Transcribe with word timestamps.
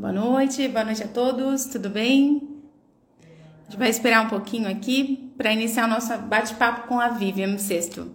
Boa 0.00 0.12
noite, 0.14 0.66
boa 0.68 0.82
noite 0.84 1.02
a 1.04 1.08
todos, 1.08 1.66
tudo 1.66 1.90
bem? 1.90 2.40
A 3.68 3.70
gente 3.70 3.78
vai 3.78 3.88
esperar 3.90 4.22
um 4.26 4.28
pouquinho 4.28 4.68
aqui 4.70 5.32
para 5.36 5.52
iniciar 5.52 5.86
o 5.86 5.88
nosso 5.88 6.16
bate-papo 6.18 6.86
com 6.88 7.00
a 7.00 7.08
Vivian 7.10 7.56
Sexto. 7.58 8.14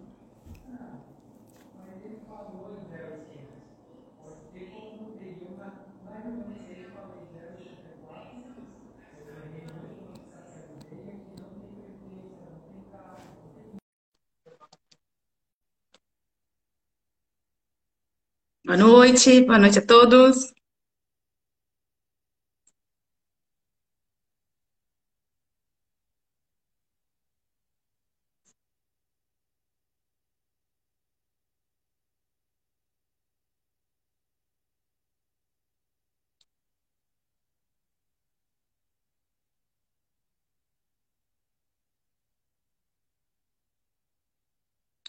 Boa 18.66 18.78
noite, 18.78 19.42
boa 19.46 19.58
noite 19.60 19.80
a 19.80 19.86
todos. 19.86 20.55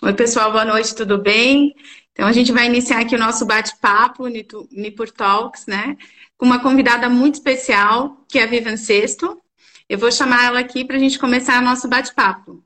Oi, 0.03 0.13
pessoal, 0.13 0.53
boa 0.53 0.65
noite, 0.65 0.95
tudo 0.95 1.17
bem? 1.17 1.75
Então, 2.13 2.27
a 2.27 2.33
gente 2.33 2.53
vai 2.53 2.67
iniciar 2.67 3.01
aqui 3.01 3.15
o 3.15 3.19
nosso 3.19 3.47
bate-papo, 3.47 4.27
Nipur 4.27 5.11
Talks, 5.11 5.65
né? 5.67 5.97
Com 6.37 6.45
uma 6.45 6.61
convidada 6.61 7.09
muito 7.09 7.37
especial, 7.37 8.23
que 8.29 8.39
é 8.39 8.43
a 8.43 8.47
Vivian 8.47 8.77
Sexto. 8.77 9.41
Eu 9.89 9.99
vou 9.99 10.13
chamar 10.13 10.45
ela 10.45 10.61
aqui 10.61 10.85
para 10.85 10.97
a 10.97 10.99
gente 10.99 11.19
começar 11.19 11.63
o 11.63 11.65
nosso 11.65 11.89
bate-papo. 11.89 12.63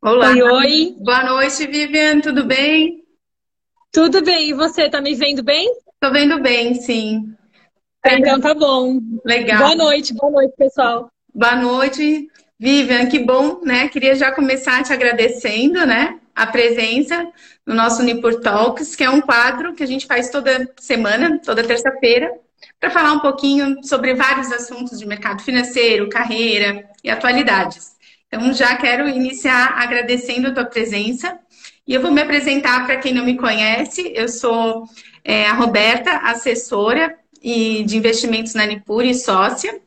Olá. 0.00 0.30
Oi, 0.30 0.42
oi. 0.42 0.96
Boa 1.00 1.24
noite, 1.24 1.66
Vivian, 1.66 2.20
tudo 2.20 2.44
bem? 2.44 3.02
Tudo 3.90 4.22
bem, 4.22 4.50
e 4.50 4.54
você 4.54 4.88
tá 4.88 5.00
me 5.00 5.12
vendo 5.16 5.42
bem? 5.42 5.68
Tô 6.00 6.12
vendo 6.12 6.40
bem, 6.40 6.74
sim. 6.74 7.34
Então 8.06 8.40
tá 8.40 8.54
bom. 8.54 9.00
Legal. 9.24 9.58
Boa 9.58 9.74
noite, 9.74 10.14
boa 10.14 10.30
noite, 10.30 10.54
pessoal. 10.56 11.10
Boa 11.34 11.56
noite, 11.56 12.28
Vivian, 12.60 13.06
que 13.06 13.18
bom, 13.18 13.60
né? 13.64 13.88
Queria 13.88 14.14
já 14.14 14.30
começar 14.30 14.84
te 14.84 14.92
agradecendo, 14.92 15.84
né? 15.84 16.20
A 16.32 16.46
presença 16.46 17.28
no 17.66 17.74
nosso 17.74 18.00
Nipur 18.04 18.40
Talks, 18.40 18.94
que 18.94 19.02
é 19.02 19.10
um 19.10 19.20
quadro 19.20 19.74
que 19.74 19.82
a 19.82 19.86
gente 19.86 20.06
faz 20.06 20.30
toda 20.30 20.72
semana, 20.78 21.40
toda 21.44 21.64
terça-feira, 21.64 22.32
para 22.78 22.90
falar 22.90 23.14
um 23.14 23.20
pouquinho 23.20 23.82
sobre 23.82 24.14
vários 24.14 24.52
assuntos 24.52 24.96
de 24.96 25.06
mercado 25.06 25.42
financeiro, 25.42 26.08
carreira 26.08 26.88
e 27.02 27.10
atualidades. 27.10 27.97
Então, 28.28 28.52
já 28.52 28.76
quero 28.76 29.08
iniciar 29.08 29.74
agradecendo 29.78 30.48
a 30.48 30.52
tua 30.52 30.64
presença. 30.64 31.38
E 31.86 31.94
eu 31.94 32.02
vou 32.02 32.12
me 32.12 32.20
apresentar 32.20 32.84
para 32.84 32.98
quem 32.98 33.14
não 33.14 33.24
me 33.24 33.36
conhece. 33.36 34.12
Eu 34.14 34.28
sou 34.28 34.84
é, 35.24 35.46
a 35.46 35.54
Roberta, 35.54 36.10
assessora 36.18 37.18
e 37.42 37.82
de 37.84 37.96
investimentos 37.96 38.52
na 38.54 38.66
Nipur 38.66 39.04
e 39.04 39.14
sócia. 39.14 39.80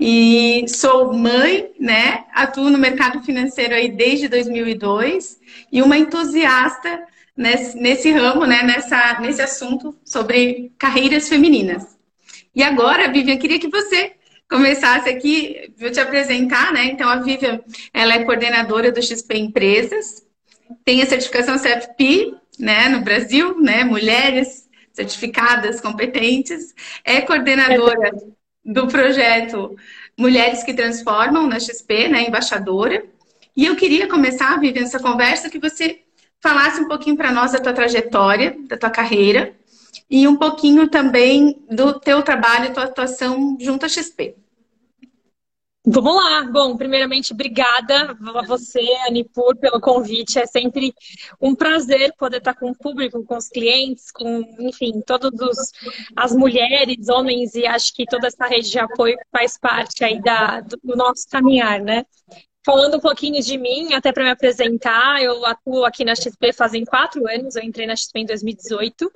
E 0.00 0.64
sou 0.68 1.12
mãe, 1.12 1.70
né? 1.78 2.24
Atuo 2.32 2.70
no 2.70 2.78
mercado 2.78 3.22
financeiro 3.22 3.74
aí 3.74 3.88
desde 3.90 4.26
2002 4.26 5.38
e 5.70 5.82
uma 5.82 5.98
entusiasta 5.98 7.04
nesse, 7.36 7.76
nesse 7.76 8.10
ramo, 8.10 8.46
né? 8.46 8.62
Nessa, 8.62 9.20
nesse 9.20 9.42
assunto 9.42 9.94
sobre 10.02 10.72
carreiras 10.78 11.28
femininas. 11.28 11.98
E 12.54 12.62
agora, 12.62 13.12
Vivian, 13.12 13.36
queria 13.36 13.58
que 13.58 13.68
você 13.68 14.12
começasse 14.52 15.08
aqui, 15.08 15.72
vou 15.78 15.90
te 15.90 15.98
apresentar, 15.98 16.72
né? 16.74 16.84
Então, 16.84 17.08
a 17.08 17.16
Vivian, 17.16 17.58
ela 17.92 18.12
é 18.12 18.24
coordenadora 18.24 18.92
do 18.92 19.02
XP 19.02 19.38
Empresas, 19.38 20.22
tem 20.84 21.00
a 21.00 21.06
certificação 21.06 21.56
CFP, 21.58 22.34
né, 22.58 22.90
no 22.90 23.00
Brasil, 23.00 23.58
né? 23.58 23.82
Mulheres 23.82 24.68
certificadas, 24.92 25.80
competentes, 25.80 26.74
é 27.02 27.22
coordenadora 27.22 28.12
do 28.62 28.86
projeto 28.86 29.74
Mulheres 30.18 30.62
que 30.62 30.74
Transformam 30.74 31.46
na 31.46 31.58
XP, 31.58 32.08
né, 32.08 32.28
embaixadora. 32.28 33.02
E 33.56 33.64
eu 33.64 33.74
queria 33.74 34.06
começar, 34.06 34.60
Vivian, 34.60 34.82
essa 34.82 35.00
conversa 35.00 35.48
que 35.48 35.58
você 35.58 36.00
falasse 36.42 36.78
um 36.78 36.88
pouquinho 36.88 37.16
para 37.16 37.32
nós 37.32 37.52
da 37.52 37.58
tua 37.58 37.72
trajetória, 37.72 38.54
da 38.68 38.76
tua 38.76 38.90
carreira, 38.90 39.54
e 40.10 40.26
um 40.26 40.36
pouquinho 40.36 40.88
também 40.88 41.64
do 41.70 41.98
teu 41.98 42.22
trabalho, 42.22 42.72
tua 42.72 42.84
atuação 42.84 43.56
junto 43.60 43.86
à 43.86 43.88
XP. 43.88 44.36
Vamos 45.84 46.14
lá. 46.14 46.44
Bom, 46.44 46.76
primeiramente, 46.76 47.32
obrigada 47.32 48.16
a 48.36 48.46
você, 48.46 48.80
Anipur, 49.08 49.56
pelo 49.56 49.80
convite. 49.80 50.38
É 50.38 50.46
sempre 50.46 50.94
um 51.40 51.56
prazer 51.56 52.14
poder 52.16 52.36
estar 52.36 52.54
com 52.54 52.70
o 52.70 52.76
público, 52.76 53.24
com 53.24 53.36
os 53.36 53.48
clientes, 53.48 54.12
com, 54.12 54.44
enfim, 54.60 55.00
todas 55.04 55.32
as 56.14 56.32
mulheres, 56.36 57.08
homens, 57.08 57.56
e 57.56 57.66
acho 57.66 57.92
que 57.94 58.06
toda 58.06 58.28
essa 58.28 58.46
rede 58.46 58.70
de 58.70 58.78
apoio 58.78 59.16
faz 59.32 59.58
parte 59.58 60.04
aí 60.04 60.22
da, 60.22 60.60
do 60.60 60.96
nosso 60.96 61.28
caminhar, 61.28 61.80
né? 61.80 62.04
Falando 62.64 62.96
um 62.96 63.00
pouquinho 63.00 63.42
de 63.42 63.58
mim, 63.58 63.92
até 63.92 64.12
para 64.12 64.22
me 64.22 64.30
apresentar, 64.30 65.20
eu 65.20 65.44
atuo 65.44 65.84
aqui 65.84 66.04
na 66.04 66.14
XP 66.14 66.52
fazem 66.52 66.84
quatro 66.84 67.26
anos, 67.28 67.56
eu 67.56 67.62
entrei 67.62 67.88
na 67.88 67.96
XP 67.96 68.20
em 68.20 68.26
2018 68.26 69.10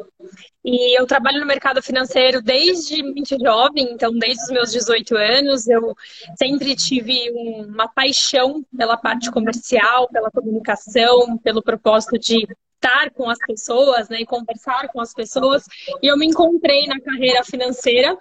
e 0.65 0.99
eu 0.99 1.07
trabalho 1.07 1.39
no 1.39 1.47
mercado 1.47 1.81
financeiro 1.81 2.43
desde 2.43 3.05
muito 3.05 3.39
jovem, 3.39 3.93
então 3.93 4.13
desde 4.13 4.43
os 4.43 4.51
meus 4.51 4.73
18 4.73 5.17
anos 5.17 5.69
eu 5.69 5.95
sempre 6.37 6.75
tive 6.75 7.31
uma 7.69 7.87
paixão 7.87 8.65
pela 8.77 8.97
parte 8.97 9.31
comercial, 9.31 10.09
pela 10.09 10.31
comunicação, 10.31 11.39
pelo 11.39 11.63
propósito 11.63 12.19
de 12.19 12.49
estar 12.75 13.11
com 13.11 13.31
as 13.31 13.39
pessoas, 13.39 14.09
né, 14.09 14.23
e 14.23 14.27
conversar 14.27 14.89
com 14.89 15.01
as 15.01 15.15
pessoas. 15.15 15.65
E 16.03 16.07
eu 16.09 16.19
me 16.19 16.27
encontrei 16.27 16.87
na 16.89 17.01
carreira 17.01 17.45
financeira 17.45 18.19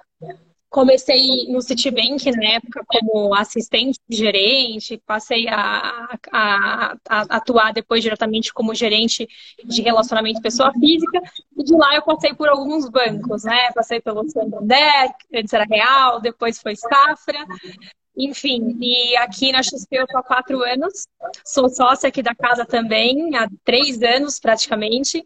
Comecei 0.76 1.48
no 1.48 1.62
Citibank 1.62 2.30
na 2.32 2.56
época 2.56 2.84
como 2.86 3.34
assistente 3.34 3.98
gerente, 4.10 5.02
passei 5.08 5.48
a, 5.48 6.18
a, 6.34 6.98
a, 7.08 7.22
atuar 7.38 7.72
depois 7.72 8.04
diretamente 8.04 8.54
como 8.54 8.76
gerente 8.76 9.26
de 9.64 9.82
relacionamento 9.82 10.42
pessoa 10.42 10.74
física, 10.74 11.22
e 11.58 11.64
de 11.64 11.74
lá 11.78 11.96
eu 11.96 12.02
passei 12.02 12.34
por 12.34 12.50
alguns 12.50 12.90
bancos, 12.90 13.46
né? 13.46 13.72
Passei 13.74 14.02
pelo 14.02 14.30
Santander, 14.30 15.14
antes 15.34 15.54
era 15.54 15.64
Real, 15.64 16.20
depois 16.20 16.60
foi 16.60 16.76
Safra, 16.76 17.46
enfim, 18.18 18.78
e 18.82 19.18
aqui 19.18 19.52
na 19.52 19.62
XP 19.62 19.88
eu 19.92 20.04
estou 20.04 20.20
há 20.20 20.24
quatro 20.24 20.64
anos, 20.64 21.08
sou 21.44 21.68
sócia 21.70 22.08
aqui 22.08 22.22
da 22.22 22.34
casa 22.34 22.66
também, 22.66 23.36
há 23.36 23.48
três 23.64 24.02
anos 24.02 24.40
praticamente. 24.40 25.26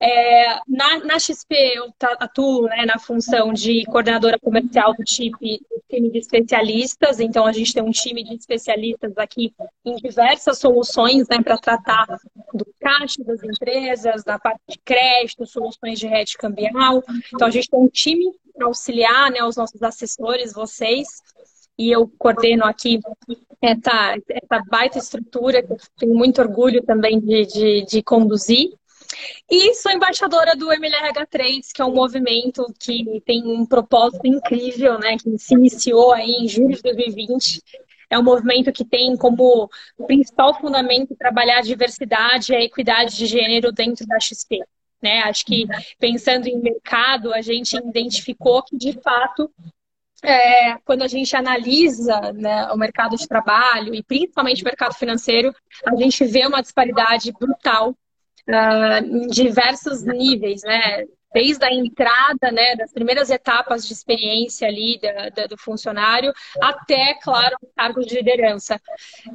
É, 0.00 0.58
na, 0.68 0.98
na, 1.04 1.18
XP 1.18 1.54
eu 1.74 1.92
atuo 2.00 2.62
né, 2.68 2.84
na 2.84 2.98
função 2.98 3.52
de 3.52 3.84
coordenadora 3.86 4.38
comercial 4.38 4.94
do 4.94 5.02
time, 5.02 5.60
time 5.88 6.10
de 6.10 6.18
especialistas, 6.18 7.20
então 7.20 7.46
a 7.46 7.52
gente 7.52 7.72
tem 7.72 7.82
um 7.82 7.90
time 7.90 8.22
de 8.22 8.34
especialistas 8.34 9.16
aqui 9.16 9.52
em 9.84 9.96
diversas 9.96 10.58
soluções 10.58 11.26
né, 11.28 11.42
para 11.42 11.58
tratar 11.58 12.06
do 12.54 12.66
caixa 12.80 13.24
das 13.24 13.42
empresas, 13.42 14.22
da 14.22 14.38
parte 14.38 14.60
de 14.68 14.78
crédito, 14.78 15.46
soluções 15.46 15.98
de 15.98 16.06
rede 16.06 16.36
cambial. 16.36 17.02
Então 17.34 17.48
a 17.48 17.50
gente 17.50 17.68
tem 17.68 17.80
um 17.80 17.88
time 17.88 18.24
para 18.54 18.66
auxiliar 18.66 19.30
né, 19.30 19.42
os 19.42 19.56
nossos 19.56 19.82
assessores, 19.82 20.52
vocês 20.52 21.06
e 21.78 21.90
eu 21.90 22.10
coordeno 22.18 22.64
aqui 22.64 23.00
essa, 23.60 24.16
essa 24.28 24.62
baita 24.68 24.98
estrutura 24.98 25.62
que 25.62 25.72
eu 25.72 25.78
tenho 25.98 26.14
muito 26.14 26.40
orgulho 26.40 26.82
também 26.82 27.20
de, 27.20 27.46
de, 27.46 27.84
de 27.84 28.02
conduzir. 28.02 28.72
E 29.50 29.74
sou 29.74 29.92
embaixadora 29.92 30.56
do 30.56 30.66
MLRH3, 30.66 31.72
que 31.72 31.80
é 31.80 31.84
um 31.84 31.94
movimento 31.94 32.66
que 32.78 33.22
tem 33.24 33.42
um 33.46 33.64
propósito 33.64 34.26
incrível, 34.26 34.98
né? 34.98 35.16
Que 35.16 35.38
se 35.38 35.54
iniciou 35.54 36.12
aí 36.12 36.30
em 36.40 36.48
julho 36.48 36.74
de 36.74 36.82
2020. 36.82 37.62
É 38.10 38.18
um 38.18 38.22
movimento 38.22 38.72
que 38.72 38.84
tem 38.84 39.16
como 39.16 39.68
principal 40.06 40.58
fundamento 40.60 41.16
trabalhar 41.16 41.58
a 41.58 41.62
diversidade 41.62 42.52
e 42.52 42.56
a 42.56 42.62
equidade 42.62 43.16
de 43.16 43.26
gênero 43.26 43.72
dentro 43.72 44.06
da 44.06 44.18
XP. 44.20 44.60
Né? 45.02 45.20
Acho 45.20 45.44
que 45.44 45.66
pensando 45.98 46.46
em 46.46 46.58
mercado, 46.58 47.32
a 47.32 47.40
gente 47.40 47.76
identificou 47.76 48.62
que 48.62 48.76
de 48.76 48.92
fato 49.00 49.50
é, 50.26 50.76
quando 50.84 51.02
a 51.02 51.06
gente 51.06 51.36
analisa 51.36 52.32
né, 52.32 52.66
o 52.72 52.76
mercado 52.76 53.16
de 53.16 53.28
trabalho 53.28 53.94
e 53.94 54.02
principalmente 54.02 54.60
o 54.60 54.64
mercado 54.64 54.92
financeiro, 54.94 55.54
a 55.86 55.94
gente 55.94 56.24
vê 56.24 56.44
uma 56.44 56.60
disparidade 56.60 57.30
brutal 57.32 57.90
uh, 57.90 59.04
em 59.04 59.28
diversos 59.28 60.02
níveis, 60.02 60.62
né? 60.62 61.04
Desde 61.32 61.64
a 61.64 61.72
entrada, 61.72 62.50
né, 62.50 62.74
das 62.76 62.92
primeiras 62.92 63.30
etapas 63.30 63.86
de 63.86 63.92
experiência 63.92 64.66
ali 64.66 64.98
da, 65.00 65.28
da, 65.28 65.46
do 65.46 65.58
funcionário, 65.58 66.32
até, 66.62 67.14
claro, 67.22 67.56
cargos 67.76 68.06
de 68.06 68.14
liderança. 68.14 68.80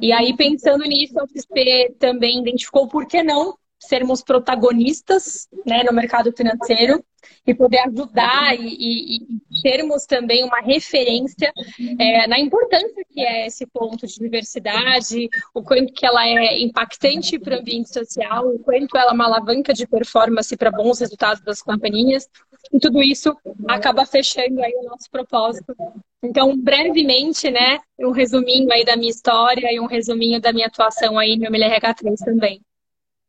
E 0.00 0.12
aí, 0.12 0.36
pensando 0.36 0.82
nisso, 0.82 1.14
a 1.20 1.26
XP 1.26 1.94
também 2.00 2.40
identificou 2.40 2.88
por 2.88 3.06
que 3.06 3.22
não 3.22 3.56
sermos 3.86 4.22
protagonistas 4.22 5.48
né, 5.66 5.82
no 5.82 5.92
mercado 5.92 6.32
financeiro 6.32 7.04
e 7.46 7.54
poder 7.54 7.78
ajudar 7.78 8.54
e, 8.54 8.66
e, 8.66 9.16
e 9.16 9.62
termos 9.62 10.06
também 10.06 10.44
uma 10.44 10.60
referência 10.60 11.52
é, 11.98 12.26
na 12.26 12.38
importância 12.38 13.04
que 13.10 13.20
é 13.20 13.46
esse 13.46 13.66
ponto 13.66 14.06
de 14.06 14.18
diversidade, 14.18 15.28
o 15.54 15.62
quanto 15.62 15.92
que 15.92 16.06
ela 16.06 16.26
é 16.26 16.60
impactante 16.60 17.38
para 17.38 17.56
o 17.56 17.60
ambiente 17.60 17.92
social, 17.92 18.48
o 18.48 18.58
quanto 18.58 18.96
ela 18.96 19.10
é 19.10 19.14
uma 19.14 19.26
alavanca 19.26 19.72
de 19.72 19.86
performance 19.86 20.56
para 20.56 20.70
bons 20.70 21.00
resultados 21.00 21.42
das 21.42 21.62
companhias. 21.62 22.28
E 22.72 22.78
tudo 22.78 23.02
isso 23.02 23.36
acaba 23.68 24.06
fechando 24.06 24.62
aí 24.62 24.72
o 24.76 24.88
nosso 24.88 25.10
propósito. 25.10 25.74
Então, 26.22 26.56
brevemente, 26.56 27.50
né, 27.50 27.80
um 27.98 28.12
resuminho 28.12 28.72
aí 28.72 28.84
da 28.84 28.96
minha 28.96 29.10
história 29.10 29.72
e 29.72 29.80
um 29.80 29.86
resuminho 29.86 30.40
da 30.40 30.52
minha 30.52 30.68
atuação 30.68 31.18
aí 31.18 31.36
no 31.36 31.46
MLRH3 31.46 32.14
também. 32.24 32.62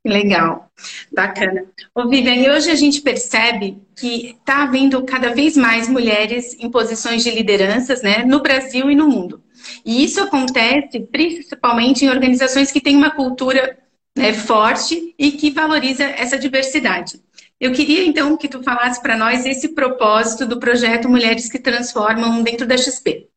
Legal, 0.06 0.70
bacana. 1.14 1.66
Ô 1.96 2.10
Vivian, 2.10 2.36
e 2.36 2.50
hoje 2.50 2.70
a 2.70 2.76
gente 2.76 3.00
percebe 3.02 3.82
que 3.96 4.32
está 4.32 4.64
havendo 4.64 5.02
cada 5.04 5.34
vez 5.34 5.56
mais 5.56 5.88
mulheres 5.88 6.56
em 6.60 6.70
posições 6.70 7.24
de 7.24 7.32
lideranças 7.32 8.02
né, 8.02 8.26
no 8.26 8.42
Brasil 8.42 8.92
e 8.92 8.96
no 8.96 9.08
mundo. 9.08 9.42
E 9.86 10.04
isso 10.04 10.22
acontece 10.22 11.00
principalmente 11.00 12.04
em 12.04 12.10
organizações 12.10 12.70
que 12.70 12.82
têm 12.82 12.98
uma 12.98 13.12
cultura 13.12 13.78
né, 14.18 14.34
forte 14.34 15.16
e 15.18 15.32
que 15.32 15.52
valoriza 15.52 16.04
essa 16.04 16.38
diversidade. 16.38 17.22
Eu 17.58 17.72
queria 17.72 18.06
então 18.06 18.36
que 18.36 18.50
tu 18.50 18.62
falasse 18.62 19.02
para 19.02 19.16
nós 19.16 19.46
esse 19.46 19.70
propósito 19.70 20.46
do 20.46 20.60
projeto 20.60 21.08
Mulheres 21.08 21.50
que 21.50 21.60
Transformam 21.60 22.44
dentro 22.44 22.68
da 22.68 22.78
XP. 22.78 23.30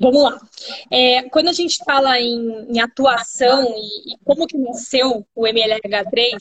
Vamos 0.00 0.22
lá. 0.22 0.40
É, 0.90 1.28
quando 1.28 1.48
a 1.48 1.52
gente 1.52 1.76
fala 1.84 2.18
em, 2.18 2.66
em 2.70 2.80
atuação 2.80 3.62
e, 3.76 4.14
e, 4.14 4.18
como 4.24 4.46
que 4.46 4.56
nasceu 4.56 5.26
o 5.34 5.42
MLH3, 5.42 6.38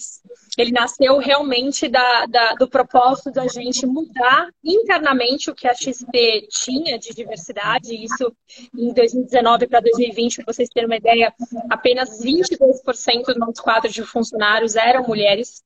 ele 0.57 0.71
nasceu 0.71 1.17
realmente 1.17 1.89
da, 1.89 2.25
da, 2.25 2.53
do 2.53 2.69
propósito 2.69 3.31
da 3.31 3.47
gente 3.47 3.85
mudar 3.85 4.47
internamente 4.63 5.51
o 5.51 5.55
que 5.55 5.67
a 5.67 5.73
XP 5.73 6.47
tinha 6.49 6.97
de 6.97 7.13
diversidade. 7.13 7.93
Isso 7.93 8.33
em 8.73 8.93
2019 8.93 9.67
para 9.67 9.81
2020, 9.81 10.37
para 10.37 10.53
vocês 10.53 10.69
terem 10.69 10.87
uma 10.87 10.95
ideia, 10.95 11.33
apenas 11.69 12.23
22% 12.23 13.25
do 13.25 13.39
nosso 13.39 13.61
quadro 13.61 13.91
de 13.91 14.03
funcionários 14.03 14.77
eram 14.77 15.03
mulheres. 15.03 15.65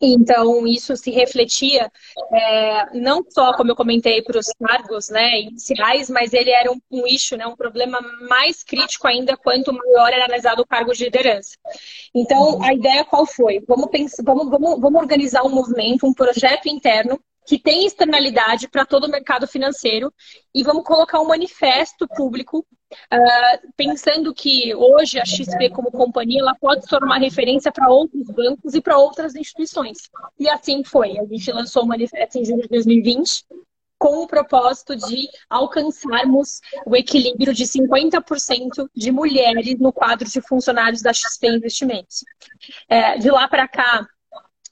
Então, 0.00 0.66
isso 0.66 0.96
se 0.96 1.10
refletia 1.10 1.90
é, 2.32 2.98
não 2.98 3.24
só, 3.28 3.54
como 3.56 3.70
eu 3.70 3.76
comentei, 3.76 4.22
para 4.22 4.38
os 4.38 4.46
cargos 4.62 5.08
né, 5.08 5.40
iniciais, 5.40 6.10
mas 6.10 6.32
ele 6.32 6.50
era 6.50 6.70
um, 6.70 6.78
um 6.90 7.06
issue, 7.06 7.36
né, 7.36 7.46
um 7.46 7.56
problema 7.56 8.00
mais 8.28 8.62
crítico 8.62 9.06
ainda 9.06 9.36
quanto 9.36 9.72
maior 9.72 10.12
era 10.12 10.24
analisado 10.24 10.62
o 10.62 10.66
cargo 10.66 10.92
de 10.92 11.04
liderança. 11.04 11.56
Então, 12.14 12.62
a 12.62 12.74
ideia 12.74 13.04
qual 13.04 13.26
foi? 13.26 13.62
Vamos, 13.66 13.90
pensar, 13.90 14.22
vamos, 14.22 14.50
vamos, 14.50 14.80
vamos 14.80 15.00
organizar 15.00 15.42
um 15.44 15.50
movimento, 15.50 16.06
um 16.06 16.12
projeto 16.12 16.68
interno 16.68 17.18
que 17.46 17.58
tem 17.58 17.86
externalidade 17.86 18.68
para 18.68 18.84
todo 18.84 19.04
o 19.04 19.10
mercado 19.10 19.46
financeiro 19.46 20.12
e 20.54 20.62
vamos 20.62 20.84
colocar 20.84 21.20
um 21.20 21.28
manifesto 21.28 22.06
público 22.08 22.66
uh, 22.92 23.72
pensando 23.76 24.34
que 24.34 24.74
hoje 24.74 25.20
a 25.20 25.24
XP 25.24 25.70
como 25.70 25.90
companhia 25.90 26.40
ela 26.40 26.54
pode 26.60 26.82
se 26.82 26.88
tornar 26.88 27.18
referência 27.18 27.70
para 27.70 27.88
outros 27.88 28.26
bancos 28.26 28.74
e 28.74 28.80
para 28.80 28.98
outras 28.98 29.34
instituições. 29.34 29.98
E 30.38 30.48
assim 30.48 30.82
foi. 30.82 31.18
A 31.18 31.24
gente 31.24 31.52
lançou 31.52 31.84
o 31.84 31.86
manifesto 31.86 32.38
em 32.38 32.44
julho 32.44 32.62
de 32.62 32.68
2020 32.68 33.44
com 33.98 34.22
o 34.22 34.26
propósito 34.26 34.94
de 34.94 35.26
alcançarmos 35.48 36.60
o 36.84 36.94
equilíbrio 36.94 37.54
de 37.54 37.64
50% 37.64 38.88
de 38.94 39.10
mulheres 39.10 39.78
no 39.78 39.92
quadro 39.92 40.28
de 40.28 40.40
funcionários 40.42 41.00
da 41.00 41.12
XP 41.12 41.48
Investimentos. 41.48 42.24
É, 42.88 43.18
de 43.18 43.30
lá 43.30 43.48
para 43.48 43.66
cá, 43.66 44.06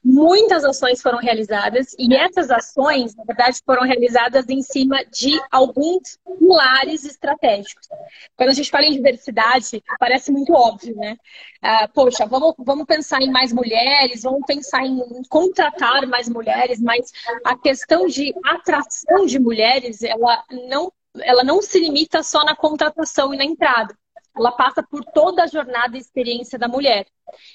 muitas 0.05 0.65
ações 0.65 1.01
foram 1.01 1.19
realizadas 1.19 1.95
e 1.99 2.15
essas 2.15 2.51
ações, 2.51 3.17
na 3.17 3.25
verdade, 3.25 3.59
foram 3.65 3.83
realizadas 3.85 4.47
em 4.49 4.61
cima 4.61 5.03
de 5.07 5.41
alguns 5.51 6.19
pilares 6.39 7.05
estratégicos. 7.05 7.89
Quando 8.37 8.51
a 8.51 8.53
gente 8.53 8.71
fala 8.71 8.85
em 8.85 8.93
diversidade, 8.93 9.83
parece 9.99 10.31
muito 10.31 10.53
óbvio, 10.53 10.95
né? 10.97 11.17
Ah, 11.63 11.89
poxa, 11.89 12.27
vamos, 12.27 12.55
vamos 12.59 12.85
pensar 12.85 13.23
em 13.23 13.31
mais 13.31 13.53
mulheres, 13.53 14.23
vamos 14.23 14.43
pensar 14.47 14.85
em 14.85 15.01
contratar 15.29 16.07
mais 16.07 16.29
mulheres, 16.29 16.81
mas 16.81 17.11
a 17.43 17.57
questão 17.57 18.07
de 18.07 18.35
atração 18.45 19.25
de 19.25 19.39
mulheres, 19.39 20.03
ela 20.03 20.45
não, 20.69 20.93
ela 21.21 21.43
não 21.43 21.63
se 21.63 21.81
limita 21.81 22.23
só 22.23 22.45
na 22.45 22.55
contratação 22.55 23.33
e 23.33 23.39
na 23.39 23.45
entrada 23.45 23.97
ela 24.37 24.53
passa 24.53 24.83
por 24.83 25.05
toda 25.05 25.45
a 25.45 25.47
jornada 25.47 25.97
e 25.97 26.01
experiência 26.01 26.59
da 26.59 26.69
mulher. 26.69 27.07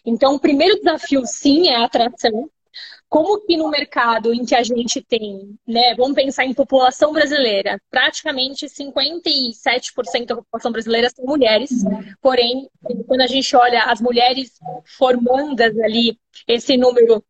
Então, 0.06 0.36
o 0.36 0.40
primeiro 0.40 0.78
desafio, 0.78 1.26
sim, 1.26 1.70
é 1.70 1.76
a 1.76 1.86
atração. 1.86 2.50
Como 3.10 3.42
que 3.42 3.58
no 3.58 3.70
mercado 3.70 4.32
em 4.32 4.46
que 4.46 4.54
a 4.54 4.62
gente 4.62 5.02
tem, 5.02 5.58
né, 5.68 5.96
vamos 5.96 6.14
pensar 6.14 6.46
em 6.46 6.54
população 6.54 7.12
brasileira, 7.12 7.82
praticamente 7.90 8.68
57% 8.68 10.26
da 10.28 10.36
população 10.36 10.72
brasileira 10.72 11.10
são 11.10 11.26
mulheres, 11.26 11.72
porém, 12.22 12.70
quando 13.08 13.22
a 13.22 13.28
gente 13.28 13.56
olha 13.56 13.84
as 13.86 14.00
mulheres 14.00 14.60
formandas 14.98 15.78
ali, 15.80 16.20
esse 16.48 16.78
número 16.78 17.24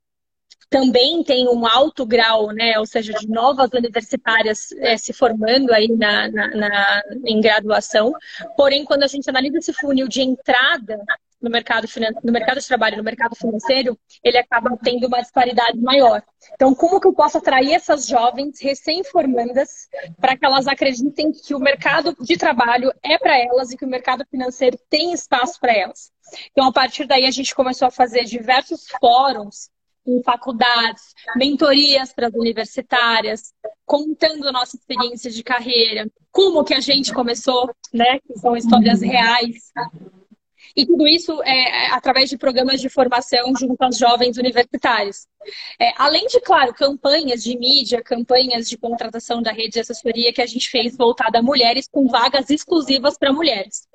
também 0.69 1.23
tem 1.23 1.47
um 1.47 1.65
alto 1.65 2.05
grau, 2.05 2.51
né, 2.51 2.77
ou 2.77 2.85
seja, 2.85 3.11
de 3.13 3.27
novas 3.27 3.71
universitárias 3.73 4.71
é, 4.73 4.97
se 4.97 5.11
formando 5.11 5.73
aí 5.73 5.87
na, 5.87 6.29
na, 6.29 6.47
na, 6.47 7.01
em 7.25 7.41
graduação. 7.41 8.13
Porém, 8.55 8.85
quando 8.85 9.03
a 9.03 9.07
gente 9.07 9.29
analisa 9.29 9.57
esse 9.57 9.73
funil 9.73 10.07
de 10.07 10.21
entrada 10.21 11.03
no 11.41 11.49
mercado, 11.49 11.87
no 12.23 12.31
mercado 12.31 12.59
de 12.59 12.67
trabalho, 12.67 12.97
no 12.97 13.03
mercado 13.03 13.35
financeiro, 13.35 13.97
ele 14.23 14.37
acaba 14.37 14.77
tendo 14.83 15.07
uma 15.07 15.21
disparidade 15.21 15.79
maior. 15.79 16.21
Então, 16.53 16.75
como 16.75 16.99
que 16.99 17.07
eu 17.07 17.13
posso 17.13 17.37
atrair 17.37 17.73
essas 17.73 18.05
jovens 18.05 18.59
recém-formandas 18.61 19.87
para 20.19 20.37
que 20.37 20.45
elas 20.45 20.67
acreditem 20.67 21.31
que 21.31 21.55
o 21.55 21.59
mercado 21.59 22.15
de 22.19 22.37
trabalho 22.37 22.93
é 23.01 23.17
para 23.17 23.37
elas 23.39 23.71
e 23.71 23.77
que 23.77 23.85
o 23.85 23.89
mercado 23.89 24.25
financeiro 24.29 24.77
tem 24.89 25.13
espaço 25.13 25.59
para 25.59 25.73
elas? 25.73 26.11
Então, 26.51 26.67
a 26.67 26.73
partir 26.73 27.07
daí, 27.07 27.25
a 27.25 27.31
gente 27.31 27.55
começou 27.55 27.87
a 27.87 27.91
fazer 27.91 28.25
diversos 28.25 28.87
fóruns 28.99 29.69
em 30.09 30.23
faculdades, 30.23 31.13
mentorias 31.35 32.13
para 32.13 32.27
as 32.27 32.33
universitárias, 32.33 33.53
contando 33.85 34.51
nossa 34.51 34.75
experiência 34.75 35.31
de 35.31 35.43
carreira, 35.43 36.09
como 36.31 36.63
que 36.63 36.73
a 36.73 36.79
gente 36.79 37.13
começou, 37.13 37.69
né? 37.93 38.19
Que 38.19 38.37
são 38.39 38.55
histórias 38.55 39.01
reais. 39.01 39.71
E 40.75 40.85
tudo 40.85 41.07
isso 41.07 41.41
é, 41.43 41.87
é 41.87 41.91
através 41.91 42.29
de 42.29 42.37
programas 42.37 42.79
de 42.79 42.89
formação 42.89 43.53
junto 43.59 43.81
aos 43.81 43.97
jovens 43.97 44.37
universitários. 44.37 45.27
É, 45.79 45.91
além 45.97 46.27
de, 46.27 46.39
claro, 46.41 46.73
campanhas 46.73 47.43
de 47.43 47.57
mídia, 47.57 48.03
campanhas 48.03 48.69
de 48.69 48.77
contratação 48.77 49.41
da 49.41 49.51
rede 49.51 49.71
de 49.71 49.79
assessoria 49.79 50.31
que 50.31 50.41
a 50.41 50.45
gente 50.45 50.69
fez 50.69 50.95
voltada 50.95 51.39
a 51.39 51.43
mulheres 51.43 51.87
com 51.91 52.07
vagas 52.07 52.49
exclusivas 52.49 53.17
para 53.17 53.33
mulheres. 53.33 53.87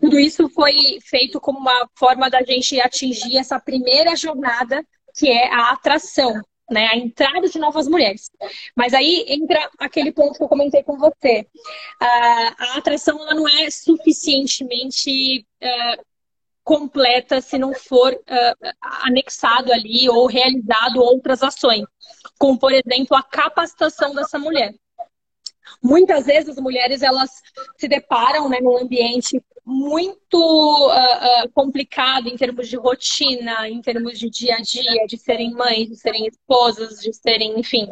Tudo 0.00 0.18
isso 0.18 0.48
foi 0.48 0.74
feito 1.02 1.40
como 1.40 1.58
uma 1.58 1.88
forma 1.96 2.28
da 2.28 2.42
gente 2.42 2.80
atingir 2.80 3.36
essa 3.36 3.58
primeira 3.58 4.16
jornada 4.16 4.84
que 5.14 5.30
é 5.30 5.52
a 5.52 5.70
atração, 5.70 6.40
né? 6.70 6.86
A 6.88 6.96
entrada 6.96 7.48
de 7.48 7.58
novas 7.58 7.86
mulheres. 7.88 8.30
Mas 8.76 8.92
aí 8.94 9.24
entra 9.28 9.70
aquele 9.78 10.12
ponto 10.12 10.36
que 10.36 10.42
eu 10.42 10.48
comentei 10.48 10.82
com 10.82 10.96
você. 10.98 11.46
a 12.00 12.78
atração 12.78 13.20
ela 13.20 13.34
não 13.34 13.48
é 13.48 13.70
suficientemente 13.70 15.46
uh, 15.62 16.04
completa 16.64 17.40
se 17.40 17.58
não 17.58 17.74
for 17.74 18.12
uh, 18.12 18.72
anexado 18.80 19.72
ali 19.72 20.08
ou 20.08 20.26
realizado 20.26 20.96
outras 20.96 21.42
ações, 21.42 21.84
como 22.38 22.58
por 22.58 22.72
exemplo 22.72 23.16
a 23.16 23.22
capacitação 23.22 24.14
dessa 24.14 24.38
mulher. 24.38 24.74
Muitas 25.82 26.26
vezes 26.26 26.50
as 26.50 26.58
mulheres 26.58 27.02
elas 27.02 27.30
se 27.76 27.88
deparam 27.88 28.48
né, 28.48 28.58
num 28.60 28.78
ambiente 28.78 29.42
muito 29.66 30.36
uh, 30.36 31.46
uh, 31.46 31.52
complicado 31.54 32.28
em 32.28 32.36
termos 32.36 32.68
de 32.68 32.76
rotina, 32.76 33.68
em 33.68 33.80
termos 33.80 34.18
de 34.18 34.28
dia 34.28 34.56
a 34.56 34.60
dia, 34.60 35.06
de 35.06 35.16
serem 35.16 35.52
mães, 35.52 35.88
de 35.88 35.96
serem 35.96 36.26
esposas, 36.26 37.00
de 37.00 37.12
serem, 37.14 37.58
enfim, 37.58 37.88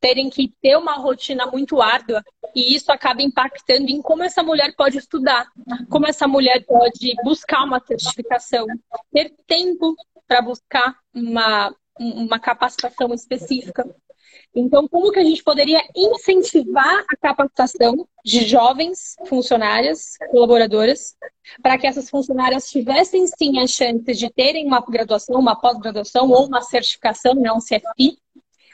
terem 0.00 0.30
que 0.30 0.52
ter 0.62 0.76
uma 0.76 0.94
rotina 0.94 1.46
muito 1.46 1.82
árdua 1.82 2.22
e 2.54 2.74
isso 2.74 2.92
acaba 2.92 3.20
impactando 3.20 3.90
em 3.90 4.00
como 4.00 4.22
essa 4.22 4.42
mulher 4.42 4.74
pode 4.76 4.98
estudar, 4.98 5.48
como 5.90 6.06
essa 6.06 6.28
mulher 6.28 6.64
pode 6.64 7.14
buscar 7.24 7.64
uma 7.64 7.80
certificação, 7.80 8.66
ter 9.12 9.34
tempo 9.46 9.96
para 10.26 10.40
buscar 10.40 10.96
uma, 11.12 11.74
uma 11.98 12.38
capacitação 12.38 13.12
específica. 13.12 13.84
Então, 14.54 14.88
como 14.88 15.12
que 15.12 15.18
a 15.18 15.24
gente 15.24 15.42
poderia 15.42 15.80
incentivar 15.94 17.04
a 17.08 17.16
capacitação 17.16 18.08
de 18.24 18.46
jovens 18.46 19.16
funcionárias, 19.26 20.16
colaboradoras, 20.30 21.16
para 21.62 21.78
que 21.78 21.86
essas 21.86 22.10
funcionárias 22.10 22.68
tivessem 22.68 23.26
sim 23.26 23.58
a 23.58 23.66
chance 23.66 24.14
de 24.14 24.30
terem 24.30 24.66
uma 24.66 24.80
graduação, 24.80 25.38
uma 25.38 25.56
pós-graduação 25.56 26.30
ou 26.30 26.46
uma 26.46 26.62
certificação, 26.62 27.34
não 27.34 27.58
um 27.58 27.60
CFP, 27.60 28.18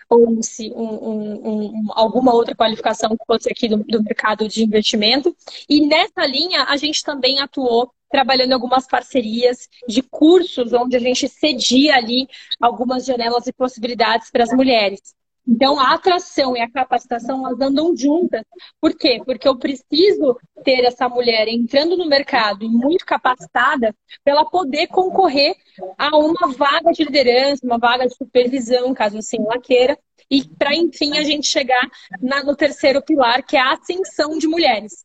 ou 0.08 0.28
um, 0.28 0.40
um, 0.74 1.48
um, 1.48 1.86
alguma 1.92 2.34
outra 2.34 2.54
qualificação 2.54 3.10
que 3.10 3.24
fosse 3.26 3.50
aqui 3.50 3.68
do, 3.68 3.78
do 3.78 4.02
mercado 4.02 4.48
de 4.48 4.62
investimento. 4.62 5.34
E 5.68 5.86
nessa 5.86 6.26
linha, 6.26 6.64
a 6.64 6.76
gente 6.76 7.02
também 7.02 7.40
atuou 7.40 7.90
trabalhando 8.10 8.52
algumas 8.52 8.86
parcerias 8.86 9.68
de 9.88 10.00
cursos 10.02 10.72
onde 10.72 10.96
a 10.96 11.00
gente 11.00 11.28
cedia 11.28 11.96
ali 11.96 12.28
algumas 12.60 13.04
janelas 13.04 13.46
e 13.46 13.52
possibilidades 13.52 14.30
para 14.30 14.44
as 14.44 14.52
mulheres. 14.52 15.00
Então, 15.46 15.78
a 15.78 15.92
atração 15.92 16.56
e 16.56 16.60
a 16.60 16.70
capacitação, 16.70 17.46
elas 17.46 17.60
andam 17.60 17.94
juntas. 17.94 18.42
Por 18.80 18.94
quê? 18.94 19.20
Porque 19.24 19.46
eu 19.46 19.58
preciso 19.58 20.38
ter 20.64 20.84
essa 20.84 21.08
mulher 21.08 21.46
entrando 21.48 21.96
no 21.96 22.08
mercado 22.08 22.64
e 22.64 22.68
muito 22.68 23.04
capacitada 23.04 23.94
para 24.24 24.32
ela 24.32 24.44
poder 24.46 24.86
concorrer 24.86 25.54
a 25.98 26.16
uma 26.16 26.52
vaga 26.52 26.92
de 26.92 27.04
liderança, 27.04 27.64
uma 27.64 27.78
vaga 27.78 28.06
de 28.06 28.16
supervisão, 28.16 28.94
caso 28.94 29.18
assim 29.18 29.36
ela 29.38 29.60
queira, 29.60 29.98
e 30.30 30.42
para, 30.48 30.74
enfim, 30.74 31.18
a 31.18 31.22
gente 31.22 31.46
chegar 31.46 31.86
na, 32.20 32.42
no 32.42 32.56
terceiro 32.56 33.02
pilar, 33.02 33.42
que 33.42 33.56
é 33.56 33.60
a 33.60 33.74
ascensão 33.74 34.38
de 34.38 34.48
mulheres. 34.48 35.04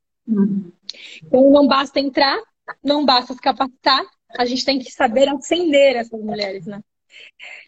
Então, 1.24 1.50
não 1.52 1.68
basta 1.68 2.00
entrar, 2.00 2.40
não 2.82 3.06
basta 3.06 3.34
se 3.34 3.42
capacitar, 3.42 4.04
a 4.38 4.46
gente 4.46 4.64
tem 4.64 4.80
que 4.80 4.92
saber 4.92 5.28
ascender 5.28 5.98
essas 5.98 6.22
mulheres, 6.22 6.66
né? 6.66 6.82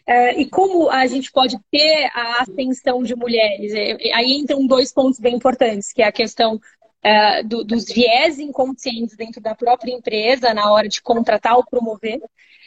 É, 0.06 0.40
e 0.40 0.48
como 0.48 0.90
a 0.90 1.06
gente 1.06 1.30
pode 1.30 1.58
ter 1.70 2.10
a 2.14 2.42
ascensão 2.42 3.02
de 3.02 3.14
mulheres? 3.14 3.72
É, 3.72 4.14
aí 4.14 4.32
entram 4.32 4.66
dois 4.66 4.92
pontos 4.92 5.20
bem 5.20 5.36
importantes, 5.36 5.92
que 5.92 6.02
é 6.02 6.06
a 6.06 6.12
questão 6.12 6.60
é, 7.02 7.42
do, 7.42 7.64
dos 7.64 7.86
viés 7.86 8.38
inconscientes 8.38 9.16
dentro 9.16 9.40
da 9.40 9.54
própria 9.54 9.92
empresa 9.92 10.54
na 10.54 10.70
hora 10.72 10.88
de 10.88 11.02
contratar 11.02 11.56
ou 11.56 11.64
promover. 11.64 12.20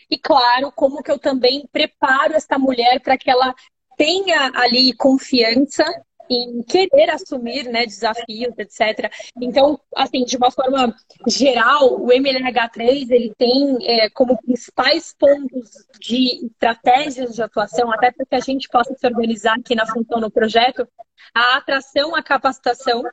E 0.10 0.18
claro, 0.18 0.72
como 0.72 1.02
que 1.02 1.12
eu 1.12 1.18
também 1.18 1.68
preparo 1.72 2.34
essa 2.34 2.60
mulher 2.60 3.00
para 3.00 3.18
que 3.18 3.30
ela 3.30 3.56
tenha 3.98 4.52
ali 4.54 4.94
confiança 4.94 5.84
em 6.30 6.62
querer 6.64 7.10
assumir 7.10 7.66
né, 7.66 7.86
desafios, 7.86 8.58
etc. 8.58 9.12
Então, 9.40 9.80
assim, 9.96 10.24
de 10.24 10.38
uma 10.38 10.52
forma 10.52 10.96
geral, 11.28 12.02
o 12.02 12.08
MLH3 12.08 13.10
ele 13.10 13.34
tem 13.38 13.78
é, 13.82 14.10
como 14.10 14.38
principais 14.42 15.14
pontos 15.18 15.70
de 16.00 16.46
estratégias 16.46 17.36
de 17.36 17.42
atuação, 17.42 17.92
até 17.92 18.12
para 18.12 18.26
que 18.26 18.36
a 18.36 18.40
gente 18.40 18.68
possa 18.70 18.94
se 18.96 19.06
organizar 19.08 19.58
aqui 19.58 19.76
na 19.76 19.86
função 19.86 20.20
do 20.20 20.32
projeto, 20.32 20.88
a 21.34 21.58
atração, 21.58 22.16
a 22.16 22.24
capacitação, 22.24 23.04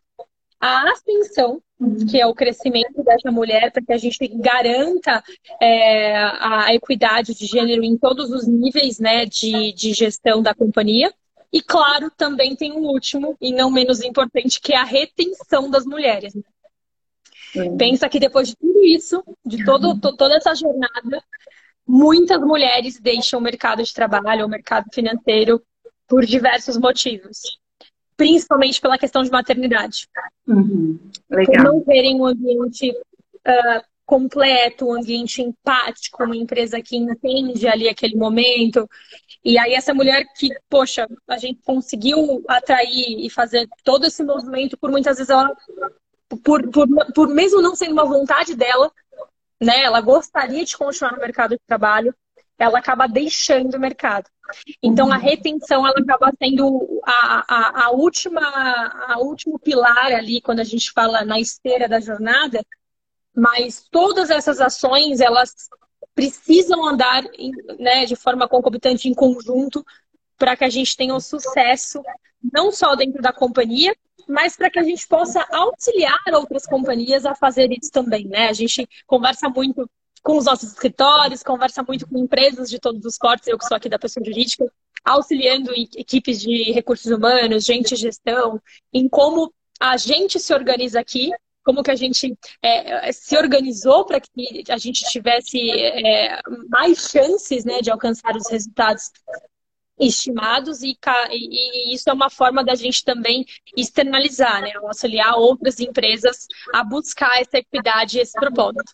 a 0.61 0.93
ascensão, 0.93 1.61
que 2.09 2.21
é 2.21 2.27
o 2.27 2.35
crescimento 2.35 3.03
dessa 3.03 3.33
mulher, 3.33 3.73
para 3.73 3.83
que 3.83 3.93
a 3.93 3.99
gente 3.99 4.29
garanta 4.29 5.23
é, 5.61 6.15
a 6.17 6.73
equidade 6.73 7.35
de 7.35 7.47
gênero 7.47 7.83
em 7.83 7.99
todos 7.99 8.31
os 8.31 8.47
níveis 8.47 9.01
né, 9.01 9.27
de, 9.27 9.73
de 9.73 9.93
gestão 9.93 10.41
da 10.41 10.55
companhia. 10.55 11.13
E, 11.53 11.61
claro, 11.61 12.11
também 12.17 12.57
tem 12.57 12.73
um 12.73 12.87
último, 12.87 13.37
e 13.41 13.53
não 13.53 13.71
menos 13.71 14.01
importante, 14.03 14.61
que 14.61 14.73
é 14.73 14.79
a 14.79 14.85
retenção 14.85 15.71
das 15.71 15.85
mulheres. 15.85 16.33
Uhum. 17.55 17.77
Pensa 17.77 18.09
que 18.09 18.19
depois 18.19 18.49
de 18.49 18.57
tudo 18.57 18.83
isso, 18.85 19.23
de 19.45 19.63
todo, 19.65 20.01
toda 20.17 20.35
essa 20.35 20.55
jornada, 20.55 21.23
muitas 21.87 22.41
mulheres 22.41 22.99
deixam 22.99 23.39
o 23.39 23.43
mercado 23.43 23.83
de 23.83 23.93
trabalho, 23.93 24.47
o 24.47 24.49
mercado 24.49 24.87
financeiro, 24.93 25.63
por 26.09 26.25
diversos 26.25 26.79
motivos. 26.79 27.59
Principalmente 28.17 28.81
pela 28.81 28.99
questão 28.99 29.23
de 29.23 29.31
maternidade. 29.31 30.09
Uhum. 30.47 30.99
Legal. 31.29 31.55
Por 31.55 31.65
não 31.65 31.81
terem 31.85 32.17
um 32.17 32.25
ambiente 32.25 32.91
uh, 32.91 33.92
completo, 34.05 34.87
um 34.87 34.95
ambiente 34.95 35.43
empático, 35.43 36.25
uma 36.25 36.37
empresa 36.37 36.81
que 36.83 36.97
entende 36.97 37.67
ali 37.67 37.89
aquele 37.89 38.17
momento. 38.17 38.89
E 39.45 39.59
aí 39.59 39.75
essa 39.75 39.95
mulher 39.95 40.25
que, 40.37 40.49
poxa, 40.69 41.07
a 41.29 41.39
gente 41.39 41.61
conseguiu 41.63 42.43
atrair 42.49 43.25
e 43.25 43.31
fazer 43.31 43.69
todo 43.85 44.07
esse 44.07 44.23
movimento, 44.23 44.77
por 44.77 44.91
muitas 44.91 45.19
vezes 45.19 45.31
ela, 45.31 45.51
por, 46.45 46.69
por, 46.71 46.89
por 47.15 47.29
mesmo 47.29 47.61
não 47.61 47.75
sendo 47.75 47.93
uma 47.93 48.05
vontade 48.05 48.55
dela, 48.55 48.91
né, 49.61 49.83
ela 49.83 50.01
gostaria 50.01 50.65
de 50.65 50.77
continuar 50.77 51.13
no 51.13 51.21
mercado 51.21 51.53
de 51.53 51.61
trabalho, 51.67 52.15
ela 52.59 52.79
acaba 52.79 53.07
deixando 53.07 53.75
o 53.75 53.81
mercado. 53.81 54.29
Então 54.83 55.11
a 55.13 55.17
retenção 55.17 55.87
ela 55.87 55.99
acaba 55.99 56.31
sendo 56.39 57.01
a, 57.05 57.45
a, 57.49 57.85
a 57.87 57.91
última 57.91 58.41
a 59.09 59.19
último 59.19 59.59
pilar 59.59 60.13
ali 60.13 60.41
quando 60.41 60.61
a 60.61 60.65
gente 60.65 60.93
fala 60.93 61.25
na 61.25 61.41
esteira 61.41 61.89
da 61.89 62.01
jornada 62.01 62.63
mas 63.35 63.87
todas 63.91 64.31
essas 64.31 64.61
ações, 64.61 65.21
elas 65.21 65.55
precisam 66.15 66.87
andar 66.87 67.25
né, 67.79 68.05
de 68.05 68.17
forma 68.17 68.49
concomitante 68.49 69.09
em 69.09 69.15
conjunto 69.15 69.85
para 70.37 70.57
que 70.57 70.65
a 70.65 70.69
gente 70.69 70.97
tenha 70.97 71.15
um 71.15 71.21
sucesso, 71.21 72.03
não 72.53 72.71
só 72.71 72.95
dentro 72.95 73.23
da 73.23 73.33
companhia, 73.33 73.95
mas 74.29 74.57
para 74.57 74.71
que 74.71 74.79
a 74.79 74.83
gente 74.83 75.07
possa 75.07 75.47
auxiliar 75.51 76.21
outras 76.35 76.67
companhias 76.67 77.25
a 77.25 77.35
fazer 77.35 77.71
isso 77.73 77.91
também, 77.91 78.27
né? 78.27 78.49
A 78.49 78.53
gente 78.53 78.89
conversa 79.07 79.49
muito 79.49 79.89
com 80.23 80.37
os 80.37 80.45
nossos 80.45 80.73
escritórios, 80.73 81.43
conversa 81.43 81.83
muito 81.83 82.07
com 82.07 82.19
empresas 82.19 82.71
de 82.71 82.79
todos 82.79 83.05
os 83.05 83.19
portos, 83.19 83.49
eu 83.49 83.59
que 83.59 83.67
sou 83.67 83.77
aqui 83.77 83.89
da 83.89 83.99
pessoa 83.99 84.25
jurídica, 84.25 84.65
auxiliando 85.05 85.73
equipes 85.97 86.41
de 86.41 86.71
recursos 86.73 87.11
humanos, 87.11 87.65
gente 87.65 87.95
de 87.95 88.03
gestão, 88.03 88.61
em 88.93 89.09
como 89.09 89.53
a 89.81 89.97
gente 89.97 90.39
se 90.39 90.55
organiza 90.55 91.01
aqui 91.01 91.31
como 91.65 91.83
que 91.83 91.91
a 91.91 91.97
gente 91.97 92.37
é, 92.63 93.13
se 93.13 93.37
organizou 93.37 94.05
para 94.05 94.21
que 94.21 94.65
a 94.69 94.79
gente 94.79 95.05
tivesse 95.11 95.59
é, 95.71 96.41
mais 96.69 97.11
chances 97.11 97.65
né, 97.65 97.81
de 97.81 97.91
alcançar 97.91 98.37
os 98.37 98.49
resultados 98.51 99.11
estimados 99.99 100.83
e, 100.83 100.99
e, 101.31 101.95
isso 101.95 102.09
é 102.11 102.13
uma 102.13 102.31
forma 102.31 102.65
da 102.65 102.75
gente 102.75 103.05
também 103.05 103.45
externalizar, 103.77 104.61
né, 104.63 104.73
auxiliar 104.77 105.35
outras 105.37 105.79
empresas 105.79 106.47
a 106.73 106.83
buscar 106.83 107.41
essa 107.41 107.59
equidade 107.59 108.19
e 108.19 108.21
esse 108.21 108.33
propósito. 108.33 108.93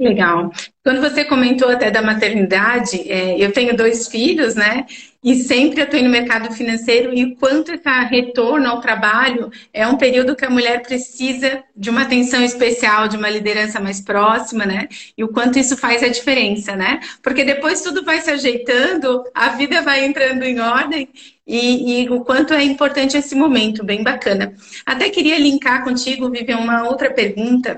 Legal. 0.00 0.50
Quando 0.82 1.02
você 1.02 1.26
comentou 1.26 1.68
até 1.68 1.90
da 1.90 2.00
maternidade, 2.00 3.06
é, 3.06 3.36
eu 3.38 3.52
tenho 3.52 3.76
dois 3.76 4.08
filhos, 4.08 4.54
né? 4.54 4.86
E 5.22 5.34
sempre 5.34 5.82
atuei 5.82 6.02
no 6.02 6.08
mercado 6.08 6.50
financeiro 6.54 7.12
e 7.12 7.22
o 7.22 7.36
quanto 7.36 7.70
esse 7.70 7.86
retorno 8.08 8.66
ao 8.66 8.80
trabalho 8.80 9.50
é 9.74 9.86
um 9.86 9.98
período 9.98 10.34
que 10.34 10.46
a 10.46 10.48
mulher 10.48 10.80
precisa 10.80 11.62
de 11.76 11.90
uma 11.90 12.02
atenção 12.02 12.42
especial, 12.42 13.08
de 13.08 13.18
uma 13.18 13.28
liderança 13.28 13.78
mais 13.78 14.00
próxima, 14.00 14.64
né? 14.64 14.88
E 15.18 15.22
o 15.22 15.28
quanto 15.28 15.58
isso 15.58 15.76
faz 15.76 16.02
a 16.02 16.08
diferença, 16.08 16.74
né? 16.74 17.00
Porque 17.22 17.44
depois 17.44 17.82
tudo 17.82 18.02
vai 18.02 18.22
se 18.22 18.30
ajeitando, 18.30 19.22
a 19.34 19.50
vida 19.50 19.82
vai 19.82 20.06
entrando 20.06 20.44
em 20.44 20.60
ordem 20.60 21.10
e, 21.46 22.04
e, 22.04 22.08
o 22.08 22.20
quanto 22.20 22.54
é 22.54 22.62
importante 22.62 23.16
esse 23.16 23.34
momento, 23.34 23.84
bem 23.84 24.04
bacana. 24.04 24.54
Até 24.86 25.10
queria 25.10 25.36
linkar 25.36 25.82
contigo, 25.82 26.30
Vivian, 26.30 26.58
uma 26.58 26.88
outra 26.88 27.10
pergunta, 27.10 27.76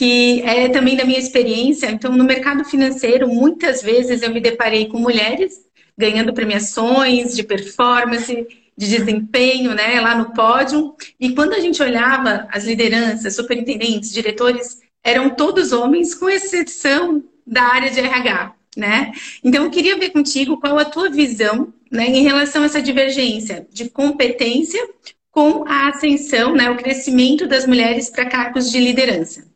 que 0.00 0.40
é 0.46 0.66
também 0.70 0.96
da 0.96 1.04
minha 1.04 1.18
experiência. 1.18 1.90
Então, 1.90 2.10
no 2.10 2.24
mercado 2.24 2.64
financeiro, 2.64 3.28
muitas 3.28 3.82
vezes 3.82 4.22
eu 4.22 4.30
me 4.30 4.40
deparei 4.40 4.86
com 4.86 4.98
mulheres 4.98 5.60
ganhando 5.94 6.32
premiações 6.32 7.36
de 7.36 7.42
performance, 7.42 8.46
de 8.74 8.88
desempenho, 8.88 9.74
né, 9.74 10.00
lá 10.00 10.14
no 10.14 10.32
pódio. 10.32 10.94
E 11.20 11.34
quando 11.34 11.52
a 11.52 11.60
gente 11.60 11.82
olhava 11.82 12.48
as 12.50 12.64
lideranças, 12.64 13.36
superintendentes, 13.36 14.10
diretores, 14.10 14.78
eram 15.04 15.28
todos 15.28 15.70
homens, 15.70 16.14
com 16.14 16.30
exceção 16.30 17.22
da 17.46 17.64
área 17.64 17.90
de 17.90 18.00
RH, 18.00 18.54
né? 18.78 19.12
Então, 19.44 19.64
eu 19.64 19.70
queria 19.70 19.98
ver 19.98 20.08
contigo 20.12 20.58
qual 20.58 20.78
a 20.78 20.84
tua 20.86 21.10
visão, 21.10 21.74
né, 21.92 22.06
em 22.06 22.22
relação 22.22 22.62
a 22.62 22.64
essa 22.64 22.80
divergência 22.80 23.66
de 23.70 23.90
competência 23.90 24.82
com 25.30 25.62
a 25.68 25.88
ascensão, 25.88 26.54
né, 26.54 26.70
o 26.70 26.78
crescimento 26.78 27.46
das 27.46 27.66
mulheres 27.66 28.08
para 28.08 28.24
cargos 28.24 28.72
de 28.72 28.80
liderança. 28.80 29.49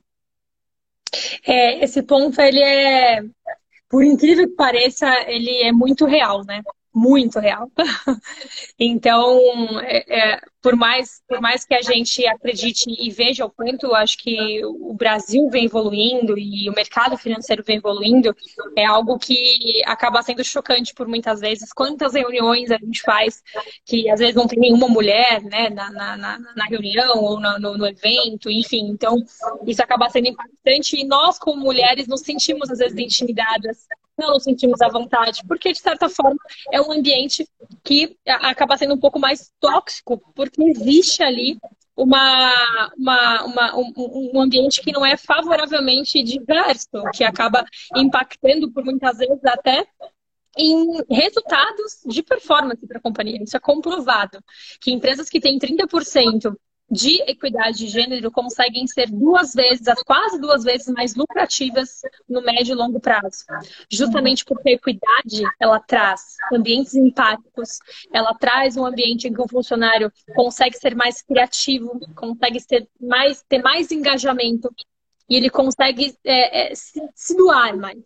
É, 1.47 1.85
esse 1.85 2.02
ponto 2.02 2.40
ele 2.40 2.61
é 2.62 3.23
por 3.88 4.02
incrível 4.02 4.49
que 4.49 4.56
pareça, 4.56 5.06
ele 5.28 5.62
é 5.62 5.73
muito 5.73 6.04
real, 6.04 6.44
né? 6.44 6.62
Muito 6.94 7.40
real. 7.40 7.68
então, 8.78 9.40
é, 9.80 10.34
é, 10.34 10.40
por, 10.62 10.76
mais, 10.76 11.20
por 11.28 11.40
mais 11.40 11.64
que 11.64 11.74
a 11.74 11.82
gente 11.82 12.24
acredite 12.24 12.84
e 12.88 13.10
veja 13.10 13.44
o 13.44 13.50
quanto 13.50 13.92
acho 13.92 14.16
que 14.18 14.64
o 14.64 14.94
Brasil 14.94 15.48
vem 15.50 15.64
evoluindo 15.64 16.38
e 16.38 16.70
o 16.70 16.72
mercado 16.72 17.18
financeiro 17.18 17.64
vem 17.66 17.78
evoluindo, 17.78 18.32
é 18.76 18.84
algo 18.84 19.18
que 19.18 19.82
acaba 19.86 20.22
sendo 20.22 20.44
chocante 20.44 20.94
por 20.94 21.08
muitas 21.08 21.40
vezes. 21.40 21.72
Quantas 21.72 22.14
reuniões 22.14 22.70
a 22.70 22.78
gente 22.78 23.02
faz 23.02 23.42
que 23.84 24.08
às 24.08 24.20
vezes 24.20 24.36
não 24.36 24.46
tem 24.46 24.60
nenhuma 24.60 24.86
mulher 24.86 25.42
né, 25.42 25.70
na, 25.70 25.90
na, 25.90 26.16
na 26.38 26.64
reunião 26.66 27.24
ou 27.24 27.40
no, 27.40 27.76
no 27.76 27.86
evento, 27.86 28.48
enfim. 28.48 28.86
Então, 28.88 29.16
isso 29.66 29.82
acaba 29.82 30.08
sendo 30.10 30.28
impactante 30.28 30.96
e 30.96 31.04
nós, 31.04 31.40
como 31.40 31.60
mulheres, 31.60 32.06
nos 32.06 32.20
sentimos 32.20 32.70
às 32.70 32.78
vezes 32.78 32.96
intimidadas 32.96 33.84
não 34.18 34.35
nos 34.35 34.44
sentimos 34.44 34.80
à 34.80 34.88
vontade, 34.88 35.42
porque 35.47 35.73
de 35.73 35.78
certa 35.78 36.09
forma 36.09 36.38
é 36.73 36.80
um 36.80 36.92
ambiente 36.92 37.49
que 37.83 38.16
acaba 38.26 38.76
sendo 38.76 38.94
um 38.94 39.00
pouco 39.00 39.18
mais 39.18 39.52
tóxico, 39.61 40.18
porque 40.35 40.62
existe 40.62 41.23
ali 41.23 41.59
uma, 41.97 42.92
uma, 42.97 43.44
uma 43.44 43.76
um, 43.76 43.92
um, 44.35 44.40
ambiente 44.40 44.83
que 44.83 44.92
não 44.92 45.04
é 45.04 45.16
favoravelmente 45.16 46.23
diverso, 46.23 46.88
que 47.12 47.25
acaba 47.25 47.64
impactando 47.97 48.71
por 48.71 48.85
muitas 48.85 49.18
vezes 49.18 49.44
até 49.44 49.87
em 50.56 51.02
resultados 51.11 52.00
de 52.06 52.23
performance 52.23 52.87
para 52.87 52.99
a 52.99 53.02
companhia. 53.02 53.42
Isso 53.42 53.56
é 53.56 53.61
comprovado. 53.61 54.38
Que 54.80 54.92
empresas 54.92 55.28
que 55.28 55.40
têm 55.40 55.59
30% 55.59 56.54
de 56.94 57.20
equidade 57.22 57.78
de 57.78 57.88
gênero 57.88 58.30
conseguem 58.30 58.86
ser 58.86 59.10
duas 59.10 59.52
vezes, 59.52 59.86
quase 60.06 60.40
duas 60.40 60.62
vezes 60.62 60.86
mais 60.94 61.16
lucrativas 61.16 62.02
no 62.28 62.40
médio 62.40 62.72
e 62.72 62.76
longo 62.76 63.00
prazo. 63.00 63.44
Justamente 63.90 64.44
porque 64.44 64.70
a 64.70 64.72
equidade, 64.72 65.42
ela 65.58 65.80
traz 65.80 66.36
ambientes 66.52 66.94
empáticos, 66.94 67.80
ela 68.12 68.32
traz 68.34 68.76
um 68.76 68.86
ambiente 68.86 69.26
em 69.26 69.34
que 69.34 69.42
o 69.42 69.48
funcionário 69.48 70.10
consegue 70.36 70.76
ser 70.76 70.94
mais 70.94 71.20
criativo, 71.20 71.98
consegue 72.14 72.60
ser 72.60 72.88
mais, 73.00 73.42
ter 73.48 73.60
mais 73.60 73.90
engajamento 73.90 74.72
e 75.28 75.34
ele 75.36 75.50
consegue 75.50 76.14
é, 76.24 76.70
é, 76.70 76.74
se, 76.76 77.00
se 77.12 77.36
doar 77.36 77.76
mais. 77.76 78.04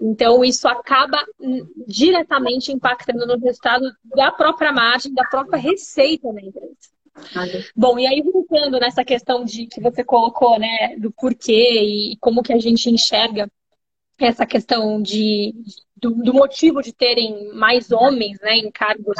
Então, 0.00 0.44
isso 0.44 0.68
acaba 0.68 1.18
hum, 1.40 1.66
diretamente 1.86 2.70
impactando 2.70 3.26
no 3.26 3.38
resultado 3.38 3.90
da 4.04 4.30
própria 4.30 4.70
margem, 4.70 5.12
da 5.12 5.24
própria 5.24 5.58
receita 5.58 6.32
da 6.32 6.40
empresa. 6.40 6.92
Bom, 7.76 7.98
e 7.98 8.06
aí 8.06 8.22
voltando 8.22 8.78
nessa 8.78 9.04
questão 9.04 9.44
de 9.44 9.66
que 9.66 9.80
você 9.80 10.02
colocou, 10.02 10.58
né, 10.58 10.96
do 10.98 11.12
porquê 11.12 12.12
e 12.12 12.16
como 12.18 12.42
que 12.42 12.52
a 12.52 12.58
gente 12.58 12.90
enxerga 12.90 13.50
essa 14.18 14.46
questão 14.46 15.00
de, 15.02 15.52
do, 15.96 16.10
do 16.10 16.32
motivo 16.32 16.80
de 16.80 16.92
terem 16.92 17.52
mais 17.54 17.90
homens 17.90 18.38
né, 18.40 18.54
em 18.56 18.70
cargos 18.70 19.16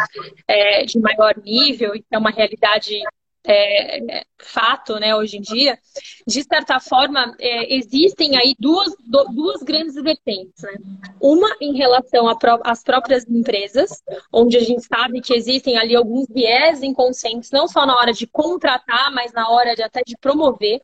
é, 0.46 0.84
de 0.84 0.98
maior 0.98 1.34
nível, 1.36 1.92
que 1.92 2.04
é 2.10 2.18
uma 2.18 2.30
realidade 2.30 3.00
é, 3.44 4.18
é, 4.18 4.24
fato 4.38 4.94
né, 4.96 5.14
hoje 5.14 5.36
em 5.36 5.40
dia, 5.40 5.78
de 6.26 6.42
certa 6.44 6.78
forma, 6.78 7.34
é, 7.40 7.74
existem 7.74 8.36
aí 8.36 8.54
duas, 8.58 8.94
duas 9.34 9.62
grandes 9.62 9.94
vertentes. 9.94 10.62
Né? 10.62 10.74
Uma 11.20 11.48
em 11.60 11.76
relação 11.76 12.26
às 12.64 12.82
próprias 12.82 13.24
empresas, 13.28 14.02
onde 14.32 14.56
a 14.56 14.60
gente 14.60 14.82
sabe 14.82 15.20
que 15.20 15.34
existem 15.34 15.76
ali 15.76 15.94
alguns 15.94 16.26
viés 16.28 16.82
inconscientes, 16.82 17.50
não 17.50 17.66
só 17.66 17.84
na 17.86 17.96
hora 17.96 18.12
de 18.12 18.26
contratar, 18.26 19.12
mas 19.12 19.32
na 19.32 19.48
hora 19.48 19.74
de 19.74 19.82
até 19.82 20.02
de 20.06 20.16
promover. 20.18 20.80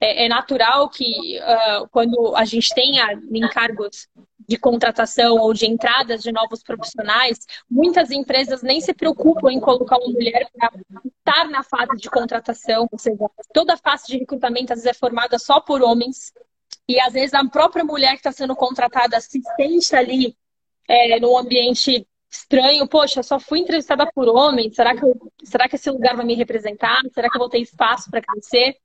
É, 0.00 0.26
é 0.26 0.28
natural 0.28 0.88
que 0.88 1.38
uh, 1.38 1.88
quando 1.90 2.36
a 2.36 2.44
gente 2.44 2.74
tenha 2.74 3.12
encargos 3.32 4.08
de 4.46 4.58
contratação 4.58 5.36
ou 5.38 5.54
de 5.54 5.66
entradas 5.66 6.22
de 6.22 6.30
novos 6.30 6.62
profissionais, 6.62 7.38
muitas 7.70 8.10
empresas 8.10 8.62
nem 8.62 8.80
se 8.80 8.92
preocupam 8.92 9.50
em 9.50 9.60
colocar 9.60 9.96
uma 9.98 10.12
mulher 10.12 10.48
para 10.52 10.70
estar 11.04 11.48
na 11.48 11.62
fase 11.62 11.96
de 11.96 12.10
contratação, 12.10 12.86
ou 12.90 12.98
seja, 12.98 13.16
toda 13.52 13.74
a 13.74 13.78
fase 13.78 14.06
de 14.06 14.18
recrutamento 14.18 14.72
às 14.72 14.80
vezes 14.80 14.96
é 14.96 14.98
formada 14.98 15.38
só 15.38 15.60
por 15.60 15.82
homens, 15.82 16.32
e 16.86 17.00
às 17.00 17.14
vezes 17.14 17.32
a 17.32 17.44
própria 17.46 17.84
mulher 17.84 18.12
que 18.12 18.18
está 18.18 18.32
sendo 18.32 18.54
contratada 18.54 19.18
se 19.20 19.40
sente 19.56 19.96
ali 19.96 20.36
é, 20.88 21.18
num 21.18 21.38
ambiente 21.38 22.06
estranho, 22.34 22.86
poxa, 22.88 23.22
só 23.22 23.38
fui 23.38 23.60
entrevistada 23.60 24.10
por 24.12 24.28
homem, 24.28 24.70
será 24.72 24.94
que, 24.94 25.04
eu, 25.04 25.14
será 25.44 25.68
que 25.68 25.76
esse 25.76 25.88
lugar 25.90 26.16
vai 26.16 26.26
me 26.26 26.34
representar? 26.34 27.00
Será 27.12 27.30
que 27.30 27.36
eu 27.36 27.40
vou 27.40 27.48
ter 27.48 27.60
espaço 27.60 28.10
para 28.10 28.20
crescer? 28.20 28.76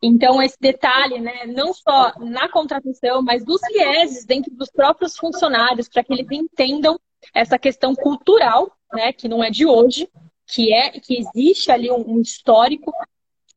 Então, 0.00 0.40
esse 0.40 0.56
detalhe, 0.60 1.20
né, 1.20 1.46
não 1.46 1.74
só 1.74 2.12
na 2.20 2.48
contratação, 2.48 3.20
mas 3.20 3.44
dos 3.44 3.60
vieses 3.72 4.24
dentro 4.24 4.54
dos 4.54 4.70
próprios 4.70 5.16
funcionários, 5.16 5.88
para 5.88 6.04
que 6.04 6.12
eles 6.12 6.26
entendam 6.30 6.98
essa 7.34 7.58
questão 7.58 7.94
cultural, 7.94 8.70
né, 8.92 9.12
que 9.12 9.28
não 9.28 9.42
é 9.42 9.50
de 9.50 9.66
hoje, 9.66 10.08
que 10.46 10.72
é 10.72 10.90
que 10.90 11.18
existe 11.18 11.72
ali 11.72 11.90
um, 11.90 12.16
um 12.16 12.20
histórico 12.20 12.92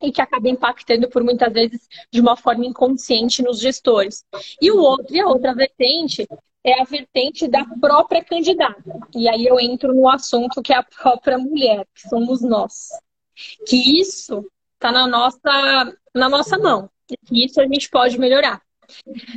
e 0.02 0.10
que 0.10 0.20
acaba 0.20 0.48
impactando 0.48 1.08
por 1.08 1.22
muitas 1.22 1.52
vezes 1.52 1.88
de 2.10 2.20
uma 2.20 2.36
forma 2.36 2.64
inconsciente 2.64 3.42
nos 3.42 3.60
gestores. 3.60 4.24
E 4.60 4.70
o 4.70 4.78
outro, 4.78 5.14
e 5.14 5.20
a 5.20 5.26
outra 5.26 5.54
vertente 5.54 6.26
é 6.68 6.80
a 6.80 6.84
vertente 6.84 7.48
da 7.48 7.64
própria 7.80 8.22
candidata. 8.22 9.00
E 9.14 9.28
aí 9.28 9.46
eu 9.46 9.58
entro 9.58 9.94
no 9.94 10.08
assunto 10.08 10.62
que 10.62 10.72
é 10.72 10.76
a 10.76 10.82
própria 10.82 11.38
mulher, 11.38 11.86
que 11.94 12.08
somos 12.08 12.42
nós. 12.42 12.88
Que 13.66 14.00
isso 14.00 14.44
está 14.74 14.92
na 14.92 15.06
nossa, 15.06 15.96
na 16.14 16.28
nossa 16.28 16.58
mão. 16.58 16.90
E 17.30 17.44
isso 17.44 17.60
a 17.60 17.66
gente 17.66 17.88
pode 17.88 18.18
melhorar. 18.18 18.60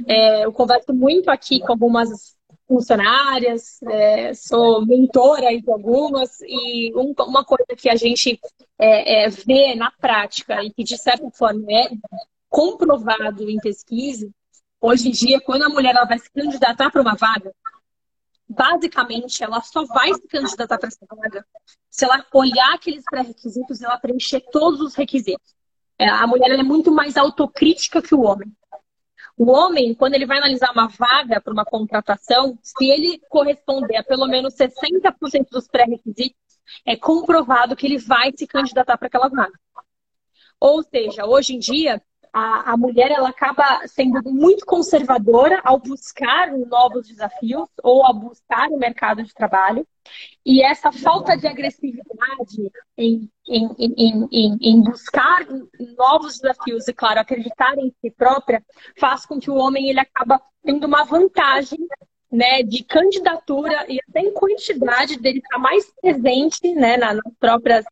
É, 0.07 0.45
eu 0.45 0.51
converso 0.51 0.93
muito 0.93 1.29
aqui 1.29 1.59
com 1.59 1.71
algumas 1.71 2.35
funcionárias, 2.67 3.81
é, 3.83 4.33
sou 4.33 4.85
mentora 4.85 5.59
de 5.59 5.69
algumas, 5.69 6.39
e 6.41 6.93
um, 6.95 7.13
uma 7.27 7.43
coisa 7.43 7.65
que 7.77 7.89
a 7.89 7.95
gente 7.95 8.39
é, 8.79 9.25
é, 9.25 9.29
vê 9.29 9.75
na 9.75 9.91
prática 9.91 10.63
e 10.63 10.71
que, 10.71 10.83
de 10.83 10.97
certa 10.97 11.29
forma, 11.31 11.65
é 11.69 11.89
comprovado 12.49 13.49
em 13.49 13.57
pesquisa, 13.57 14.29
Hoje 14.83 15.09
em 15.09 15.11
dia, 15.11 15.39
quando 15.39 15.61
a 15.61 15.69
mulher 15.69 15.95
ela 15.95 16.05
vai 16.05 16.17
se 16.17 16.29
candidatar 16.31 16.89
para 16.89 17.03
uma 17.03 17.13
vaga, 17.13 17.53
basicamente 18.49 19.43
ela 19.43 19.61
só 19.61 19.85
vai 19.85 20.11
se 20.11 20.27
candidatar 20.27 20.79
para 20.79 20.87
essa 20.87 21.05
vaga 21.07 21.45
se 21.87 22.03
ela 22.03 22.25
olhar 22.33 22.73
aqueles 22.73 23.03
pré-requisitos 23.03 23.79
e 23.79 23.85
ela 23.85 23.99
preencher 23.99 24.41
todos 24.51 24.81
os 24.81 24.95
requisitos. 24.95 25.53
É, 25.99 26.09
a 26.09 26.25
mulher 26.25 26.49
é 26.49 26.63
muito 26.63 26.91
mais 26.91 27.15
autocrítica 27.15 28.01
que 28.01 28.15
o 28.15 28.21
homem. 28.21 28.51
O 29.37 29.51
homem, 29.51 29.93
quando 29.93 30.15
ele 30.15 30.25
vai 30.25 30.39
analisar 30.39 30.71
uma 30.71 30.87
vaga 30.87 31.39
para 31.39 31.53
uma 31.53 31.63
contratação, 31.63 32.57
se 32.63 32.89
ele 32.89 33.19
corresponder 33.29 33.97
a 33.97 34.03
pelo 34.03 34.27
menos 34.27 34.55
60% 34.55 35.47
dos 35.51 35.67
pré-requisitos, 35.67 36.39
é 36.85 36.95
comprovado 36.95 37.75
que 37.75 37.85
ele 37.85 37.99
vai 37.99 38.31
se 38.35 38.47
candidatar 38.47 38.97
para 38.97 39.07
aquela 39.07 39.29
vaga. 39.29 39.59
Ou 40.59 40.81
seja, 40.83 41.25
hoje 41.25 41.55
em 41.55 41.59
dia, 41.59 42.01
a, 42.33 42.71
a 42.71 42.77
mulher 42.77 43.11
ela 43.11 43.29
acaba 43.29 43.85
sendo 43.87 44.21
muito 44.31 44.65
conservadora 44.65 45.59
ao 45.63 45.79
buscar 45.79 46.51
novos 46.51 47.07
desafios 47.07 47.67
ou 47.83 48.05
ao 48.05 48.13
buscar 48.13 48.69
o 48.69 48.77
mercado 48.77 49.23
de 49.23 49.33
trabalho. 49.33 49.85
E 50.45 50.63
essa 50.63 50.91
falta 50.91 51.37
de 51.37 51.45
agressividade 51.45 52.71
em, 52.97 53.29
em, 53.47 53.69
em, 53.77 54.27
em, 54.31 54.57
em 54.61 54.81
buscar 54.81 55.45
novos 55.97 56.39
desafios 56.39 56.87
e, 56.87 56.93
claro, 56.93 57.19
acreditar 57.19 57.77
em 57.77 57.93
si 58.01 58.09
própria, 58.11 58.63
faz 58.97 59.25
com 59.25 59.39
que 59.39 59.51
o 59.51 59.55
homem 59.55 59.89
ele 59.89 59.99
acaba 59.99 60.41
tendo 60.63 60.87
uma 60.87 61.03
vantagem 61.03 61.79
né, 62.31 62.63
de 62.63 62.83
candidatura 62.83 63.85
e 63.89 63.99
até 64.07 64.21
em 64.21 64.31
quantidade 64.31 65.19
dele 65.19 65.39
estar 65.39 65.57
mais 65.57 65.91
presente 66.01 66.73
né, 66.73 66.95
nas, 66.95 67.19
próprias, 67.39 67.85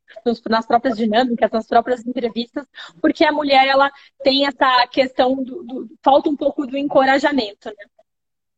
nas 0.47 0.65
próprias 0.65 0.95
dinâmicas, 0.95 1.51
nas 1.51 1.67
próprias 1.67 2.05
entrevistas, 2.07 2.65
porque 3.01 3.25
a 3.25 3.31
mulher 3.31 3.67
ela 3.67 3.91
tem 4.23 4.47
essa 4.47 4.87
questão 4.87 5.35
do, 5.43 5.63
do 5.63 5.89
falta 6.01 6.29
um 6.29 6.35
pouco 6.37 6.65
do 6.65 6.77
encorajamento. 6.77 7.67
Né? 7.67 7.85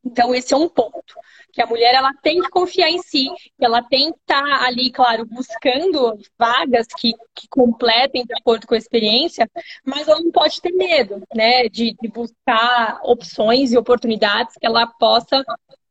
Então, 0.04 0.34
esse 0.34 0.54
é 0.54 0.58
um 0.58 0.68
ponto. 0.68 1.16
Que 1.54 1.62
a 1.62 1.68
mulher 1.68 1.94
ela 1.94 2.12
tem 2.24 2.42
que 2.42 2.50
confiar 2.50 2.90
em 2.90 3.00
si, 3.00 3.28
ela 3.60 3.84
tem 3.84 4.12
que 4.12 4.20
estar 4.20 4.64
ali, 4.64 4.90
claro, 4.90 5.26
buscando 5.26 6.18
vagas 6.40 6.88
que, 6.98 7.14
que 7.36 7.48
completem 7.50 8.26
de 8.26 8.34
acordo 8.34 8.66
com 8.66 8.74
a 8.74 8.78
experiência, 8.78 9.50
mas 9.86 10.08
ela 10.08 10.22
não 10.22 10.32
pode 10.32 10.62
ter 10.62 10.72
medo, 10.72 11.22
né? 11.36 11.68
De, 11.70 11.96
de 12.02 12.08
buscar 12.08 13.00
opções 13.04 13.72
e 13.72 13.78
oportunidades 13.78 14.56
que 14.60 14.66
ela 14.66 14.88
possa 14.88 15.44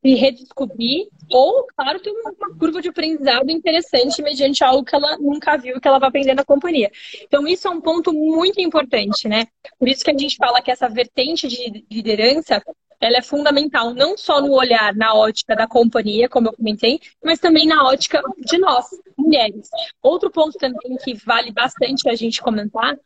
se 0.03 0.15
redescobrir, 0.15 1.09
ou, 1.31 1.67
claro, 1.77 2.01
ter 2.01 2.11
uma 2.11 2.33
curva 2.59 2.81
de 2.81 2.89
aprendizado 2.89 3.51
interessante 3.51 4.23
mediante 4.23 4.65
algo 4.65 4.83
que 4.83 4.95
ela 4.95 5.19
nunca 5.19 5.57
viu 5.59 5.79
que 5.79 5.87
ela 5.87 5.99
vai 5.99 6.09
aprender 6.09 6.35
na 6.35 6.45
companhia. 6.45 6.91
Então, 7.23 7.47
isso 7.47 7.69
é 7.69 7.71
um 7.71 7.81
ponto 7.81 8.13
muito 8.13 8.61
importante, 8.61 9.29
né? 9.29 9.47
Por 9.79 9.89
isso 9.89 10.03
que 10.03 10.11
a 10.11 10.17
gente 10.17 10.37
fala 10.37 10.63
que 10.63 10.71
essa 10.71 10.89
vertente 10.89 11.47
de 11.47 11.85
liderança 11.91 12.63
ela 13.01 13.17
é 13.17 13.23
fundamental 13.23 13.95
não 13.95 14.17
só 14.17 14.41
no 14.41 14.53
olhar, 14.53 14.95
na 14.95 15.15
ótica 15.15 15.57
da 15.57 15.67
companhia, 15.67 16.29
como 16.29 16.49
eu 16.49 16.53
comentei, 16.53 17.01
mas 17.25 17.39
também 17.39 17.67
na 17.67 17.83
ótica 17.85 18.23
de 18.39 18.59
nós, 18.59 18.87
mulheres. 19.17 19.71
Outro 20.03 20.31
ponto 20.31 20.59
também 20.59 20.97
que 21.03 21.15
vale 21.15 21.51
bastante 21.51 22.09
a 22.09 22.15
gente 22.15 22.43
comentar 22.43 22.99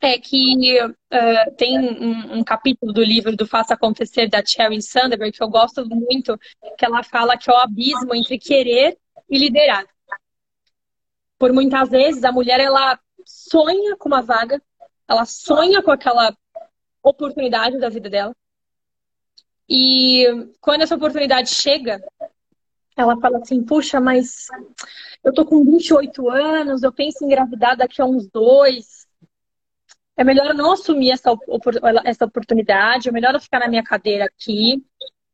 é 0.00 0.18
que 0.18 0.82
uh, 0.82 1.54
tem 1.56 1.78
um, 1.78 2.38
um, 2.38 2.44
capítulo 2.44 2.92
do 2.92 3.02
livro 3.02 3.34
do 3.34 3.46
Faça 3.46 3.74
Acontecer 3.74 4.28
da 4.28 4.42
Sheryl 4.44 4.80
Sandberg 4.80 5.32
que 5.32 5.42
eu 5.42 5.48
gosto 5.48 5.86
muito, 5.86 6.38
que 6.78 6.84
ela 6.84 7.02
fala 7.02 7.36
que 7.36 7.50
é 7.50 7.52
o 7.52 7.56
abismo 7.56 8.14
entre 8.14 8.38
querer 8.38 8.96
e 9.28 9.38
liderar. 9.38 9.86
Por 11.38 11.52
muitas 11.52 11.88
vezes 11.90 12.24
a 12.24 12.32
mulher 12.32 12.60
ela 12.60 12.98
sonha 13.24 13.96
com 13.96 14.08
uma 14.08 14.22
vaga, 14.22 14.62
ela 15.08 15.24
sonha 15.24 15.82
com 15.82 15.90
aquela 15.90 16.34
oportunidade 17.02 17.78
da 17.78 17.88
vida 17.88 18.10
dela, 18.10 18.34
e 19.68 20.24
quando 20.60 20.82
essa 20.82 20.94
oportunidade 20.94 21.50
chega, 21.50 22.00
ela 22.96 23.18
fala 23.20 23.38
assim: 23.38 23.62
puxa, 23.64 24.00
mas 24.00 24.46
eu 25.22 25.32
tô 25.32 25.44
com 25.44 25.64
28 25.64 26.30
anos, 26.30 26.82
eu 26.82 26.92
penso 26.92 27.22
em 27.22 27.26
engravidar 27.26 27.76
daqui 27.76 28.00
a 28.00 28.06
uns 28.06 28.28
dois. 28.28 29.06
É 30.16 30.24
melhor 30.24 30.46
eu 30.46 30.54
não 30.54 30.72
assumir 30.72 31.10
essa, 31.10 31.30
essa 32.04 32.24
oportunidade, 32.24 33.08
é 33.08 33.12
melhor 33.12 33.34
eu 33.34 33.40
ficar 33.40 33.58
na 33.58 33.68
minha 33.68 33.82
cadeira 33.82 34.24
aqui 34.24 34.82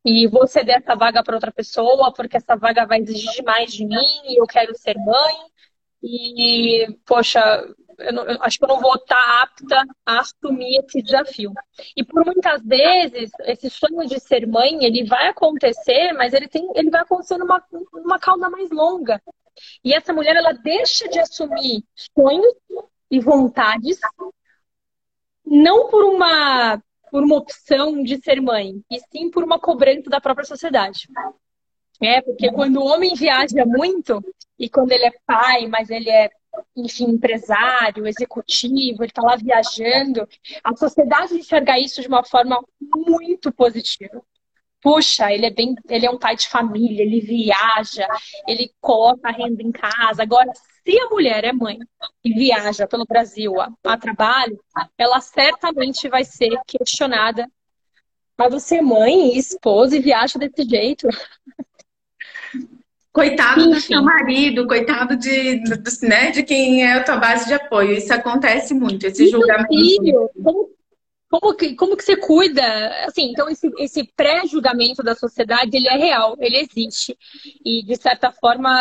e 0.05 0.27
vou 0.27 0.47
ceder 0.49 0.79
essa 0.79 0.97
vaga 0.97 1.23
para 1.23 1.37
outra 1.37 1.53
pessoa 1.53 2.12
porque 2.12 2.37
essa 2.37 2.57
vaga 2.57 2.85
vai 2.85 3.01
exigir 3.01 3.45
mais 3.45 3.73
de 3.73 3.87
mim 3.87 4.09
e 4.25 4.40
eu 4.40 4.47
quero 4.47 4.77
ser 4.77 4.97
mãe. 4.97 5.51
E, 6.02 6.86
poxa, 7.06 7.40
eu, 7.98 8.12
não, 8.12 8.24
eu 8.24 8.42
acho 8.42 8.58
que 8.58 8.64
eu 8.64 8.68
não 8.68 8.80
vou 8.80 8.94
estar 8.94 9.42
apta 9.42 9.84
a 10.04 10.20
assumir 10.20 10.78
esse 10.78 11.02
desafio. 11.02 11.52
E 11.96 12.04
por 12.04 12.24
muitas 12.24 12.62
vezes, 12.62 13.30
esse 13.44 13.70
sonho 13.70 14.06
de 14.08 14.18
ser 14.18 14.46
mãe, 14.46 14.84
ele 14.84 15.04
vai 15.04 15.28
acontecer, 15.28 16.12
mas 16.12 16.32
ele, 16.32 16.48
tem, 16.48 16.68
ele 16.74 16.90
vai 16.90 17.02
acontecer 17.02 17.38
numa, 17.38 17.62
numa 17.92 18.18
causa 18.18 18.50
mais 18.50 18.70
longa. 18.70 19.22
E 19.84 19.92
essa 19.94 20.12
mulher, 20.12 20.36
ela 20.36 20.52
deixa 20.52 21.08
de 21.08 21.18
assumir 21.18 21.84
sonhos 22.16 22.54
e 23.10 23.20
vontades, 23.20 23.98
não 25.44 25.88
por 25.88 26.04
uma 26.04 26.82
por 27.12 27.22
uma 27.22 27.36
opção 27.36 28.02
de 28.02 28.16
ser 28.22 28.40
mãe, 28.40 28.82
e 28.90 28.98
sim 29.12 29.30
por 29.30 29.44
uma 29.44 29.60
cobrança 29.60 30.08
da 30.08 30.18
própria 30.18 30.46
sociedade. 30.46 31.06
É, 32.00 32.22
porque 32.22 32.50
quando 32.50 32.76
o 32.76 32.86
homem 32.86 33.14
viaja 33.14 33.66
muito, 33.66 34.24
e 34.62 34.68
quando 34.70 34.92
ele 34.92 35.07
é 35.07 35.12
pai, 35.27 35.66
mas 35.66 35.90
ele 35.90 36.09
é, 36.09 36.31
enfim, 36.77 37.07
empresário, 37.11 38.07
executivo, 38.07 39.03
ele 39.03 39.11
está 39.11 39.20
lá 39.20 39.35
viajando, 39.35 40.27
a 40.62 40.77
sociedade 40.77 41.35
enxerga 41.35 41.77
isso 41.81 42.01
de 42.01 42.07
uma 42.07 42.25
forma 42.25 42.64
muito 42.81 43.53
positiva. 43.53 44.22
Puxa, 44.81 45.33
ele 45.33 45.46
é 45.46 45.51
bem, 45.51 45.75
ele 45.88 46.07
é 46.07 46.11
um 46.11 46.18
pai 46.18 46.37
de 46.37 46.48
família, 46.48 47.03
ele 47.03 47.20
viaja, 47.20 48.07
ele 48.46 48.72
coloca 48.81 49.29
a 49.29 49.33
renda 49.33 49.64
em 49.64 49.72
casa. 49.72 50.22
Agora, 50.22 50.53
se 50.55 50.96
a 50.96 51.09
mulher 51.09 51.44
é 51.44 51.53
mãe 51.53 51.79
e 52.25 52.33
viaja 52.33 52.87
pelo 52.87 53.05
Brasil 53.05 53.61
a, 53.61 53.68
a 53.85 53.98
trabalho, 53.98 54.61
ela 54.96 55.20
certamente 55.20 56.09
vai 56.09 56.25
ser 56.25 56.57
questionada. 56.68 57.51
Mas 58.38 58.53
você 58.53 58.77
é 58.77 58.83
mãe 58.83 59.37
esposa 59.37 59.96
e 59.96 60.01
viaja 60.01 60.38
desse 60.38 60.68
jeito? 60.68 61.09
Coitado 63.12 63.61
Enfim. 63.61 63.70
do 63.70 63.81
seu 63.81 64.03
marido, 64.03 64.66
coitado 64.66 65.16
de, 65.16 65.62
né, 66.03 66.31
de 66.31 66.42
quem 66.42 66.83
é 66.83 66.94
a 66.94 67.05
tua 67.05 67.16
base 67.16 67.46
de 67.46 67.53
apoio. 67.53 67.92
Isso 67.92 68.12
acontece 68.12 68.72
muito, 68.72 69.07
esse 69.07 69.29
julgamento. 69.29 69.68
Filho, 69.68 70.31
como 70.42 70.70
como 71.33 71.55
que, 71.55 71.75
como 71.75 71.96
que 71.96 72.05
você 72.05 72.14
cuida? 72.14 72.62
Assim, 73.07 73.31
então 73.31 73.48
esse, 73.48 73.66
esse 73.79 74.05
pré-julgamento 74.14 75.03
da 75.03 75.14
sociedade, 75.14 75.75
ele 75.75 75.88
é 75.88 75.96
real, 75.96 76.37
ele 76.38 76.59
existe. 76.59 77.16
E, 77.64 77.83
de 77.83 77.96
certa 77.96 78.31
forma, 78.31 78.79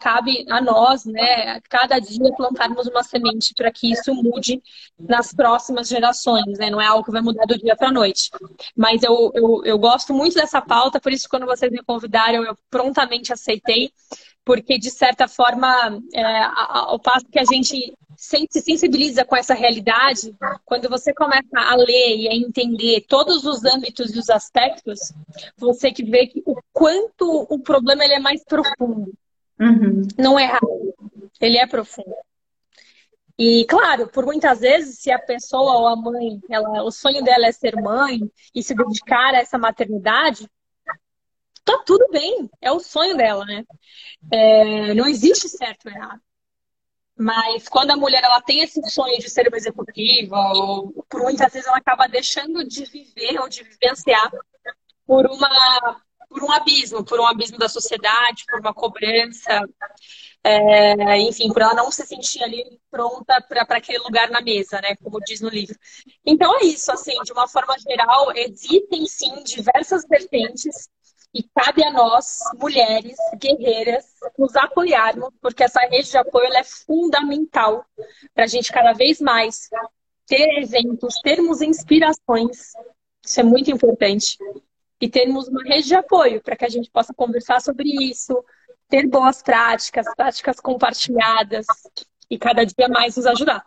cabe 0.00 0.44
a 0.48 0.60
nós, 0.60 1.04
né, 1.04 1.60
cada 1.68 1.98
dia 1.98 2.32
plantarmos 2.36 2.86
uma 2.86 3.02
semente 3.02 3.54
para 3.54 3.70
que 3.70 3.90
isso 3.90 4.14
mude 4.14 4.62
nas 4.98 5.32
próximas 5.32 5.88
gerações, 5.88 6.58
né? 6.58 6.70
Não 6.70 6.80
é 6.80 6.86
algo 6.86 7.04
que 7.04 7.10
vai 7.10 7.20
mudar 7.20 7.44
do 7.46 7.58
dia 7.58 7.76
para 7.76 7.88
a 7.88 7.92
noite. 7.92 8.30
Mas 8.74 9.02
eu, 9.02 9.30
eu, 9.34 9.62
eu 9.64 9.78
gosto 9.78 10.14
muito 10.14 10.34
dessa 10.34 10.60
pauta, 10.60 11.00
por 11.00 11.12
isso 11.12 11.28
quando 11.28 11.46
vocês 11.46 11.70
me 11.70 11.82
convidaram, 11.82 12.44
eu 12.44 12.56
prontamente 12.70 13.32
aceitei, 13.32 13.90
porque, 14.44 14.78
de 14.78 14.90
certa 14.90 15.26
forma, 15.26 16.00
é, 16.14 16.22
ao 16.54 16.98
passo 17.00 17.26
que 17.26 17.38
a 17.38 17.44
gente 17.44 17.94
se 18.16 18.46
sensibiliza 18.48 19.24
com 19.24 19.36
essa 19.36 19.54
realidade, 19.54 20.34
quando 20.64 20.88
você 20.88 21.12
começa 21.12 21.58
a 21.58 21.74
ler 21.76 22.16
e 22.16 22.28
a 22.28 22.34
entender 22.34 23.04
todos 23.08 23.44
os 23.44 23.64
âmbitos 23.64 24.14
e 24.14 24.18
os 24.18 24.30
aspectos, 24.30 25.12
você 25.56 25.92
que 25.92 26.04
vê 26.04 26.26
que 26.26 26.42
o 26.46 26.56
quanto 26.72 27.46
o 27.50 27.58
problema 27.58 28.04
ele 28.04 28.14
é 28.14 28.20
mais 28.20 28.42
profundo. 28.44 29.12
Uhum. 29.58 30.02
Não 30.18 30.38
é 30.38 30.44
raro, 30.44 30.94
ele 31.40 31.58
é 31.58 31.66
profundo. 31.66 32.14
E 33.38 33.66
claro, 33.66 34.08
por 34.08 34.24
muitas 34.24 34.60
vezes, 34.60 34.98
se 34.98 35.10
a 35.10 35.18
pessoa 35.18 35.78
ou 35.78 35.88
a 35.88 35.96
mãe, 35.96 36.40
ela, 36.48 36.82
o 36.82 36.90
sonho 36.90 37.22
dela 37.22 37.46
é 37.46 37.52
ser 37.52 37.76
mãe 37.76 38.20
e 38.54 38.62
se 38.62 38.74
dedicar 38.74 39.34
a 39.34 39.38
essa 39.38 39.58
maternidade, 39.58 40.48
tá 41.64 41.82
tudo 41.84 42.08
bem, 42.10 42.48
é 42.62 42.72
o 42.72 42.80
sonho 42.80 43.16
dela, 43.16 43.44
né? 43.44 43.64
É, 44.30 44.94
não 44.94 45.06
existe 45.06 45.48
certo 45.48 45.86
ou 45.86 45.92
errado. 45.92 46.20
Mas 47.18 47.68
quando 47.68 47.90
a 47.90 47.96
mulher 47.96 48.22
ela 48.22 48.40
tem 48.42 48.62
esse 48.62 48.80
sonho 48.90 49.18
de 49.18 49.28
ser 49.28 49.48
uma 49.48 49.56
executiva, 49.56 50.36
ou 50.54 51.04
por 51.08 51.22
muitas 51.22 51.52
vezes 51.52 51.66
ela 51.66 51.78
acaba 51.78 52.06
deixando 52.06 52.62
de 52.66 52.84
viver 52.84 53.38
ou 53.40 53.48
de 53.48 53.62
vivenciar 53.64 54.30
por 55.06 55.26
uma 55.26 56.02
por 56.28 56.42
um 56.42 56.50
abismo, 56.50 57.04
por 57.04 57.20
um 57.20 57.26
abismo 57.26 57.58
da 57.58 57.68
sociedade, 57.68 58.44
por 58.48 58.60
uma 58.60 58.74
cobrança, 58.74 59.62
é, 60.42 61.18
enfim, 61.20 61.52
por 61.52 61.62
ela 61.62 61.74
não 61.74 61.90
se 61.90 62.06
sentir 62.06 62.42
ali 62.42 62.80
pronta 62.90 63.40
para 63.48 63.62
aquele 63.76 63.98
lugar 63.98 64.30
na 64.30 64.40
mesa, 64.40 64.80
né? 64.80 64.94
Como 65.02 65.20
diz 65.20 65.40
no 65.40 65.48
livro. 65.48 65.76
Então 66.24 66.56
é 66.60 66.64
isso, 66.64 66.92
assim, 66.92 67.20
de 67.24 67.32
uma 67.32 67.48
forma 67.48 67.76
geral, 67.78 68.32
existem 68.36 69.06
sim 69.06 69.42
diversas 69.42 70.06
vertentes 70.08 70.88
e 71.34 71.42
cabe 71.54 71.84
a 71.84 71.92
nós, 71.92 72.38
mulheres 72.58 73.16
guerreiras, 73.38 74.04
nos 74.38 74.54
apoiarmos, 74.56 75.30
porque 75.40 75.64
essa 75.64 75.80
rede 75.80 76.10
de 76.10 76.16
apoio 76.16 76.52
é 76.54 76.64
fundamental 76.64 77.84
para 78.32 78.44
a 78.44 78.46
gente 78.46 78.72
cada 78.72 78.92
vez 78.92 79.20
mais 79.20 79.68
ter 80.26 80.62
eventos, 80.62 81.20
termos 81.22 81.60
inspirações. 81.60 82.72
Isso 83.24 83.40
é 83.40 83.42
muito 83.42 83.70
importante. 83.70 84.38
E 85.00 85.08
termos 85.08 85.48
uma 85.48 85.62
rede 85.62 85.88
de 85.88 85.94
apoio 85.94 86.40
para 86.40 86.56
que 86.56 86.64
a 86.64 86.68
gente 86.68 86.90
possa 86.90 87.12
conversar 87.12 87.60
sobre 87.60 87.88
isso, 87.88 88.42
ter 88.88 89.06
boas 89.06 89.42
práticas, 89.42 90.06
práticas 90.16 90.58
compartilhadas 90.60 91.66
e 92.30 92.38
cada 92.38 92.64
dia 92.64 92.88
mais 92.88 93.16
nos 93.16 93.26
ajudar. 93.26 93.64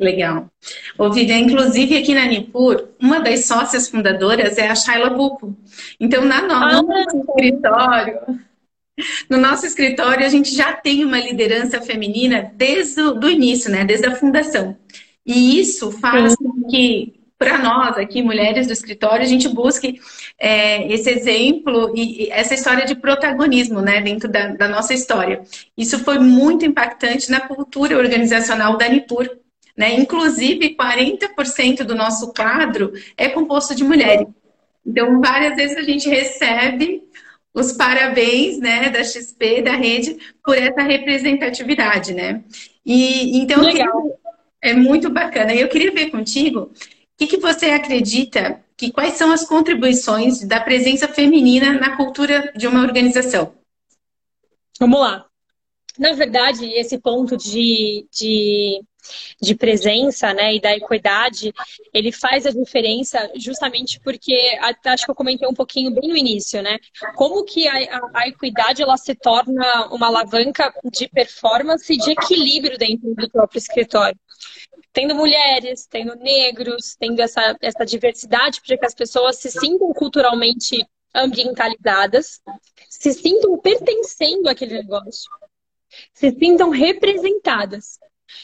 Legal. 0.00 0.50
Ô, 0.98 1.10
Vivian, 1.10 1.38
inclusive 1.38 1.96
aqui 1.96 2.14
na 2.14 2.26
Nipur, 2.26 2.88
uma 2.98 3.20
das 3.20 3.44
sócias 3.46 3.88
fundadoras 3.88 4.58
é 4.58 4.68
a 4.68 4.74
Shaila 4.74 5.10
Buco. 5.10 5.56
Então, 6.00 6.24
na 6.24 6.42
no, 6.42 6.54
ah, 6.54 6.82
nosso 6.82 7.16
escritório, 7.18 8.20
no 9.30 9.38
nosso 9.38 9.66
escritório, 9.66 10.26
a 10.26 10.28
gente 10.28 10.54
já 10.54 10.72
tem 10.72 11.04
uma 11.04 11.18
liderança 11.18 11.80
feminina 11.80 12.52
desde 12.54 13.00
o 13.00 13.14
do 13.14 13.30
início, 13.30 13.70
né? 13.70 13.84
Desde 13.84 14.06
a 14.06 14.16
fundação. 14.16 14.76
E 15.24 15.60
isso 15.60 15.92
faz 15.92 16.34
com 16.34 16.68
que, 16.68 17.14
para 17.42 17.58
nós 17.58 17.98
aqui, 17.98 18.22
mulheres 18.22 18.68
do 18.68 18.72
escritório, 18.72 19.24
a 19.24 19.28
gente 19.28 19.48
busque 19.48 20.00
é, 20.38 20.86
esse 20.92 21.10
exemplo 21.10 21.92
e, 21.96 22.26
e, 22.26 22.30
essa 22.30 22.54
história 22.54 22.86
de 22.86 22.94
protagonismo, 22.94 23.80
né? 23.80 24.00
Dentro 24.00 24.28
da, 24.28 24.48
da 24.48 24.68
nossa 24.68 24.94
história. 24.94 25.42
Isso 25.76 25.98
foi 26.04 26.20
muito 26.20 26.64
impactante 26.64 27.30
na 27.30 27.40
cultura 27.40 27.98
organizacional 27.98 28.76
da 28.76 28.88
Nipur 28.88 29.28
né? 29.76 29.94
Inclusive, 29.94 30.76
40% 30.76 31.82
do 31.84 31.94
nosso 31.94 32.32
quadro 32.32 32.92
é 33.16 33.28
composto 33.28 33.74
de 33.74 33.82
mulheres. 33.82 34.26
Então, 34.86 35.20
várias 35.20 35.56
vezes 35.56 35.76
a 35.76 35.82
gente 35.82 36.08
recebe 36.08 37.02
os 37.54 37.72
parabéns 37.72 38.58
né, 38.58 38.88
da 38.90 39.04
XP, 39.04 39.62
da 39.62 39.72
rede, 39.72 40.16
por 40.44 40.56
essa 40.56 40.82
representatividade, 40.82 42.14
né? 42.14 42.42
E 42.84 43.38
então 43.38 43.62
Legal. 43.62 44.18
é 44.60 44.74
muito 44.74 45.10
bacana. 45.10 45.54
Eu 45.54 45.68
queria 45.68 45.92
ver 45.92 46.10
contigo 46.10 46.72
que, 47.26 47.36
que 47.36 47.42
você 47.42 47.66
acredita 47.66 48.62
que 48.76 48.90
quais 48.90 49.14
são 49.14 49.32
as 49.32 49.46
contribuições 49.46 50.42
da 50.44 50.60
presença 50.60 51.06
feminina 51.08 51.72
na 51.72 51.96
cultura 51.96 52.52
de 52.56 52.66
uma 52.66 52.82
organização? 52.82 53.54
Vamos 54.78 55.00
lá. 55.00 55.26
Na 55.98 56.12
verdade, 56.14 56.64
esse 56.64 56.98
ponto 56.98 57.36
de, 57.36 58.06
de 58.10 58.82
de 59.40 59.54
presença, 59.54 60.32
né, 60.32 60.54
e 60.54 60.60
da 60.60 60.76
equidade, 60.76 61.52
ele 61.92 62.12
faz 62.12 62.46
a 62.46 62.50
diferença 62.50 63.30
justamente 63.36 63.98
porque, 64.00 64.32
acho 64.84 65.04
que 65.04 65.10
eu 65.10 65.14
comentei 65.14 65.48
um 65.48 65.54
pouquinho 65.54 65.90
bem 65.90 66.08
no 66.08 66.16
início, 66.16 66.62
né, 66.62 66.78
como 67.16 67.44
que 67.44 67.66
a, 67.66 67.74
a, 67.96 68.10
a 68.14 68.28
equidade, 68.28 68.80
ela 68.80 68.96
se 68.96 69.14
torna 69.14 69.88
uma 69.88 70.06
alavanca 70.06 70.72
de 70.84 71.08
performance 71.08 71.92
e 71.92 71.96
de 71.96 72.12
equilíbrio 72.12 72.78
dentro 72.78 73.12
do 73.14 73.28
próprio 73.28 73.58
escritório. 73.58 74.18
Tendo 74.92 75.14
mulheres, 75.14 75.86
tendo 75.86 76.14
negros, 76.16 76.96
tendo 76.96 77.20
essa, 77.20 77.56
essa 77.60 77.84
diversidade 77.84 78.60
para 78.60 78.76
que 78.76 78.86
as 78.86 78.94
pessoas 78.94 79.38
se 79.38 79.50
sintam 79.50 79.92
culturalmente 79.92 80.86
ambientalizadas, 81.14 82.40
se 82.88 83.12
sintam 83.12 83.58
pertencendo 83.58 84.48
àquele 84.48 84.74
negócio, 84.74 85.30
se 86.12 86.30
sintam 86.30 86.70
representadas. 86.70 87.98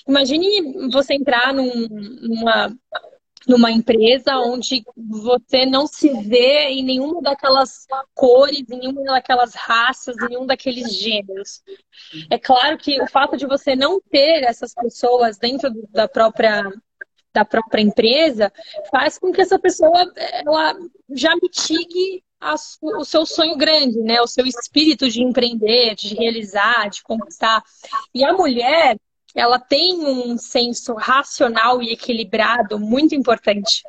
Imagine 0.07 0.89
você 0.91 1.15
entrar 1.15 1.53
num, 1.53 1.87
numa, 1.89 2.75
numa 3.49 3.73
empresa 3.73 4.37
onde 4.37 4.85
você 4.95 5.65
não 5.65 5.87
se 5.87 6.11
vê 6.23 6.69
em 6.69 6.85
nenhuma 6.85 7.23
daquelas 7.23 7.87
cores, 8.15 8.69
em 8.71 8.79
nenhuma 8.79 9.03
daquelas 9.05 9.55
raças, 9.55 10.17
em 10.19 10.29
nenhum 10.29 10.47
daqueles 10.47 10.95
gêneros. 10.95 11.63
É 12.31 12.39
claro 12.39 12.77
que 12.77 13.01
o 13.01 13.07
fato 13.09 13.37
de 13.37 13.47
você 13.47 13.75
não 13.75 14.01
ter 14.01 14.45
essas 14.45 14.75
pessoas 14.75 15.39
dentro 15.39 15.71
da 15.91 16.07
própria 16.07 16.71
da 17.33 17.45
própria 17.45 17.83
empresa 17.83 18.53
faz 18.91 19.19
com 19.19 19.31
que 19.31 19.41
essa 19.41 19.59
pessoa 19.59 20.13
ela 20.33 20.75
já 21.11 21.35
mitigue 21.41 22.25
a, 22.41 22.55
o 22.83 23.05
seu 23.05 23.27
sonho 23.27 23.57
grande, 23.57 23.99
né? 24.01 24.21
O 24.21 24.27
seu 24.27 24.47
espírito 24.47 25.09
de 25.09 25.23
empreender, 25.23 25.95
de 25.95 26.15
realizar, 26.15 26.89
de 26.89 27.03
conquistar. 27.03 27.63
E 28.15 28.25
a 28.25 28.33
mulher, 28.33 28.99
ela 29.39 29.59
tem 29.59 30.05
um 30.05 30.37
senso 30.37 30.95
racional 30.95 31.81
e 31.81 31.93
equilibrado 31.93 32.79
muito 32.79 33.15
importante. 33.15 33.83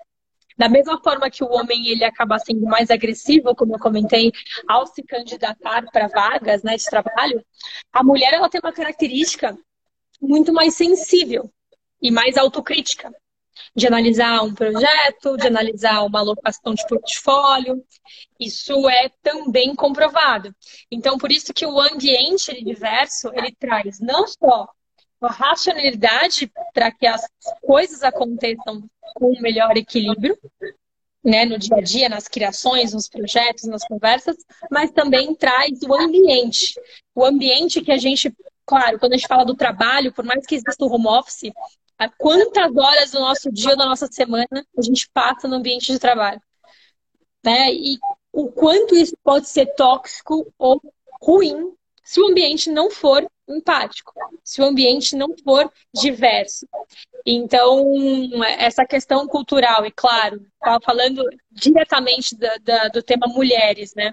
Da 0.56 0.70
mesma 0.70 1.02
forma 1.02 1.30
que 1.30 1.44
o 1.44 1.50
homem 1.50 1.88
ele 1.88 2.04
acaba 2.04 2.38
sendo 2.38 2.66
mais 2.66 2.92
agressivo, 2.92 3.56
como 3.56 3.74
eu 3.74 3.80
comentei, 3.80 4.32
ao 4.68 4.86
se 4.86 5.02
candidatar 5.02 5.90
para 5.92 6.08
vagas 6.08 6.62
né, 6.62 6.76
de 6.76 6.86
trabalho, 6.86 7.44
a 7.92 8.04
mulher 8.04 8.34
ela 8.34 8.48
tem 8.48 8.62
uma 8.64 8.72
característica 8.72 9.58
muito 10.22 10.54
mais 10.54 10.76
sensível 10.76 11.52
e 12.00 12.12
mais 12.12 12.38
autocrítica 12.38 13.12
de 13.76 13.88
analisar 13.88 14.44
um 14.44 14.54
projeto, 14.54 15.36
de 15.36 15.48
analisar 15.48 16.04
uma 16.04 16.20
alocação 16.20 16.76
de 16.76 16.86
portfólio. 16.88 17.84
Isso 18.40 18.88
é 18.88 19.10
também 19.24 19.74
comprovado. 19.74 20.54
Então, 20.92 21.18
por 21.18 21.32
isso 21.32 21.54
que 21.54 21.66
o 21.66 21.80
ambiente 21.80 22.64
diverso, 22.64 23.32
ele 23.34 23.56
traz 23.58 24.00
não 24.00 24.28
só 24.28 24.68
a 25.22 25.32
racionalidade 25.32 26.52
para 26.74 26.92
que 26.92 27.06
as 27.06 27.28
coisas 27.62 28.04
aconteçam 28.04 28.84
com 29.16 29.34
um 29.34 29.42
melhor 29.42 29.76
equilíbrio, 29.76 30.38
né, 31.24 31.46
no 31.46 31.58
dia 31.58 31.76
a 31.76 31.82
dia, 31.82 32.10
nas 32.10 32.28
criações, 32.28 32.94
nos 32.94 33.10
projetos, 33.10 33.66
nas 33.66 33.86
conversas, 33.86 34.38
mas 34.72 34.92
também 34.92 35.36
traz 35.36 35.82
o 35.82 35.94
ambiente. 35.94 36.80
O 37.14 37.26
ambiente 37.26 37.82
que 37.82 37.92
a 37.92 37.98
gente, 37.98 38.34
claro, 38.66 38.98
quando 38.98 39.14
a 39.14 39.18
gente 39.18 39.28
fala 39.28 39.46
do 39.46 39.56
trabalho, 39.56 40.14
por 40.14 40.24
mais 40.24 40.46
que 40.46 40.56
exista 40.56 40.86
o 40.86 40.94
home 40.94 41.08
office, 41.08 41.52
quantas 42.18 42.76
horas 42.76 43.12
do 43.12 43.20
nosso 43.20 43.52
dia, 43.52 43.76
da 43.76 43.86
nossa 43.86 44.08
semana, 44.08 44.66
a 44.78 44.82
gente 44.82 45.10
passa 45.14 45.48
no 45.48 45.56
ambiente 45.56 45.92
de 45.92 46.00
trabalho. 46.00 46.42
Né? 47.44 47.74
E 47.74 47.98
o 48.32 48.50
quanto 48.50 48.96
isso 48.96 49.18
pode 49.22 49.50
ser 49.50 49.66
tóxico 49.76 50.54
ou 50.58 50.82
ruim 51.22 51.74
se 52.10 52.20
o 52.20 52.26
ambiente 52.26 52.72
não 52.72 52.90
for 52.90 53.24
empático, 53.48 54.12
se 54.44 54.60
o 54.60 54.66
ambiente 54.66 55.16
não 55.16 55.36
for 55.44 55.72
diverso. 55.94 56.68
Então, 57.24 57.86
essa 58.58 58.84
questão 58.84 59.28
cultural, 59.28 59.86
e 59.86 59.92
claro, 59.92 60.44
falando 60.84 61.24
diretamente 61.52 62.36
da, 62.36 62.58
da, 62.64 62.88
do 62.88 63.04
tema 63.04 63.28
mulheres, 63.28 63.94
né? 63.94 64.12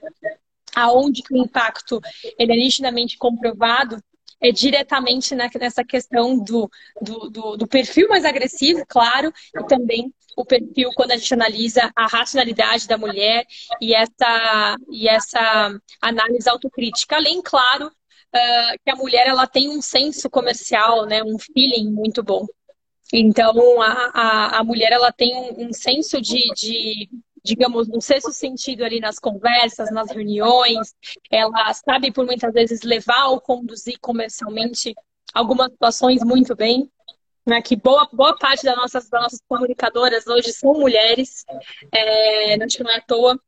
Aonde 0.75 1.23
o 1.31 1.39
impacto 1.39 1.99
ele 2.39 2.53
é 2.53 2.57
nitidamente 2.57 3.17
comprovado, 3.17 3.99
é 4.41 4.53
diretamente 4.53 5.35
nessa 5.35 5.85
questão 5.85 6.39
do, 6.39 6.71
do, 7.01 7.31
do, 7.31 7.57
do 7.57 7.67
perfil 7.67 8.09
mais 8.09 8.25
agressivo, 8.25 8.85
claro, 8.87 9.33
e 9.55 9.67
também 9.67 10.13
o 10.37 10.45
perfil 10.45 10.91
quando 10.95 11.13
a 11.13 11.17
gente 11.17 11.33
analisa 11.33 11.91
a 11.97 12.07
racionalidade 12.07 12.87
da 12.87 12.99
mulher 12.99 13.47
e 13.81 13.95
essa, 13.95 14.77
e 14.91 15.09
essa 15.09 15.81
análise 16.01 16.49
autocrítica. 16.49 17.17
Além, 17.17 17.41
claro, 17.43 17.87
uh, 17.87 18.79
que 18.85 18.91
a 18.91 18.97
mulher 18.97 19.27
ela 19.27 19.47
tem 19.47 19.71
um 19.71 19.81
senso 19.81 20.29
comercial, 20.29 21.07
né, 21.07 21.23
um 21.23 21.39
feeling 21.39 21.91
muito 21.91 22.23
bom. 22.23 22.47
Então, 23.13 23.81
a, 23.81 24.11
a, 24.13 24.59
a 24.59 24.65
mulher 24.65 24.93
ela 24.93 25.13
tem 25.13 25.35
um, 25.35 25.69
um 25.69 25.73
senso 25.73 26.21
de, 26.21 26.41
de, 26.55 27.09
digamos, 27.47 27.89
um 27.89 28.01
sexto 28.01 28.33
sentido 28.33 28.85
ali 28.85 29.01
nas 29.01 29.19
conversas, 29.19 29.91
nas 29.91 30.11
reuniões. 30.11 30.93
Ela 31.31 31.73
sabe, 31.73 32.13
por 32.13 32.27
muitas 32.27 32.53
vezes, 32.53 32.83
levar 32.83 33.29
ou 33.29 33.41
conduzir 33.41 33.99
comercialmente 34.01 34.95
algumas 35.33 35.71
situações 35.71 36.23
muito 36.23 36.55
bem. 36.55 36.91
Né, 37.49 37.63
que 37.63 37.77
boa, 37.77 38.09
boa 38.13 38.37
parte 38.37 38.65
das 38.65 38.75
nossas, 38.75 39.09
das 39.09 39.23
nossas 39.23 39.41
comunicadoras 39.49 40.27
hoje 40.27 40.53
são 40.53 40.75
mulheres, 40.75 41.45
é, 41.93 42.57
não 42.57 42.91
é 42.91 42.97
à 42.97 43.01
toa. 43.01 43.41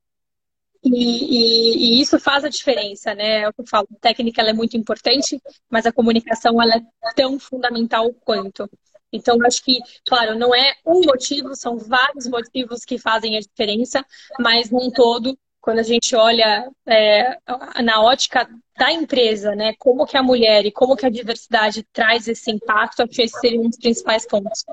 E, 0.85 0.89
e, 0.89 1.99
e, 1.99 2.01
isso 2.01 2.17
faz 2.21 2.45
a 2.45 2.49
diferença, 2.49 3.13
né? 3.17 3.41
É 3.41 3.49
o 3.49 3.53
que 3.53 3.63
eu 3.63 3.67
falo, 3.67 3.89
a 3.93 3.99
técnica 4.01 4.43
é 4.43 4.53
muito 4.53 4.77
importante, 4.77 5.43
mas 5.69 5.85
a 5.85 5.93
comunicação 5.93 6.63
é 6.63 6.81
tão 7.17 7.41
fundamental 7.41 8.15
quanto. 8.25 8.71
Então, 9.13 9.39
acho 9.47 9.65
que, 9.65 9.79
claro, 10.07 10.39
não 10.39 10.55
é 10.55 10.75
um 10.85 11.01
motivo, 11.01 11.55
são 11.55 11.79
vários 11.79 12.27
motivos 12.27 12.85
que 12.85 12.99
fazem 12.99 13.37
a 13.37 13.41
diferença, 13.41 14.05
mas 14.39 14.71
num 14.71 14.91
todo, 14.91 15.37
quando 15.61 15.79
a 15.79 15.83
gente 15.83 16.15
olha 16.15 16.71
é, 16.87 17.39
na 17.83 18.03
ótica 18.03 18.49
da 18.77 18.93
empresa, 18.93 19.55
né, 19.55 19.75
como 19.79 20.07
que 20.07 20.17
a 20.17 20.23
mulher 20.23 20.65
e 20.65 20.73
como 20.73 20.97
que 20.97 21.07
a 21.07 21.11
diversidade 21.11 21.85
traz 21.93 22.29
esse 22.29 22.51
impacto, 22.51 23.03
acho 23.03 23.13
que 23.13 23.23
esses 23.23 23.41
seriam 23.41 23.67
os 23.67 23.77
principais 23.77 24.27
pontos. 24.27 24.65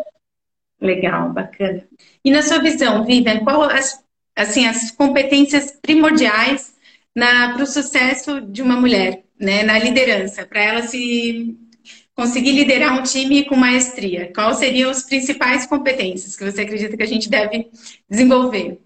Legal, 0.79 1.31
bacana. 1.31 1.87
E 2.23 2.29
na 2.29 2.41
sua 2.41 2.59
visão, 2.59 3.03
Vivian, 3.03 3.43
qual 3.43 3.63
as, 3.63 4.03
assim, 4.35 4.67
as 4.67 4.91
competências 4.91 5.71
primordiais 5.81 6.75
para 7.13 7.63
o 7.63 7.65
sucesso 7.65 8.41
de 8.41 8.61
uma 8.61 8.75
mulher, 8.75 9.23
né, 9.39 9.63
na 9.63 9.79
liderança, 9.79 10.45
para 10.45 10.61
ela 10.61 10.81
se 10.83 11.57
conseguir 12.15 12.53
liderar 12.53 12.97
um 12.97 13.03
time 13.03 13.45
com 13.45 13.55
maestria? 13.55 14.31
Quais 14.33 14.57
seriam 14.57 14.89
as 14.89 15.03
principais 15.03 15.67
competências 15.67 16.35
que 16.35 16.49
você 16.49 16.61
acredita 16.61 16.95
que 16.95 17.03
a 17.03 17.07
gente 17.07 17.29
deve 17.29 17.69
desenvolver? 18.09 18.81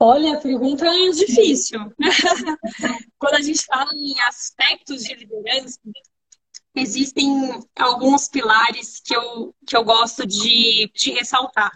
Olha, 0.00 0.34
a 0.34 0.40
pergunta 0.40 0.86
é 0.86 1.10
difícil. 1.10 1.80
Quando 3.18 3.34
a 3.34 3.42
gente 3.42 3.64
fala 3.64 3.90
em 3.94 4.20
aspectos 4.28 5.02
de 5.02 5.14
liderança, 5.14 5.80
existem 6.76 7.28
alguns 7.76 8.28
pilares 8.28 9.00
que 9.00 9.16
eu, 9.16 9.52
que 9.66 9.76
eu 9.76 9.82
gosto 9.82 10.24
de, 10.24 10.88
de 10.94 11.10
ressaltar. 11.12 11.72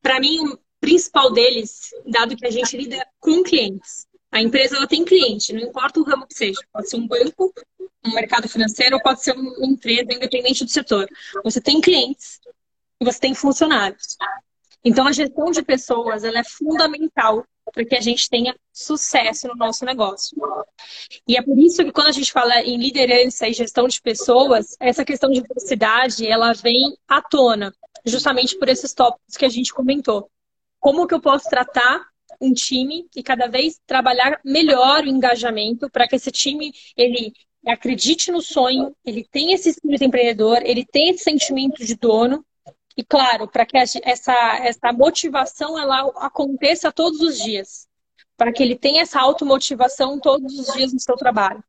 Para 0.00 0.18
mim, 0.18 0.38
o 0.40 0.58
principal 0.80 1.30
deles, 1.30 1.90
dado 2.06 2.36
que 2.36 2.46
a 2.46 2.50
gente 2.50 2.76
lida 2.76 3.06
com 3.20 3.42
clientes, 3.42 4.06
a 4.32 4.40
empresa 4.40 4.76
ela 4.76 4.86
tem 4.86 5.04
cliente, 5.04 5.52
não 5.52 5.60
importa 5.60 6.00
o 6.00 6.02
ramo 6.02 6.26
que 6.26 6.34
seja. 6.34 6.58
Pode 6.72 6.88
ser 6.88 6.96
um 6.96 7.06
banco, 7.06 7.52
um 8.04 8.14
mercado 8.14 8.48
financeiro, 8.48 8.96
ou 8.96 9.02
pode 9.02 9.22
ser 9.22 9.32
uma 9.32 9.66
empresa 9.66 10.10
independente 10.10 10.64
do 10.64 10.70
setor. 10.70 11.06
Você 11.44 11.60
tem 11.60 11.82
clientes 11.82 12.40
e 12.98 13.04
você 13.04 13.20
tem 13.20 13.34
funcionários. 13.34 14.16
Então, 14.82 15.06
a 15.06 15.12
gestão 15.12 15.50
de 15.50 15.62
pessoas 15.62 16.24
ela 16.24 16.38
é 16.38 16.44
fundamental 16.44 17.44
para 17.72 17.84
que 17.84 17.94
a 17.94 18.00
gente 18.00 18.28
tenha 18.28 18.56
sucesso 18.72 19.46
no 19.48 19.54
nosso 19.54 19.84
negócio. 19.84 20.36
E 21.28 21.36
é 21.36 21.42
por 21.42 21.56
isso 21.58 21.84
que 21.84 21.92
quando 21.92 22.08
a 22.08 22.12
gente 22.12 22.32
fala 22.32 22.60
em 22.62 22.78
liderança 22.78 23.46
e 23.46 23.52
gestão 23.52 23.86
de 23.86 24.00
pessoas, 24.00 24.76
essa 24.80 25.04
questão 25.04 25.30
de 25.30 25.42
velocidade, 25.42 26.26
ela 26.26 26.52
vem 26.54 26.96
à 27.06 27.20
tona, 27.20 27.72
justamente 28.04 28.58
por 28.58 28.68
esses 28.68 28.92
tópicos 28.94 29.36
que 29.36 29.44
a 29.44 29.48
gente 29.48 29.72
comentou. 29.72 30.28
Como 30.80 31.06
que 31.06 31.14
eu 31.14 31.20
posso 31.20 31.48
tratar 31.48 32.11
um 32.42 32.52
time 32.52 33.06
e 33.14 33.22
cada 33.22 33.46
vez 33.46 33.80
trabalhar 33.86 34.40
melhor 34.44 35.04
o 35.04 35.08
engajamento 35.08 35.88
para 35.88 36.08
que 36.08 36.16
esse 36.16 36.30
time 36.30 36.72
ele 36.96 37.32
acredite 37.66 38.32
no 38.32 38.42
sonho, 38.42 38.94
ele 39.04 39.24
tenha 39.30 39.54
esse 39.54 39.70
espírito 39.70 40.02
empreendedor, 40.04 40.60
ele 40.64 40.84
tenha 40.84 41.12
esse 41.12 41.22
sentimento 41.22 41.84
de 41.84 41.94
dono 41.94 42.44
e 42.96 43.04
claro, 43.04 43.48
para 43.48 43.64
que 43.64 43.78
essa, 43.78 44.00
essa 44.02 44.92
motivação 44.92 45.78
ela 45.78 46.10
aconteça 46.16 46.92
todos 46.92 47.20
os 47.20 47.38
dias, 47.38 47.88
para 48.36 48.52
que 48.52 48.62
ele 48.62 48.76
tenha 48.76 49.02
essa 49.02 49.20
automotivação 49.20 50.18
todos 50.18 50.58
os 50.58 50.74
dias 50.74 50.92
no 50.92 51.00
seu 51.00 51.16
trabalho. 51.16 51.62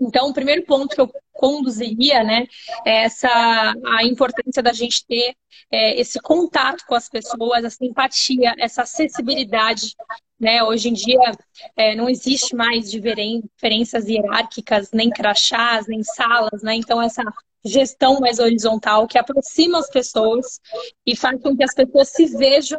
Então, 0.00 0.28
o 0.28 0.34
primeiro 0.34 0.64
ponto 0.64 0.94
que 0.94 1.00
eu 1.00 1.10
conduziria, 1.32 2.22
né, 2.22 2.46
é 2.84 3.04
essa 3.04 3.28
a 3.28 4.04
importância 4.04 4.62
da 4.62 4.72
gente 4.72 5.04
ter 5.06 5.34
é, 5.70 5.98
esse 6.00 6.20
contato 6.20 6.84
com 6.86 6.94
as 6.94 7.08
pessoas, 7.08 7.64
essa 7.64 7.84
empatia, 7.84 8.54
essa 8.58 8.82
acessibilidade. 8.82 9.94
Né? 10.38 10.62
Hoje 10.62 10.90
em 10.90 10.92
dia 10.92 11.32
é, 11.76 11.94
não 11.94 12.08
existe 12.08 12.54
mais 12.54 12.90
diferenças 12.90 14.06
hierárquicas, 14.06 14.90
nem 14.92 15.08
crachás, 15.08 15.86
nem 15.86 16.02
salas, 16.02 16.62
né? 16.62 16.74
Então 16.74 17.00
essa 17.00 17.22
gestão 17.64 18.20
mais 18.20 18.38
horizontal 18.38 19.06
que 19.08 19.18
aproxima 19.18 19.78
as 19.78 19.88
pessoas 19.88 20.60
e 21.06 21.16
faz 21.16 21.40
com 21.40 21.56
que 21.56 21.64
as 21.64 21.74
pessoas 21.74 22.10
se 22.10 22.26
vejam 22.26 22.78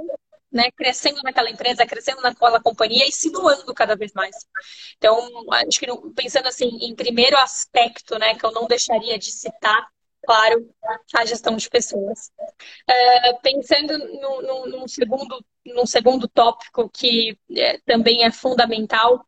né, 0.51 0.71
crescendo 0.71 1.21
naquela 1.23 1.49
empresa, 1.49 1.86
crescendo 1.86 2.21
naquela 2.21 2.62
companhia 2.62 3.05
e 3.07 3.12
se 3.12 3.31
doando 3.31 3.73
cada 3.73 3.95
vez 3.95 4.13
mais. 4.13 4.36
Então, 4.97 5.29
acho 5.51 5.79
que 5.79 5.88
pensando 6.15 6.47
assim, 6.47 6.69
em 6.81 6.95
primeiro 6.95 7.38
aspecto, 7.38 8.17
né, 8.17 8.36
que 8.36 8.45
eu 8.45 8.51
não 8.51 8.67
deixaria 8.67 9.17
de 9.17 9.31
citar, 9.31 9.88
claro, 10.25 10.69
a 11.15 11.25
gestão 11.25 11.55
de 11.55 11.69
pessoas. 11.69 12.31
Uh, 12.89 13.41
pensando 13.41 13.97
no, 13.97 14.67
num, 14.67 14.88
segundo, 14.88 15.43
num 15.65 15.86
segundo 15.86 16.27
tópico 16.27 16.89
que 16.89 17.38
é, 17.55 17.79
também 17.86 18.25
é 18.25 18.31
fundamental, 18.31 19.25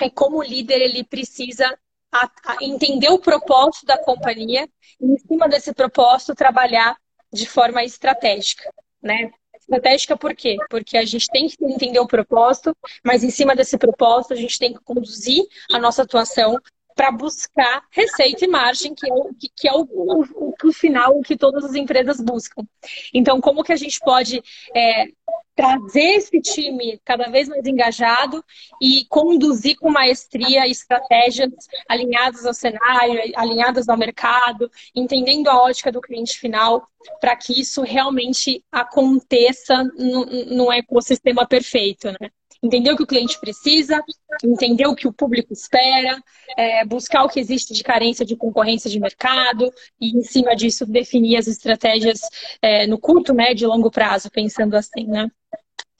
é 0.00 0.10
como 0.10 0.38
o 0.38 0.42
líder 0.42 0.80
ele 0.80 1.04
precisa 1.04 1.78
a, 2.10 2.30
a 2.46 2.56
entender 2.60 3.08
o 3.08 3.18
propósito 3.18 3.86
da 3.86 3.98
companhia 3.98 4.68
e, 5.00 5.06
em 5.06 5.18
cima 5.18 5.48
desse 5.48 5.72
propósito, 5.72 6.34
trabalhar 6.34 6.96
de 7.32 7.46
forma 7.46 7.82
estratégica, 7.82 8.70
né? 9.02 9.32
Estratégica 9.62 10.16
por 10.16 10.34
quê? 10.34 10.56
Porque 10.68 10.96
a 10.96 11.04
gente 11.04 11.28
tem 11.28 11.48
que 11.48 11.56
entender 11.64 12.00
o 12.00 12.06
propósito, 12.06 12.76
mas 13.04 13.22
em 13.22 13.30
cima 13.30 13.54
desse 13.54 13.78
propósito 13.78 14.34
a 14.34 14.36
gente 14.36 14.58
tem 14.58 14.72
que 14.72 14.80
conduzir 14.80 15.44
a 15.72 15.78
nossa 15.78 16.02
atuação 16.02 16.58
para 16.94 17.10
buscar 17.10 17.84
receita 17.90 18.44
e 18.44 18.48
margem, 18.48 18.94
que 18.94 19.08
é, 19.08 19.12
o, 19.12 19.30
que 19.34 19.68
é 19.68 19.72
o, 19.72 19.82
o, 19.90 20.22
o, 20.22 20.54
o, 20.64 20.72
final 20.72 21.20
que 21.20 21.36
todas 21.36 21.64
as 21.64 21.74
empresas 21.74 22.20
buscam. 22.20 22.66
Então, 23.12 23.40
como 23.40 23.62
que 23.62 23.72
a 23.72 23.76
gente 23.76 23.98
pode 24.00 24.42
é, 24.74 25.06
trazer 25.54 26.16
esse 26.16 26.40
time 26.40 27.00
cada 27.04 27.28
vez 27.28 27.48
mais 27.48 27.66
engajado 27.66 28.44
e 28.80 29.04
conduzir 29.08 29.76
com 29.76 29.90
maestria 29.90 30.66
estratégias 30.66 31.50
alinhadas 31.88 32.46
ao 32.46 32.54
cenário, 32.54 33.20
alinhadas 33.36 33.88
ao 33.88 33.96
mercado, 33.96 34.70
entendendo 34.94 35.48
a 35.48 35.62
ótica 35.62 35.92
do 35.92 36.00
cliente 36.00 36.38
final, 36.38 36.86
para 37.20 37.36
que 37.36 37.60
isso 37.60 37.82
realmente 37.82 38.64
aconteça 38.70 39.84
num 39.96 40.72
ecossistema 40.72 41.46
perfeito, 41.46 42.08
né? 42.20 42.30
Entender 42.62 42.92
o 42.92 42.96
que 42.96 43.02
o 43.02 43.06
cliente 43.06 43.38
precisa, 43.40 44.02
entender 44.44 44.86
o 44.86 44.94
que 44.94 45.08
o 45.08 45.12
público 45.12 45.52
espera, 45.52 46.22
é, 46.56 46.84
buscar 46.84 47.24
o 47.24 47.28
que 47.28 47.40
existe 47.40 47.74
de 47.74 47.82
carência 47.82 48.24
de 48.24 48.36
concorrência 48.36 48.88
de 48.88 49.00
mercado 49.00 49.72
e, 50.00 50.16
em 50.16 50.22
cima 50.22 50.54
disso, 50.54 50.86
definir 50.86 51.36
as 51.36 51.48
estratégias 51.48 52.20
é, 52.60 52.86
no 52.86 52.98
curto, 52.98 53.34
médio 53.34 53.66
e 53.66 53.68
longo 53.68 53.90
prazo, 53.90 54.30
pensando 54.30 54.74
assim, 54.76 55.06
né? 55.06 55.28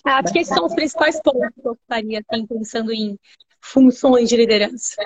Acho 0.05 0.33
que 0.33 0.41
esses 0.41 0.55
são 0.55 0.67
os 0.67 0.75
principais 0.75 1.21
pontos 1.21 1.49
que 1.55 1.67
eu 1.67 1.75
estaria 1.75 2.21
assim, 2.21 2.47
pensando 2.47 2.93
em 2.93 3.17
funções 3.61 4.29
de 4.29 4.37
liderança. 4.37 4.97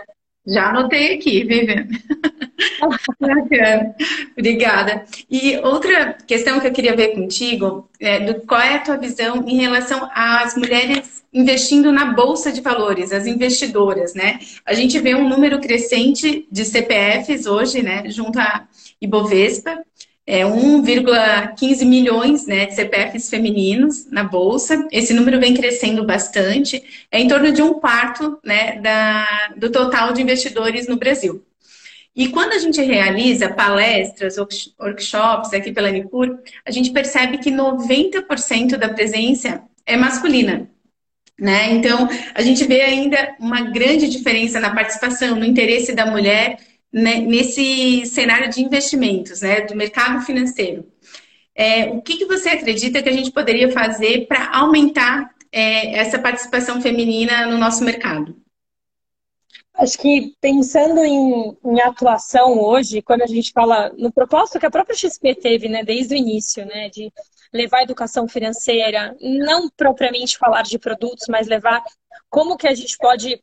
Já 0.46 0.70
anotei 0.70 1.16
aqui, 1.16 1.42
Vivian. 1.42 1.88
Bacana. 3.20 3.94
Obrigada. 4.38 5.04
E 5.28 5.58
outra 5.58 6.14
questão 6.26 6.60
que 6.60 6.68
eu 6.68 6.72
queria 6.72 6.94
ver 6.94 7.14
contigo 7.14 7.90
é 7.98 8.20
do, 8.20 8.46
qual 8.46 8.60
é 8.60 8.76
a 8.76 8.80
tua 8.80 8.96
visão 8.96 9.44
em 9.46 9.56
relação 9.56 10.08
às 10.14 10.56
mulheres 10.56 11.24
investindo 11.36 11.92
na 11.92 12.14
bolsa 12.14 12.50
de 12.50 12.62
valores, 12.62 13.12
as 13.12 13.26
investidoras, 13.26 14.14
né? 14.14 14.38
A 14.64 14.72
gente 14.72 14.98
vê 14.98 15.14
um 15.14 15.28
número 15.28 15.60
crescente 15.60 16.48
de 16.50 16.64
CPFs 16.64 17.44
hoje, 17.44 17.82
né, 17.82 18.08
junto 18.08 18.40
à 18.40 18.66
Ibovespa, 18.98 19.78
é 20.26 20.44
1,15 20.44 21.84
milhões 21.84 22.46
né, 22.46 22.66
de 22.66 22.74
CPFs 22.74 23.28
femininos 23.28 24.10
na 24.10 24.24
Bolsa. 24.24 24.88
Esse 24.90 25.14
número 25.14 25.38
vem 25.38 25.54
crescendo 25.54 26.04
bastante, 26.04 26.82
é 27.12 27.20
em 27.20 27.28
torno 27.28 27.52
de 27.52 27.62
um 27.62 27.74
quarto 27.74 28.38
né, 28.42 28.80
da, 28.80 29.52
do 29.56 29.70
total 29.70 30.12
de 30.12 30.22
investidores 30.22 30.88
no 30.88 30.96
Brasil. 30.96 31.44
E 32.14 32.28
quando 32.28 32.54
a 32.54 32.58
gente 32.58 32.80
realiza 32.80 33.50
palestras, 33.50 34.36
workshops 34.80 35.52
aqui 35.52 35.70
pela 35.70 35.92
Nipur, 35.92 36.38
a 36.64 36.70
gente 36.70 36.90
percebe 36.90 37.38
que 37.38 37.50
90% 37.50 38.76
da 38.78 38.88
presença 38.88 39.62
é 39.84 39.98
masculina. 39.98 40.68
Né? 41.38 41.72
Então, 41.72 42.08
a 42.34 42.40
gente 42.40 42.64
vê 42.64 42.80
ainda 42.80 43.36
uma 43.38 43.60
grande 43.60 44.08
diferença 44.08 44.58
na 44.58 44.74
participação, 44.74 45.36
no 45.36 45.44
interesse 45.44 45.94
da 45.94 46.06
mulher 46.06 46.58
né, 46.92 47.18
nesse 47.18 48.06
cenário 48.06 48.48
de 48.48 48.62
investimentos, 48.62 49.42
né, 49.42 49.60
do 49.62 49.76
mercado 49.76 50.24
financeiro. 50.24 50.90
É, 51.54 51.86
o 51.90 52.00
que, 52.00 52.16
que 52.16 52.26
você 52.26 52.50
acredita 52.50 53.02
que 53.02 53.08
a 53.08 53.12
gente 53.12 53.30
poderia 53.30 53.70
fazer 53.70 54.26
para 54.26 54.50
aumentar 54.56 55.30
é, 55.52 55.98
essa 55.98 56.18
participação 56.18 56.80
feminina 56.80 57.46
no 57.46 57.58
nosso 57.58 57.84
mercado? 57.84 58.36
Acho 59.74 59.98
que 59.98 60.34
pensando 60.40 61.04
em, 61.04 61.54
em, 61.64 61.80
atuação 61.82 62.58
hoje, 62.58 63.02
quando 63.02 63.22
a 63.22 63.26
gente 63.26 63.52
fala 63.52 63.92
no 63.98 64.10
propósito 64.10 64.58
que 64.58 64.64
a 64.64 64.70
própria 64.70 64.96
XP 64.96 65.34
teve, 65.34 65.68
né, 65.68 65.84
desde 65.84 66.14
o 66.14 66.16
início, 66.16 66.64
né, 66.64 66.88
de 66.88 67.12
levar 67.52 67.82
educação 67.82 68.28
financeira, 68.28 69.16
não 69.20 69.68
propriamente 69.70 70.38
falar 70.38 70.62
de 70.62 70.78
produtos, 70.78 71.26
mas 71.28 71.46
levar 71.46 71.82
como 72.28 72.56
que 72.56 72.68
a 72.68 72.74
gente 72.74 72.96
pode 72.98 73.42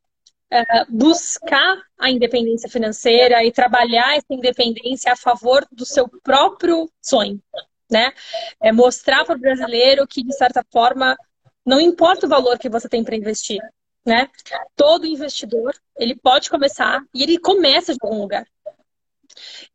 é, 0.52 0.86
buscar 0.86 1.82
a 1.98 2.12
independência 2.12 2.70
financeira 2.70 3.44
e 3.44 3.52
trabalhar 3.52 4.16
essa 4.16 4.28
independência 4.30 5.12
a 5.12 5.16
favor 5.16 5.66
do 5.72 5.86
seu 5.86 6.08
próprio 6.22 6.90
sonho, 7.02 7.42
né? 7.90 8.14
É 8.62 8.72
mostrar 8.72 9.26
para 9.26 9.36
o 9.36 9.40
brasileiro 9.40 10.08
que, 10.08 10.24
de 10.24 10.36
certa 10.36 10.64
forma, 10.72 11.18
não 11.66 11.80
importa 11.80 12.26
o 12.26 12.30
valor 12.30 12.60
que 12.60 12.70
você 12.70 12.88
tem 12.88 13.04
para 13.04 13.16
investir, 13.16 13.60
né? 14.06 14.30
Todo 14.76 15.08
investidor, 15.08 15.74
ele 15.98 16.16
pode 16.16 16.50
começar 16.50 17.02
e 17.14 17.24
ele 17.24 17.40
começa 17.40 17.94
de 17.94 18.00
algum 18.02 18.22
lugar. 18.22 18.46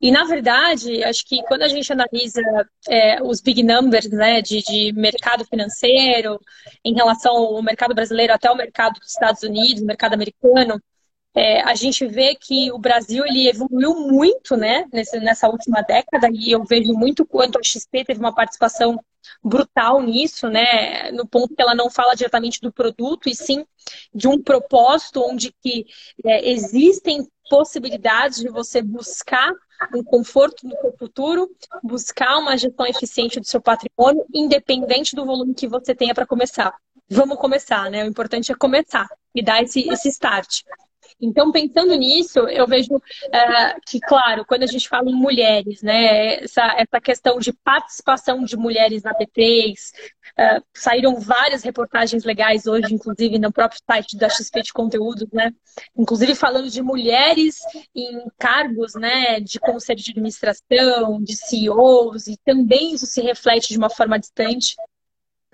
E, 0.00 0.10
na 0.10 0.24
verdade, 0.24 1.02
acho 1.04 1.24
que 1.26 1.42
quando 1.44 1.62
a 1.62 1.68
gente 1.68 1.92
analisa 1.92 2.40
é, 2.88 3.22
os 3.22 3.40
big 3.40 3.62
numbers 3.62 4.08
né, 4.10 4.40
de, 4.40 4.62
de, 4.62 4.92
mercado 4.92 5.44
financeiro 5.44 6.40
em 6.84 6.94
relação 6.94 7.34
ao 7.36 7.62
mercado 7.62 7.94
brasileiro 7.94 8.32
até 8.32 8.50
o 8.50 8.56
mercado 8.56 8.98
dos 9.00 9.10
Estados 9.10 9.42
Unidos, 9.42 9.82
mercado 9.82 10.14
americano, 10.14 10.80
é, 11.34 11.60
a 11.62 11.74
gente 11.74 12.06
vê 12.06 12.34
que 12.34 12.72
o 12.72 12.78
Brasil 12.78 13.24
ele 13.24 13.48
evoluiu 13.48 13.94
muito 13.94 14.56
né, 14.56 14.86
nessa, 15.22 15.48
última 15.48 15.82
década 15.82 16.28
e 16.32 16.50
eu 16.50 16.64
vejo 16.64 16.92
muito 16.94 17.24
quanto 17.24 17.58
a 17.58 17.62
XP 17.62 18.04
teve 18.04 18.18
uma 18.18 18.34
participação 18.34 18.98
brutal 19.42 20.02
nisso, 20.02 20.48
né, 20.48 21.12
no 21.12 21.26
ponto 21.26 21.54
que 21.54 21.62
ela 21.62 21.74
não 21.74 21.90
fala 21.90 22.14
diretamente 22.14 22.60
do 22.60 22.72
produto 22.72 23.28
e 23.28 23.36
sim 23.36 23.64
de 24.12 24.26
um 24.26 24.42
propósito 24.42 25.22
onde 25.22 25.54
que 25.62 25.86
é, 26.24 26.50
existem 26.50 27.24
possibilidades 27.48 28.38
de 28.38 28.48
você 28.48 28.82
buscar 28.82 29.52
um 29.94 30.02
conforto 30.02 30.66
no 30.66 30.76
seu 30.80 30.92
futuro, 30.98 31.50
buscar 31.82 32.36
uma 32.38 32.56
gestão 32.56 32.86
eficiente 32.86 33.40
do 33.40 33.46
seu 33.46 33.60
patrimônio, 33.60 34.24
independente 34.34 35.14
do 35.14 35.24
volume 35.24 35.54
que 35.54 35.68
você 35.68 35.94
tenha 35.94 36.14
para 36.14 36.26
começar. 36.26 36.74
Vamos 37.08 37.38
começar, 37.38 37.90
né? 37.90 38.04
O 38.04 38.08
importante 38.08 38.52
é 38.52 38.54
começar 38.54 39.08
e 39.34 39.42
dar 39.42 39.62
esse, 39.62 39.88
esse 39.88 40.08
start. 40.08 40.62
Então, 41.20 41.50
pensando 41.50 41.94
nisso, 41.94 42.40
eu 42.40 42.66
vejo 42.66 42.94
uh, 42.94 43.80
que, 43.86 44.00
claro, 44.00 44.44
quando 44.46 44.62
a 44.62 44.66
gente 44.66 44.88
fala 44.88 45.10
em 45.10 45.14
mulheres, 45.14 45.82
né, 45.82 46.42
essa, 46.42 46.74
essa 46.78 47.00
questão 47.00 47.38
de 47.38 47.52
participação 47.52 48.44
de 48.44 48.56
mulheres 48.56 49.02
na 49.02 49.14
P3, 49.14 49.72
uh, 50.38 50.62
saíram 50.74 51.18
várias 51.20 51.62
reportagens 51.62 52.24
legais 52.24 52.66
hoje, 52.66 52.94
inclusive 52.94 53.38
no 53.38 53.52
próprio 53.52 53.80
site 53.88 54.16
da 54.16 54.28
XP 54.28 54.62
de 54.62 54.72
Conteúdos, 54.72 55.28
né, 55.32 55.52
inclusive 55.96 56.34
falando 56.34 56.70
de 56.70 56.82
mulheres 56.82 57.56
em 57.94 58.26
cargos, 58.38 58.94
né, 58.94 59.40
de 59.40 59.58
conselho 59.58 60.00
de 60.00 60.10
administração, 60.10 61.22
de 61.22 61.36
CEOs, 61.36 62.26
e 62.26 62.36
também 62.44 62.94
isso 62.94 63.06
se 63.06 63.20
reflete 63.20 63.68
de 63.68 63.78
uma 63.78 63.90
forma 63.90 64.18
distante 64.18 64.76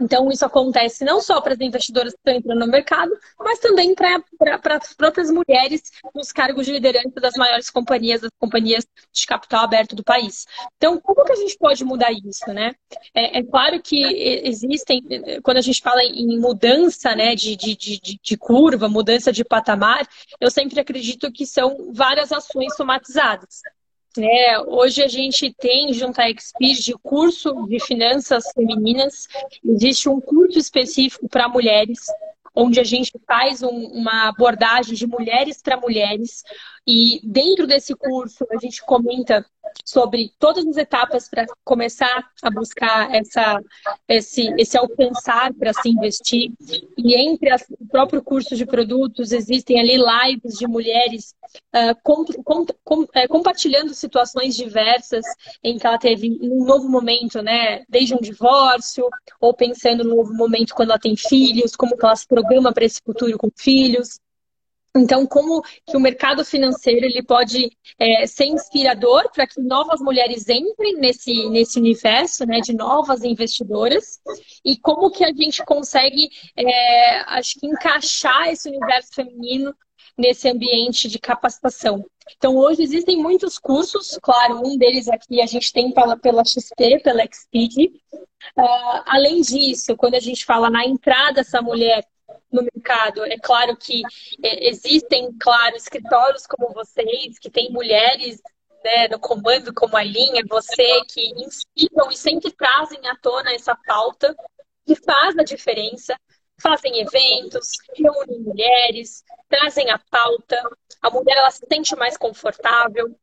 então, 0.01 0.29
isso 0.31 0.45
acontece 0.45 1.05
não 1.05 1.21
só 1.21 1.41
para 1.41 1.55
as 1.55 1.61
investidoras 1.61 2.13
que 2.13 2.19
estão 2.19 2.35
entrando 2.35 2.67
no 2.67 2.67
mercado, 2.67 3.13
mas 3.39 3.61
também 3.61 3.95
para 3.95 4.77
as 4.77 4.93
próprias 4.93 5.31
mulheres 5.31 5.83
nos 6.15 6.33
cargos 6.33 6.67
de 6.67 6.73
liderança 6.73 7.21
das 7.21 7.35
maiores 7.35 7.71
companhias, 7.71 8.21
das 8.21 8.31
companhias 8.39 8.85
de 9.13 9.27
capital 9.27 9.65
aberto 9.65 9.95
do 9.95 10.03
país. 10.03 10.47
Então, 10.77 11.01
como 11.01 11.25
que 11.25 11.33
a 11.33 11.37
gente 11.37 11.57
pode 11.57 11.85
mudar 11.85 12.11
isso, 12.13 12.53
né? 12.53 12.75
É, 13.15 13.39
é 13.39 13.43
claro 13.45 13.81
que 13.81 14.03
existem, 14.45 15.03
quando 15.43 15.59
a 15.59 15.63
gente 15.63 15.81
fala 15.81 16.03
em 16.03 16.39
mudança 16.41 17.15
né, 17.15 17.37
de, 17.37 17.55
de, 17.57 17.77
de, 17.77 18.19
de 18.21 18.37
curva, 18.37 18.89
mudança 18.89 19.33
de 19.33 19.45
patamar, 19.45 20.07
eu 20.41 20.51
sempre 20.51 20.81
acredito 20.81 21.31
que 21.31 21.47
são 21.47 21.93
várias 21.93 22.33
ações 22.33 22.75
somatizadas. 22.75 23.61
É, 24.17 24.61
hoje 24.61 25.03
a 25.03 25.09
gente 25.09 25.53
tem, 25.53 25.93
junto 25.93 26.21
à 26.21 26.31
Expir, 26.31 26.77
de 26.77 26.93
curso 26.95 27.67
de 27.67 27.81
finanças 27.81 28.45
femininas, 28.55 29.27
existe 29.65 30.09
um 30.09 30.21
curso 30.21 30.57
específico 30.59 31.29
para 31.29 31.49
mulheres, 31.49 31.99
onde 32.55 32.79
a 32.79 32.85
gente 32.85 33.13
faz 33.27 33.63
um, 33.63 33.69
uma 33.69 34.29
abordagem 34.29 34.95
de 34.95 35.07
mulheres 35.07 35.61
para 35.61 35.77
mulheres. 35.77 36.45
E 36.87 37.21
dentro 37.25 37.67
desse 37.67 37.95
curso 37.95 38.47
a 38.51 38.59
gente 38.59 38.83
comenta 38.83 39.45
sobre 39.85 40.33
todas 40.39 40.67
as 40.67 40.77
etapas 40.77 41.29
para 41.29 41.47
começar 41.65 42.31
a 42.43 42.51
buscar 42.51 43.13
essa, 43.15 43.61
esse, 44.09 44.55
esse 44.59 44.77
alcançar 44.77 45.53
para 45.55 45.73
se 45.73 45.89
investir. 45.89 46.53
E 46.97 47.15
entre 47.15 47.51
as, 47.51 47.63
o 47.81 47.87
próprio 47.89 48.23
curso 48.23 48.55
de 48.55 48.67
produtos 48.67 49.33
existem 49.33 49.81
ali 49.81 49.97
lives 49.97 50.59
de 50.59 50.67
mulheres 50.67 51.35
uh, 51.75 51.97
com, 52.03 52.25
com, 52.45 52.67
com, 52.85 53.07
é, 53.15 53.27
compartilhando 53.27 53.95
situações 53.95 54.55
diversas 54.55 55.25
em 55.63 55.79
que 55.79 55.87
ela 55.87 55.99
teve 55.99 56.39
um 56.43 56.65
novo 56.65 56.89
momento, 56.89 57.43
né? 57.43 57.85
Desde 57.89 58.15
um 58.15 58.21
divórcio, 58.21 59.09
ou 59.41 59.55
pensando 59.55 60.05
no 60.05 60.17
novo 60.17 60.35
momento 60.35 60.75
quando 60.75 60.91
ela 60.91 60.99
tem 60.99 61.17
filhos, 61.17 61.75
como 61.77 61.97
que 61.97 62.05
ela 62.05 62.17
se 62.17 62.27
programa 62.27 62.73
para 62.73 62.85
esse 62.85 63.01
futuro 63.05 63.37
com 63.39 63.49
filhos. 63.57 64.21
Então, 64.97 65.27
como 65.27 65.61
que 65.85 65.97
o 65.97 66.01
mercado 66.01 66.45
financeiro 66.45 67.05
ele 67.05 67.21
pode 67.21 67.69
é, 67.99 68.27
ser 68.29 68.45
inspirador 68.45 69.29
para 69.33 69.45
que 69.45 69.61
novas 69.61 70.01
mulheres 70.01 70.49
entrem 70.49 70.95
nesse, 70.95 71.49
nesse 71.49 71.81
universo 71.81 72.47
né, 72.47 72.61
de 72.61 72.73
novas 72.73 73.25
investidoras 73.25 74.21
e 74.65 74.77
como 74.77 75.11
que 75.11 75.25
a 75.25 75.33
gente 75.33 75.65
consegue, 75.65 76.29
é, 76.57 77.21
acho 77.37 77.59
que, 77.59 77.67
encaixar 77.67 78.49
esse 78.49 78.69
universo 78.69 79.09
feminino 79.15 79.75
nesse 80.17 80.49
ambiente 80.49 81.09
de 81.09 81.19
capacitação. 81.19 82.05
Então, 82.37 82.57
hoje 82.57 82.83
existem 82.83 83.17
muitos 83.17 83.59
cursos, 83.59 84.17
claro, 84.23 84.65
um 84.65 84.79
deles 84.79 85.09
aqui 85.09 85.41
a 85.41 85.47
gente 85.47 85.73
tem 85.73 85.93
pela, 85.93 86.17
pela 86.17 86.45
XP, 86.45 87.01
pela 87.01 87.25
Xpeed. 87.27 87.91
Uh, 88.57 89.03
além 89.07 89.41
disso, 89.41 89.97
quando 89.97 90.15
a 90.15 90.21
gente 90.21 90.45
fala 90.45 90.71
na 90.71 90.85
entrada 90.87 91.35
dessa 91.35 91.61
mulher 91.61 92.05
no 92.55 92.63
mercado. 92.63 93.25
É 93.25 93.39
claro 93.39 93.77
que 93.77 94.03
é, 94.43 94.69
existem, 94.69 95.33
claro, 95.39 95.77
escritórios 95.77 96.47
como 96.47 96.73
vocês, 96.73 97.39
que 97.39 97.51
têm 97.51 97.71
mulheres 97.73 98.41
né, 98.85 99.09
no 99.09 99.19
comando, 99.19 99.73
como 99.75 99.97
a 99.97 100.05
linha, 100.05 100.43
você, 100.49 101.01
que 101.09 101.27
inspiram 101.43 102.11
e 102.11 102.17
sempre 102.17 102.53
trazem 102.53 103.07
à 103.09 103.17
tona 103.17 103.53
essa 103.53 103.75
pauta 103.75 104.35
que 104.87 104.95
faz 104.95 105.37
a 105.39 105.43
diferença, 105.43 106.15
fazem 106.61 107.01
eventos, 107.01 107.71
reúnem 107.97 108.41
mulheres, 108.41 109.25
trazem 109.49 109.91
a 109.91 109.99
pauta, 110.11 110.57
a 111.01 111.11
mulher 111.11 111.37
ela 111.39 111.51
se 111.51 111.65
sente 111.67 111.97
mais 111.97 112.17
confortável. 112.17 113.17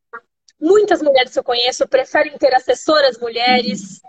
Muitas 0.59 1.01
mulheres 1.01 1.33
que 1.33 1.39
eu 1.39 1.43
conheço 1.43 1.87
preferem 1.87 2.37
ter 2.37 2.53
assessoras 2.53 3.19
mulheres, 3.19 4.01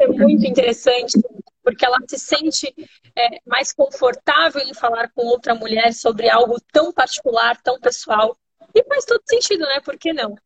é 0.00 0.08
muito 0.08 0.46
interessante, 0.46 1.18
porque 1.64 1.84
ela 1.84 1.98
se 2.06 2.18
sente 2.18 2.72
é, 3.16 3.40
mais 3.46 3.72
confortável 3.72 4.60
em 4.60 4.74
falar 4.74 5.10
com 5.12 5.24
outra 5.26 5.54
mulher 5.54 5.94
sobre 5.94 6.28
algo 6.28 6.60
tão 6.70 6.92
particular, 6.92 7.60
tão 7.62 7.80
pessoal. 7.80 8.36
E 8.74 8.84
faz 8.84 9.04
todo 9.04 9.22
sentido, 9.26 9.62
né? 9.62 9.80
Por 9.80 9.96
que 9.98 10.12
não? 10.12 10.36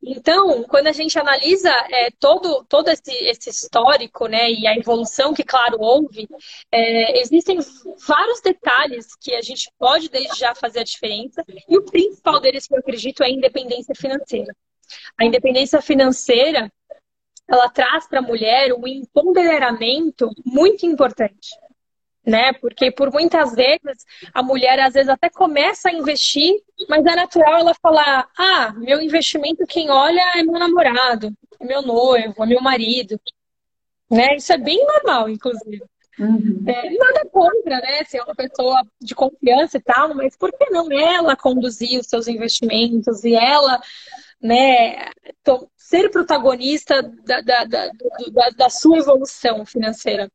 Então, 0.00 0.62
quando 0.64 0.86
a 0.86 0.92
gente 0.92 1.18
analisa 1.18 1.70
é, 1.70 2.08
todo, 2.20 2.64
todo 2.68 2.88
esse, 2.88 3.12
esse, 3.12 3.50
histórico 3.50 4.28
né, 4.28 4.48
e 4.48 4.66
a 4.66 4.76
evolução 4.76 5.34
que, 5.34 5.42
claro, 5.42 5.76
houve, 5.80 6.28
é, 6.70 7.20
existem 7.20 7.58
vários 8.06 8.40
detalhes 8.40 9.08
que 9.20 9.34
a 9.34 9.42
gente 9.42 9.68
pode 9.76 10.08
desde 10.08 10.38
já 10.38 10.54
fazer 10.54 10.80
a 10.80 10.84
diferença, 10.84 11.44
e 11.68 11.76
o 11.76 11.84
principal 11.84 12.38
deles 12.38 12.68
que 12.68 12.74
eu 12.74 12.78
acredito 12.78 13.24
é 13.24 13.26
a 13.26 13.30
independência 13.30 13.94
financeira. 13.94 14.54
A 15.18 15.24
independência 15.24 15.82
financeira 15.82 16.72
ela 17.48 17.68
traz 17.70 18.06
para 18.06 18.18
a 18.18 18.22
mulher 18.22 18.72
um 18.74 18.86
empoderamento 18.86 20.30
muito 20.44 20.84
importante. 20.84 21.50
Né? 22.24 22.52
Porque 22.52 22.90
por 22.90 23.10
muitas 23.10 23.54
vezes 23.54 24.04
a 24.34 24.42
mulher 24.42 24.78
às 24.80 24.92
vezes 24.92 25.08
até 25.08 25.30
começa 25.30 25.88
a 25.88 25.92
investir, 25.92 26.62
mas 26.86 27.06
é 27.06 27.16
natural 27.16 27.60
ela 27.60 27.74
falar: 27.80 28.28
"Ah, 28.36 28.74
meu 28.76 29.00
investimento 29.00 29.66
quem 29.66 29.88
olha 29.90 30.20
é 30.36 30.42
meu 30.42 30.58
namorado, 30.58 31.32
é 31.58 31.64
meu 31.64 31.80
noivo, 31.80 32.44
é 32.44 32.46
meu 32.46 32.60
marido". 32.60 33.18
Né? 34.10 34.36
Isso 34.36 34.52
é 34.52 34.58
bem 34.58 34.84
normal, 34.86 35.30
inclusive. 35.30 35.82
Uhum. 36.18 36.64
É, 36.66 36.90
nada 36.90 37.24
contra, 37.30 37.76
né? 37.80 38.04
Se 38.04 38.18
é 38.18 38.22
uma 38.22 38.34
pessoa 38.34 38.82
de 39.00 39.14
confiança 39.14 39.76
e 39.76 39.80
tal, 39.80 40.14
mas 40.14 40.36
por 40.36 40.50
que 40.52 40.68
não 40.68 40.90
ela 40.90 41.36
conduzir 41.36 42.00
os 42.00 42.08
seus 42.08 42.26
investimentos 42.26 43.24
e 43.24 43.34
ela 43.34 43.80
né, 44.40 45.10
ser 45.76 46.10
protagonista 46.10 47.02
da, 47.02 47.40
da, 47.40 47.64
da, 47.64 47.90
da, 48.56 48.70
sua 48.70 48.98
evolução 48.98 49.66
financeira. 49.66 50.30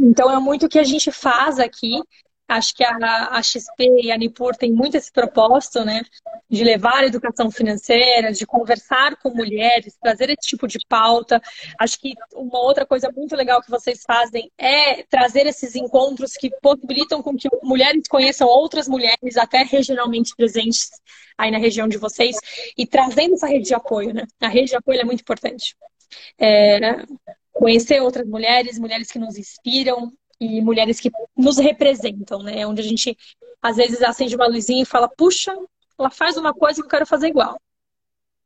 Então, 0.00 0.30
é 0.30 0.38
muito 0.38 0.66
o 0.66 0.68
que 0.68 0.78
a 0.78 0.84
gente 0.84 1.10
faz 1.10 1.58
aqui 1.58 2.00
Acho 2.48 2.74
que 2.74 2.84
a, 2.84 3.28
a 3.32 3.42
XP 3.42 4.02
e 4.02 4.12
a 4.12 4.16
Nipur 4.16 4.54
têm 4.54 4.72
muito 4.72 4.96
esse 4.96 5.10
propósito, 5.10 5.84
né? 5.84 6.02
De 6.48 6.62
levar 6.62 7.02
a 7.02 7.06
educação 7.06 7.50
financeira, 7.50 8.32
de 8.32 8.46
conversar 8.46 9.16
com 9.16 9.30
mulheres, 9.30 9.96
trazer 10.00 10.30
esse 10.30 10.48
tipo 10.48 10.68
de 10.68 10.78
pauta. 10.88 11.40
Acho 11.78 11.98
que 11.98 12.14
uma 12.34 12.60
outra 12.60 12.86
coisa 12.86 13.10
muito 13.14 13.34
legal 13.34 13.60
que 13.60 13.70
vocês 13.70 14.02
fazem 14.06 14.50
é 14.56 15.02
trazer 15.04 15.46
esses 15.46 15.74
encontros 15.74 16.34
que 16.34 16.50
possibilitam 16.62 17.20
com 17.20 17.36
que 17.36 17.48
mulheres 17.62 18.06
conheçam 18.08 18.46
outras 18.46 18.86
mulheres, 18.86 19.36
até 19.36 19.64
regionalmente 19.64 20.34
presentes 20.36 20.90
aí 21.36 21.50
na 21.50 21.58
região 21.58 21.88
de 21.88 21.98
vocês, 21.98 22.36
e 22.78 22.86
trazendo 22.86 23.34
essa 23.34 23.48
rede 23.48 23.66
de 23.66 23.74
apoio, 23.74 24.14
né? 24.14 24.24
A 24.40 24.48
rede 24.48 24.70
de 24.70 24.76
apoio 24.76 25.00
é 25.00 25.04
muito 25.04 25.20
importante. 25.20 25.76
É, 26.38 26.78
conhecer 27.52 28.00
outras 28.00 28.26
mulheres, 28.26 28.78
mulheres 28.78 29.10
que 29.10 29.18
nos 29.18 29.36
inspiram, 29.36 30.12
e 30.40 30.60
mulheres 30.60 31.00
que 31.00 31.10
nos 31.36 31.58
representam, 31.58 32.42
né? 32.42 32.66
Onde 32.66 32.80
a 32.80 32.84
gente 32.84 33.16
às 33.62 33.76
vezes 33.76 34.02
acende 34.02 34.36
uma 34.36 34.46
luzinha 34.46 34.82
e 34.82 34.86
fala, 34.86 35.08
puxa, 35.08 35.56
ela 35.98 36.10
faz 36.10 36.36
uma 36.36 36.52
coisa 36.54 36.80
que 36.80 36.86
eu 36.86 36.90
quero 36.90 37.06
fazer 37.06 37.28
igual. 37.28 37.58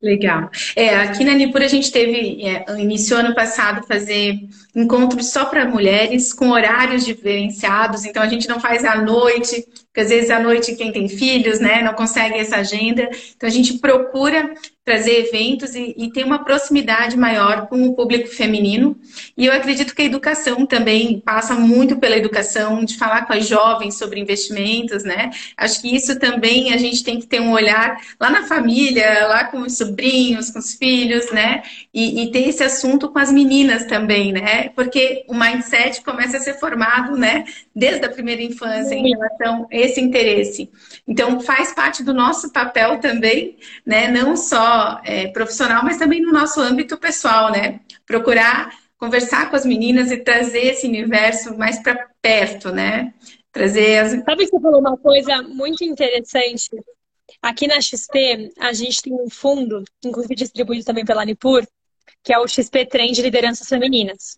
Legal. 0.03 0.49
É, 0.75 0.97
aqui 0.97 1.25
na 1.25 1.35
Nipur 1.35 1.61
a 1.61 1.69
gente 1.69 1.93
teve, 1.93 2.43
é, 2.43 2.65
iniciou 2.79 3.21
ano 3.21 3.35
passado 3.35 3.87
fazer 3.87 4.35
encontros 4.75 5.31
só 5.31 5.45
para 5.45 5.69
mulheres, 5.69 6.33
com 6.33 6.49
horários 6.49 7.05
diferenciados, 7.05 8.07
então 8.07 8.23
a 8.23 8.27
gente 8.27 8.49
não 8.49 8.59
faz 8.59 8.83
à 8.83 8.97
noite, 8.97 9.63
porque 9.85 10.01
às 10.01 10.09
vezes 10.09 10.31
à 10.31 10.41
noite 10.41 10.75
quem 10.75 10.91
tem 10.91 11.07
filhos, 11.07 11.61
né, 11.61 11.83
não 11.83 11.93
consegue 11.93 12.39
essa 12.39 12.57
agenda. 12.57 13.11
Então 13.37 13.47
a 13.47 13.53
gente 13.53 13.77
procura 13.77 14.55
trazer 14.91 15.29
eventos 15.29 15.77
e, 15.77 15.95
e 15.97 16.11
ter 16.11 16.25
uma 16.25 16.43
proximidade 16.43 17.17
maior 17.17 17.69
com 17.69 17.87
o 17.87 17.95
público 17.95 18.27
feminino. 18.27 18.99
E 19.39 19.47
eu 19.47 19.53
acredito 19.53 19.95
que 19.95 20.03
a 20.03 20.05
educação 20.05 20.67
também 20.67 21.21
passa 21.21 21.55
muito 21.55 21.97
pela 21.97 22.17
educação, 22.17 22.85
de 22.85 22.97
falar 22.99 23.25
com 23.25 23.33
as 23.33 23.47
jovens 23.47 23.97
sobre 23.97 24.19
investimentos, 24.19 25.05
né? 25.05 25.31
Acho 25.57 25.81
que 25.81 25.95
isso 25.95 26.19
também 26.19 26.75
a 26.75 26.77
gente 26.77 27.05
tem 27.05 27.21
que 27.21 27.27
ter 27.29 27.41
um 27.41 27.53
olhar 27.53 27.99
lá 28.19 28.31
na 28.31 28.43
família, 28.43 29.29
lá 29.29 29.45
com 29.45 29.61
os 29.61 29.77
sobrinhos, 29.77 30.51
com 30.51 30.59
os 30.59 30.75
filhos, 30.75 31.31
né? 31.31 31.63
E, 31.95 32.25
e 32.25 32.33
ter 32.33 32.49
esse 32.49 32.65
assunto 32.65 33.09
com 33.11 33.19
as 33.21 33.31
meninas 33.31 33.85
também, 33.85 34.33
né? 34.33 34.71
Porque 34.71 35.25
o 35.29 35.35
mindset 35.35 36.03
começa 36.03 36.39
a 36.39 36.41
ser 36.41 36.55
formado, 36.55 37.17
né? 37.17 37.45
Desde 37.73 38.05
a 38.05 38.11
primeira 38.11 38.43
infância 38.43 38.97
em 38.97 39.09
relação 39.09 39.69
a 39.71 39.77
esse 39.77 40.01
interesse. 40.01 40.69
Então, 41.07 41.39
faz 41.39 41.73
parte 41.73 42.03
do 42.03 42.13
nosso 42.13 42.53
papel 42.53 42.99
também, 42.99 43.57
né? 43.87 44.09
Não 44.09 44.37
só 44.37 44.80
é, 45.05 45.29
profissional, 45.29 45.85
mas 45.85 45.97
também 45.97 46.21
no 46.21 46.33
nosso 46.33 46.61
âmbito 46.61 46.99
pessoal, 46.99 47.51
né? 47.51 47.81
Procurar 48.07 48.71
conversar 49.01 49.49
com 49.49 49.57
as 49.57 49.65
meninas 49.65 50.11
e 50.11 50.19
trazer 50.19 50.67
esse 50.67 50.87
universo 50.87 51.57
mais 51.57 51.83
para 51.83 52.09
perto, 52.21 52.71
né? 52.71 53.15
Trazer 53.51 53.99
as. 53.99 54.13
Sabe 54.13 54.45
que 54.45 54.51
você 54.51 54.61
falou 54.61 54.81
uma 54.81 54.97
coisa 54.99 55.43
muito 55.43 55.83
interessante? 55.83 56.69
Aqui 57.41 57.67
na 57.67 57.81
XP, 57.81 58.53
a 58.59 58.73
gente 58.73 59.01
tem 59.01 59.15
um 59.15 59.31
fundo, 59.31 59.83
inclusive 60.05 60.35
distribuído 60.35 60.85
também 60.85 61.05
pela 61.05 61.25
Nipur, 61.25 61.67
que 62.23 62.33
é 62.33 62.39
o 62.39 62.47
XP 62.47 62.87
Trend 62.87 63.23
Lideranças 63.23 63.67
Femininas. 63.67 64.37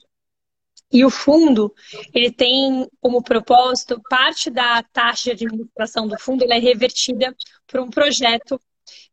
E 0.93 1.05
o 1.05 1.11
fundo, 1.11 1.75
ele 2.15 2.31
tem 2.31 2.87
como 3.01 3.23
propósito, 3.23 4.01
parte 4.09 4.51
da 4.51 4.83
taxa 4.93 5.35
de 5.35 5.47
administração 5.47 6.07
do 6.07 6.19
fundo 6.19 6.45
é 6.45 6.59
revertida 6.59 7.35
para 7.67 7.83
um 7.83 7.91
projeto 7.91 8.61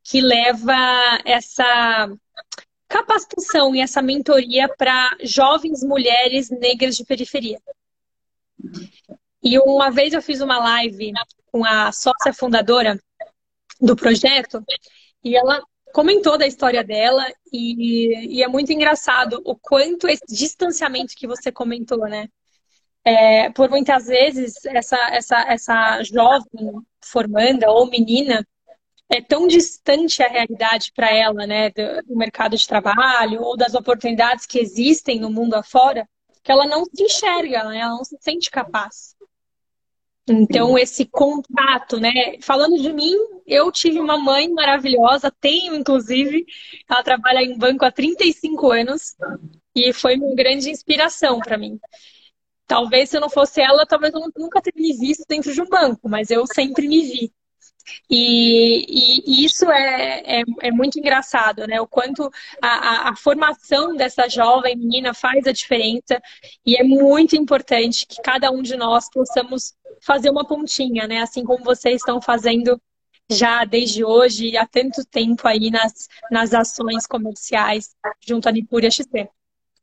que 0.04 0.22
leva 0.22 0.76
essa 1.26 2.10
capacitação 2.88 3.76
e 3.76 3.82
essa 3.82 4.02
mentoria 4.02 4.68
para 4.78 5.16
jovens 5.22 5.84
mulheres 5.84 6.50
negras 6.50 6.98
de 6.98 7.06
periferia. 7.06 7.60
E 9.42 9.58
uma 9.60 9.90
vez 9.90 10.14
eu 10.14 10.22
fiz 10.22 10.42
uma 10.42 10.58
live 10.58 11.14
com 11.52 11.64
a 11.64 11.92
sócia 11.92 12.34
fundadora 12.34 13.00
do 13.80 13.96
projeto 13.96 14.64
e 15.24 15.36
ela 15.36 15.62
comentou 15.94 16.38
da 16.38 16.48
história 16.48 16.84
dela 16.84 17.26
e, 17.52 18.38
e 18.38 18.44
é 18.44 18.48
muito 18.48 18.72
engraçado 18.72 19.42
o 19.46 19.56
quanto 19.56 20.08
esse 20.08 20.26
distanciamento 20.28 21.14
que 21.16 21.28
você 21.28 21.52
comentou, 21.52 22.08
né? 22.08 22.28
É, 23.04 23.50
por 23.52 23.70
muitas 23.70 24.08
vezes 24.08 24.66
essa, 24.66 24.98
essa, 25.12 25.40
essa 25.48 26.04
jovem 26.04 26.82
formanda 27.02 27.72
ou 27.72 27.90
menina 27.90 28.46
é 29.10 29.22
tão 29.22 29.48
distante 29.48 30.22
a 30.22 30.28
realidade 30.28 30.92
para 30.94 31.12
ela, 31.12 31.48
né, 31.48 31.72
do, 31.72 32.08
do, 32.08 32.16
mercado 32.16 32.56
de 32.56 32.68
trabalho 32.68 33.42
ou 33.42 33.58
das 33.58 33.74
oportunidades 33.74 34.46
que 34.46 34.60
existem 34.60 35.20
no 35.20 35.32
mundo 35.32 35.56
afora, 35.56 36.08
que 36.44 36.52
ela 36.52 36.68
não 36.68 36.86
se 36.86 37.04
enxerga, 37.04 37.64
né, 37.66 37.80
ela 37.80 37.96
não 37.96 38.04
se 38.04 38.18
sente 38.22 38.52
capaz. 38.52 39.16
Então, 40.32 40.78
esse 40.78 41.06
contato, 41.06 42.00
né? 42.00 42.40
Falando 42.42 42.80
de 42.80 42.94
mim, 42.94 43.16
eu 43.48 43.72
tive 43.72 44.00
uma 44.00 44.16
mãe 44.16 44.48
maravilhosa, 44.48 45.32
tenho, 45.32 45.74
inclusive, 45.74 46.46
ela 46.88 47.02
trabalha 47.02 47.42
em 47.42 47.58
banco 47.58 47.84
há 47.84 47.92
35 47.92 48.72
anos 48.72 49.16
e 49.76 49.92
foi 49.92 50.18
uma 50.18 50.36
grande 50.36 50.70
inspiração 50.70 51.40
para 51.40 51.58
mim. 51.58 51.80
Talvez 52.68 53.10
se 53.10 53.18
eu 53.18 53.22
não 53.22 53.30
fosse 53.30 53.60
ela, 53.60 53.88
talvez 53.88 54.14
eu 54.14 54.22
nunca 54.38 54.62
teria 54.62 54.80
me 54.80 54.96
visto 54.96 55.26
dentro 55.28 55.52
de 55.52 55.60
um 55.60 55.68
banco, 55.68 56.08
mas 56.08 56.30
eu 56.30 56.46
sempre 56.46 56.88
me 56.88 57.02
vi. 57.02 57.34
E, 58.10 58.86
e, 59.26 59.46
isso 59.46 59.70
é, 59.70 60.40
é, 60.40 60.44
é, 60.62 60.72
muito 60.72 61.00
engraçado, 61.00 61.66
né? 61.68 61.80
O 61.80 61.88
quanto 61.88 62.30
a, 62.62 62.68
a, 62.68 63.10
a, 63.10 63.16
formação 63.16 63.96
dessa 63.96 64.28
jovem 64.28 64.76
menina 64.76 65.14
faz 65.14 65.46
a 65.48 65.52
diferença 65.52 66.22
e 66.66 66.76
é 66.76 66.84
muito 66.84 67.36
importante 67.36 68.06
que 68.06 68.22
cada 68.22 68.52
um 68.52 68.62
de 68.62 68.76
nós 68.76 69.10
possamos 69.10 69.74
fazer 70.02 70.30
uma 70.30 70.46
pontinha, 70.46 71.08
né? 71.08 71.22
Assim 71.22 71.44
como 71.44 71.64
vocês 71.64 71.98
estão 71.98 72.22
fazendo 72.22 72.80
já 73.32 73.64
desde 73.64 74.04
hoje 74.04 74.58
há 74.58 74.66
tanto 74.66 75.06
tempo 75.06 75.48
aí 75.48 75.70
nas, 75.70 76.08
nas 76.32 76.54
ações 76.54 77.06
comerciais 77.06 77.96
junto 78.28 78.50
à 78.50 78.52
Nipúria 78.52 78.90
XP. 78.90 79.30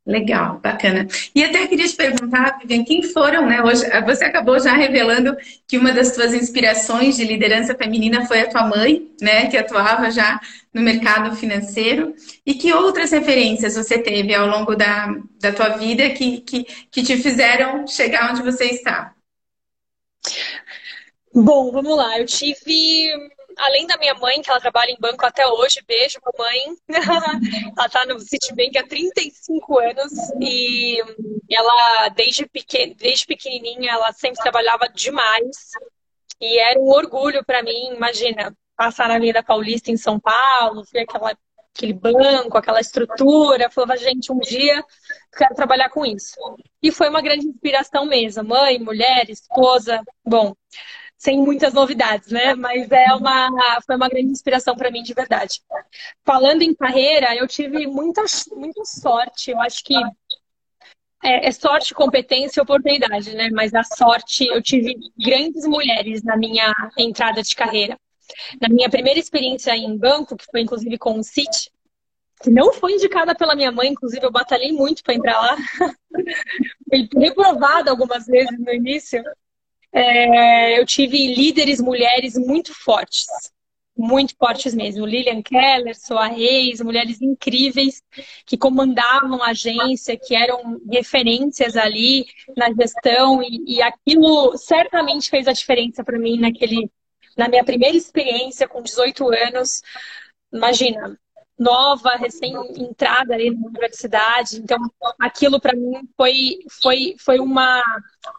Legal, 0.07 0.61
bacana. 0.61 1.09
E 1.35 1.43
até 1.43 1.67
queria 1.67 1.89
te 1.89 1.97
perguntar, 1.97 2.61
Vivian, 2.61 2.85
quem 2.85 3.03
foram, 3.03 3.45
né? 3.45 3.61
Hoje 3.61 3.83
você 4.03 4.25
acabou 4.25 4.57
já 4.61 4.73
revelando 4.73 5.37
que 5.67 5.77
uma 5.77 5.91
das 5.91 6.15
suas 6.15 6.33
inspirações 6.33 7.17
de 7.17 7.25
liderança 7.25 7.75
feminina 7.75 8.25
foi 8.25 8.43
a 8.43 8.49
tua 8.49 8.69
mãe, 8.69 9.11
né? 9.21 9.49
Que 9.49 9.57
atuava 9.57 10.09
já 10.13 10.41
no 10.73 10.81
mercado 10.81 11.35
financeiro. 11.35 12.15
E 12.47 12.55
que 12.55 12.73
outras 12.73 13.11
referências 13.11 13.75
você 13.75 13.99
teve 13.99 14.33
ao 14.33 14.47
longo 14.47 14.77
da, 14.77 15.13
da 15.41 15.53
tua 15.53 15.71
vida 15.71 16.09
que, 16.11 16.41
que, 16.43 16.63
que 16.89 17.03
te 17.03 17.17
fizeram 17.17 17.85
chegar 17.89 18.31
onde 18.31 18.45
você 18.45 18.67
está? 18.67 19.13
Bom, 21.35 21.73
vamos 21.73 21.97
lá. 21.97 22.17
Eu 22.17 22.27
tive 22.27 23.11
além 23.57 23.87
da 23.87 23.97
minha 23.97 24.15
mãe, 24.15 24.43
que 24.43 24.51
ela 24.51 24.61
trabalha 24.61 24.91
em 24.91 25.01
banco 25.01 25.25
até 25.25 25.47
hoje, 25.47 25.83
beijo, 25.87 26.19
mamãe. 26.25 26.77
ela 27.77 27.89
tá 27.89 28.05
no 28.07 28.21
Citibank 28.21 28.77
há 28.79 28.87
35 28.87 29.79
anos 29.79 30.13
e 30.41 30.99
ela, 31.51 32.09
desde, 32.11 32.47
pequen... 32.47 32.95
desde 32.95 33.27
pequenininha, 33.27 33.93
ela 33.93 34.13
sempre 34.13 34.43
trabalhava 34.43 34.89
demais. 34.89 35.57
E 36.41 36.59
era 36.59 36.79
um 36.79 36.89
orgulho 36.89 37.45
para 37.45 37.63
mim, 37.63 37.95
imagina, 37.95 38.55
passar 38.77 39.09
na 39.09 39.15
Avenida 39.15 39.43
Paulista 39.43 39.91
em 39.91 39.97
São 39.97 40.21
Paulo, 40.21 40.85
ver 40.93 41.01
aquela, 41.01 41.35
aquele 41.75 41.95
banco, 41.95 42.59
aquela 42.59 42.81
estrutura. 42.81 43.71
Falava, 43.71 43.97
gente, 43.97 44.31
um 44.31 44.39
dia 44.39 44.85
quero 45.35 45.55
trabalhar 45.55 45.89
com 45.89 46.05
isso. 46.05 46.37
E 46.83 46.93
foi 46.93 47.09
uma 47.09 47.23
grande 47.23 47.47
inspiração 47.47 48.05
mesmo. 48.05 48.45
Mãe, 48.45 48.79
mulher, 48.79 49.31
esposa. 49.31 50.03
Bom, 50.23 50.55
sem 51.17 51.39
muitas 51.39 51.73
novidades, 51.73 52.31
né? 52.31 52.55
Mas 52.55 52.91
é 52.91 53.13
uma, 53.15 53.81
foi 53.87 53.97
uma 53.97 54.09
grande 54.09 54.31
inspiração 54.31 54.77
para 54.77 54.91
mim 54.91 55.03
de 55.03 55.15
verdade. 55.15 55.61
Falando 56.25 56.63
em 56.63 56.75
carreira, 56.75 57.35
eu 57.35 57.49
tive 57.49 57.87
muita, 57.87 58.23
muita 58.55 58.85
sorte. 58.85 59.51
Eu 59.51 59.61
acho 59.61 59.83
que 59.83 59.95
é, 61.25 61.49
é, 61.49 61.53
sorte, 61.53 61.95
competência 61.95 62.61
e 62.61 62.63
oportunidade, 62.63 63.35
né? 63.35 63.49
Mas 63.51 63.75
a 63.75 63.83
sorte, 63.83 64.47
eu 64.47 64.63
tive 64.63 64.95
grandes 65.19 65.67
mulheres 65.67 66.23
na 66.23 66.37
minha 66.37 66.75
entrada 66.99 67.43
de 67.43 67.55
carreira. 67.57 67.99
Na 68.61 68.69
minha 68.69 68.91
primeira 68.91 69.19
experiência 69.19 69.75
em 69.75 69.97
banco, 69.97 70.37
que 70.37 70.45
foi 70.51 70.61
inclusive 70.61 70.99
com 70.99 71.19
o 71.19 71.25
Citi, 71.25 71.71
que 72.43 72.51
não 72.51 72.73
foi 72.75 72.93
indicada 72.93 73.35
pela 73.35 73.57
minha 73.57 73.73
mãe, 73.73 73.89
inclusive 73.89 74.25
eu 74.25 74.31
batalhei 74.31 74.73
muito 74.73 75.03
para 75.03 75.15
entrar 75.15 75.41
lá. 75.41 75.57
Fui 76.91 77.09
reprovada 77.17 77.91
algumas 77.91 78.27
vezes 78.27 78.59
no 78.59 78.73
início 78.73 79.23
é, 79.97 80.79
eu 80.79 80.85
tive 80.85 81.35
líderes 81.35 81.81
mulheres 81.81 82.37
muito 82.37 82.75
fortes, 82.75 83.27
muito 83.97 84.35
fortes 84.37 84.75
mesmo. 84.75 85.07
Lilian 85.07 85.43
Keller, 85.43 85.99
Soa 85.99 86.27
Reis, 86.27 86.83
mulheres 86.83 87.23
incríveis 87.23 88.03
que 88.45 88.59
comandavam 88.59 89.43
a 89.43 89.49
agência, 89.49 90.19
que 90.19 90.35
eram 90.37 90.79
referências 90.93 91.79
ali 91.79 92.27
na 92.55 92.71
gestão 92.75 93.43
e, 93.43 93.77
e 93.77 93.83
aquilo 93.83 94.57
certamente 94.59 95.31
fez 95.31 95.49
a 95.49 95.53
diferença 95.55 96.05
para 96.05 96.19
mim 96.19 96.39
naquele, 96.39 96.91
na 97.35 97.49
minha 97.49 97.65
primeira 97.65 97.97
experiência 97.97 98.69
com 98.69 98.83
18 98.83 99.27
anos. 99.33 99.81
Imagina, 100.53 101.19
nova, 101.59 102.17
recém-entrada 102.17 103.35
ali 103.35 103.51
na 103.51 103.67
universidade. 103.67 104.59
Então, 104.59 104.79
aquilo 105.19 105.61
para 105.61 105.75
mim 105.75 106.09
foi, 106.17 106.59
foi, 106.83 107.17
foi 107.19 107.39
uma, 107.39 107.83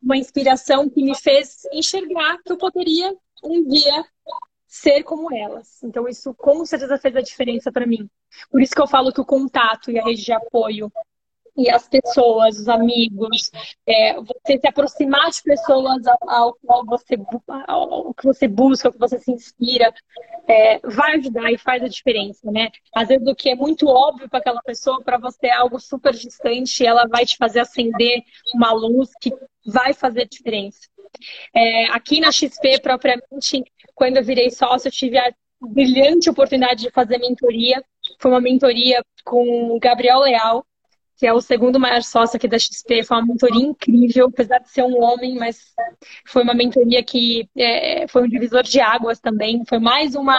uma 0.01 0.17
inspiração 0.17 0.89
que 0.89 1.03
me 1.03 1.15
fez 1.15 1.63
enxergar 1.73 2.37
que 2.43 2.51
eu 2.51 2.57
poderia 2.57 3.15
um 3.43 3.67
dia 3.67 4.05
ser 4.67 5.03
como 5.03 5.33
elas. 5.33 5.81
Então, 5.83 6.07
isso 6.07 6.33
com 6.35 6.65
certeza 6.65 6.97
fez 6.97 7.15
a 7.15 7.21
diferença 7.21 7.71
para 7.71 7.87
mim. 7.87 8.09
Por 8.51 8.61
isso 8.61 8.73
que 8.73 8.81
eu 8.81 8.87
falo 8.87 9.11
que 9.11 9.21
o 9.21 9.25
contato 9.25 9.89
e 9.89 9.97
a 9.97 10.03
rede 10.03 10.23
de 10.23 10.33
apoio 10.33 10.91
e 11.57 11.69
as 11.69 11.87
pessoas, 11.87 12.59
os 12.59 12.67
amigos, 12.69 13.51
é, 13.87 14.13
você 14.21 14.59
se 14.59 14.67
aproximar 14.67 15.31
de 15.31 15.41
pessoas 15.41 16.03
ao, 16.21 16.53
qual 16.63 16.85
você, 16.85 17.15
ao 17.67 18.13
que 18.13 18.23
você 18.23 18.47
busca, 18.47 18.87
ao 18.87 18.93
que 18.93 18.99
você 18.99 19.17
se 19.17 19.31
inspira, 19.31 19.91
é, 20.47 20.79
vai 20.79 21.15
ajudar 21.15 21.51
e 21.51 21.57
faz 21.57 21.83
a 21.83 21.87
diferença, 21.87 22.51
né? 22.51 22.69
Às 22.93 23.07
vezes 23.07 23.27
o 23.27 23.35
que 23.35 23.49
é 23.49 23.55
muito 23.55 23.87
óbvio 23.87 24.29
para 24.29 24.39
aquela 24.39 24.61
pessoa, 24.61 25.01
para 25.03 25.17
você 25.17 25.47
é 25.47 25.53
algo 25.53 25.79
super 25.79 26.13
distante, 26.13 26.85
ela 26.85 27.07
vai 27.07 27.25
te 27.25 27.35
fazer 27.37 27.61
acender 27.61 28.23
uma 28.53 28.71
luz 28.71 29.09
que 29.19 29.33
vai 29.65 29.93
fazer 29.93 30.27
diferença. 30.27 30.81
É, 31.55 31.85
aqui 31.87 32.19
na 32.19 32.31
XP, 32.31 32.79
propriamente, 32.81 33.63
quando 33.95 34.17
eu 34.17 34.23
virei 34.23 34.51
sócio, 34.51 34.87
eu 34.87 34.91
tive 34.91 35.17
a 35.17 35.33
brilhante 35.59 36.29
oportunidade 36.29 36.83
de 36.83 36.91
fazer 36.91 37.17
mentoria. 37.17 37.83
Foi 38.19 38.31
uma 38.31 38.41
mentoria 38.41 39.03
com 39.25 39.75
o 39.75 39.79
Gabriel 39.79 40.19
Leal, 40.19 40.65
que 41.17 41.25
é 41.25 41.33
o 41.33 41.41
segundo 41.41 41.79
maior 41.79 42.03
sócio 42.03 42.37
aqui 42.37 42.47
da 42.47 42.59
XP. 42.59 43.03
Foi 43.03 43.17
uma 43.17 43.25
mentoria 43.25 43.65
incrível, 43.65 44.27
apesar 44.27 44.59
de 44.59 44.69
ser 44.69 44.83
um 44.83 45.01
homem, 45.01 45.35
mas 45.35 45.73
foi 46.27 46.43
uma 46.43 46.53
mentoria 46.53 47.03
que 47.03 47.49
é, 47.57 48.07
foi 48.07 48.23
um 48.23 48.29
divisor 48.29 48.61
de 48.61 48.79
águas 48.79 49.19
também. 49.19 49.63
Foi 49.67 49.79
mais 49.79 50.15
uma, 50.15 50.37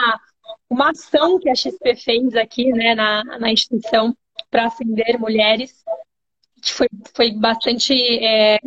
uma 0.71 0.91
ação 0.91 1.39
que 1.41 1.51
a 1.51 1.55
XP 1.55 1.97
fez 1.97 2.37
aqui 2.37 2.71
né, 2.73 2.95
na, 2.95 3.25
na 3.25 3.51
instituição 3.51 4.17
para 4.51 4.67
acender 4.67 5.19
mulheres, 5.19 5.85
que 6.63 6.73
foi, 6.73 6.89
foi 7.15 7.33
bastante. 7.33 7.93
É, 8.25 8.59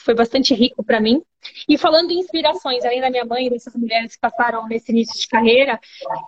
foi 0.00 0.14
bastante 0.14 0.54
rico 0.54 0.82
para 0.84 1.00
mim. 1.00 1.20
E 1.68 1.76
falando 1.76 2.12
em 2.12 2.20
inspirações, 2.20 2.84
além 2.84 3.00
da 3.00 3.10
minha 3.10 3.24
mãe 3.24 3.46
e 3.46 3.50
dessas 3.50 3.74
mulheres 3.74 4.14
que 4.14 4.20
passaram 4.20 4.66
nesse 4.66 4.92
início 4.92 5.18
de 5.20 5.26
carreira, 5.26 5.78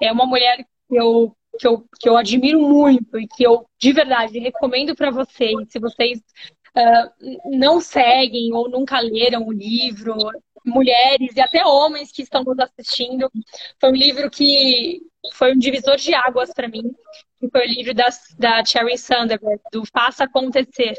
é 0.02 0.12
uma 0.12 0.26
mulher 0.26 0.66
que 0.88 0.96
eu 0.96 1.34
que 1.60 1.68
eu, 1.68 1.84
que 2.00 2.08
eu 2.08 2.16
admiro 2.16 2.58
muito 2.58 3.20
e 3.20 3.28
que 3.28 3.42
eu, 3.42 3.66
de 3.78 3.92
verdade, 3.92 4.38
recomendo 4.38 4.96
para 4.96 5.10
vocês, 5.10 5.54
se 5.68 5.78
vocês 5.78 6.18
uh, 6.18 7.50
não 7.58 7.82
seguem 7.82 8.54
ou 8.54 8.68
nunca 8.68 8.98
leram 8.98 9.46
o 9.46 9.52
livro, 9.52 10.16
mulheres 10.64 11.36
e 11.36 11.40
até 11.40 11.64
homens 11.66 12.10
que 12.10 12.22
estão 12.22 12.42
nos 12.42 12.58
assistindo, 12.58 13.30
foi 13.78 13.90
um 13.90 13.94
livro 13.94 14.30
que 14.30 15.02
foi 15.34 15.52
um 15.52 15.58
divisor 15.58 15.96
de 15.96 16.14
águas 16.14 16.50
para 16.54 16.66
mim, 16.66 16.94
que 17.38 17.48
foi 17.50 17.66
o 17.66 17.70
livro 17.70 17.92
da, 17.92 18.08
da 18.38 18.64
Cherry 18.64 18.96
Sandberg, 18.96 19.44
do 19.70 19.84
Faça 19.92 20.24
Acontecer, 20.24 20.98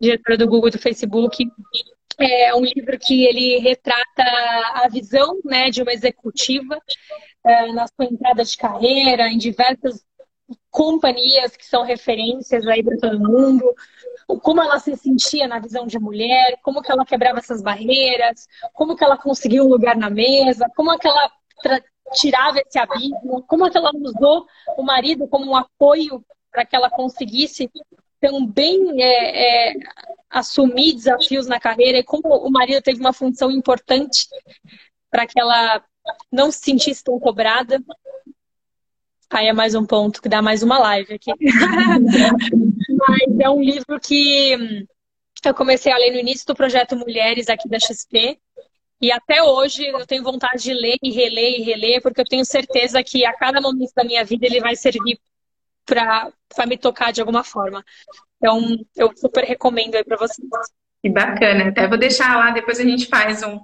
diretora 0.00 0.38
do 0.38 0.48
Google 0.48 0.70
do 0.70 0.78
Facebook. 0.78 1.46
É 2.18 2.54
um 2.54 2.64
livro 2.64 2.98
que 2.98 3.26
ele 3.26 3.58
retrata 3.58 4.22
a 4.74 4.88
visão 4.88 5.40
né, 5.44 5.68
de 5.68 5.82
uma 5.82 5.92
executiva 5.92 6.80
é, 7.44 7.72
na 7.72 7.86
sua 7.86 8.06
entrada 8.06 8.44
de 8.44 8.56
carreira, 8.56 9.28
em 9.28 9.38
diversas 9.38 10.04
companhias 10.70 11.56
que 11.56 11.64
são 11.64 11.84
referências 11.84 12.66
aí 12.66 12.82
para 12.82 12.98
todo 12.98 13.18
mundo, 13.18 13.64
como 14.42 14.60
ela 14.60 14.78
se 14.78 14.96
sentia 14.96 15.46
na 15.46 15.58
visão 15.58 15.86
de 15.86 15.98
mulher, 15.98 16.58
como 16.62 16.82
que 16.82 16.90
ela 16.90 17.04
quebrava 17.04 17.38
essas 17.38 17.62
barreiras, 17.62 18.46
como 18.72 18.96
que 18.96 19.04
ela 19.04 19.16
conseguiu 19.16 19.64
um 19.64 19.68
lugar 19.68 19.96
na 19.96 20.10
mesa, 20.10 20.66
como 20.74 20.96
que 20.98 21.06
ela 21.06 21.30
tirava 22.12 22.58
esse 22.58 22.78
abismo, 22.78 23.42
como 23.46 23.70
que 23.70 23.76
ela 23.76 23.90
usou 23.94 24.46
o 24.76 24.82
marido 24.82 25.28
como 25.28 25.50
um 25.50 25.56
apoio 25.56 26.24
para 26.50 26.64
que 26.64 26.76
ela 26.76 26.90
conseguisse 26.90 27.70
também 28.20 29.02
é, 29.02 29.70
é, 29.70 29.74
assumir 30.30 30.94
desafios 30.94 31.46
na 31.46 31.60
carreira 31.60 31.98
e 31.98 32.04
como 32.04 32.28
o 32.28 32.50
marido 32.50 32.80
teve 32.82 33.00
uma 33.00 33.12
função 33.12 33.50
importante 33.50 34.26
para 35.10 35.26
que 35.26 35.38
ela 35.38 35.84
não 36.30 36.50
se 36.50 36.58
sentisse 36.58 37.02
tão 37.02 37.18
cobrada. 37.18 37.82
Aí 39.30 39.48
é 39.48 39.52
mais 39.52 39.74
um 39.74 39.84
ponto 39.84 40.20
que 40.22 40.28
dá 40.28 40.40
mais 40.42 40.62
uma 40.62 40.78
live 40.78 41.14
aqui. 41.14 41.32
Mas 43.08 43.40
é 43.40 43.50
um 43.50 43.62
livro 43.62 43.98
que 44.00 44.86
eu 45.44 45.54
comecei 45.54 45.92
a 45.92 45.98
ler 45.98 46.12
no 46.12 46.18
início 46.18 46.46
do 46.46 46.54
projeto 46.54 46.96
Mulheres 46.96 47.48
aqui 47.48 47.68
da 47.68 47.78
XP. 47.78 48.38
E 49.00 49.12
até 49.12 49.42
hoje 49.42 49.86
eu 49.86 50.06
tenho 50.06 50.22
vontade 50.22 50.62
de 50.62 50.72
ler 50.72 50.96
e 51.02 51.10
reler 51.10 51.60
e 51.60 51.62
reler, 51.62 52.00
porque 52.00 52.20
eu 52.20 52.24
tenho 52.24 52.44
certeza 52.44 53.02
que 53.02 53.24
a 53.24 53.32
cada 53.32 53.60
momento 53.60 53.92
da 53.94 54.04
minha 54.04 54.24
vida 54.24 54.46
ele 54.46 54.60
vai 54.60 54.76
servir 54.76 55.18
para 55.84 56.32
me 56.66 56.78
tocar 56.78 57.12
de 57.12 57.20
alguma 57.20 57.44
forma. 57.44 57.84
Então, 58.36 58.60
eu 58.96 59.14
super 59.16 59.44
recomendo 59.44 59.94
aí 59.94 60.04
para 60.04 60.16
vocês. 60.16 60.48
Que 61.04 61.10
bacana. 61.10 61.68
Até 61.68 61.86
vou 61.86 61.98
deixar 61.98 62.34
lá, 62.34 62.50
depois 62.50 62.80
a 62.80 62.82
gente 62.82 63.08
faz 63.08 63.42
um, 63.42 63.60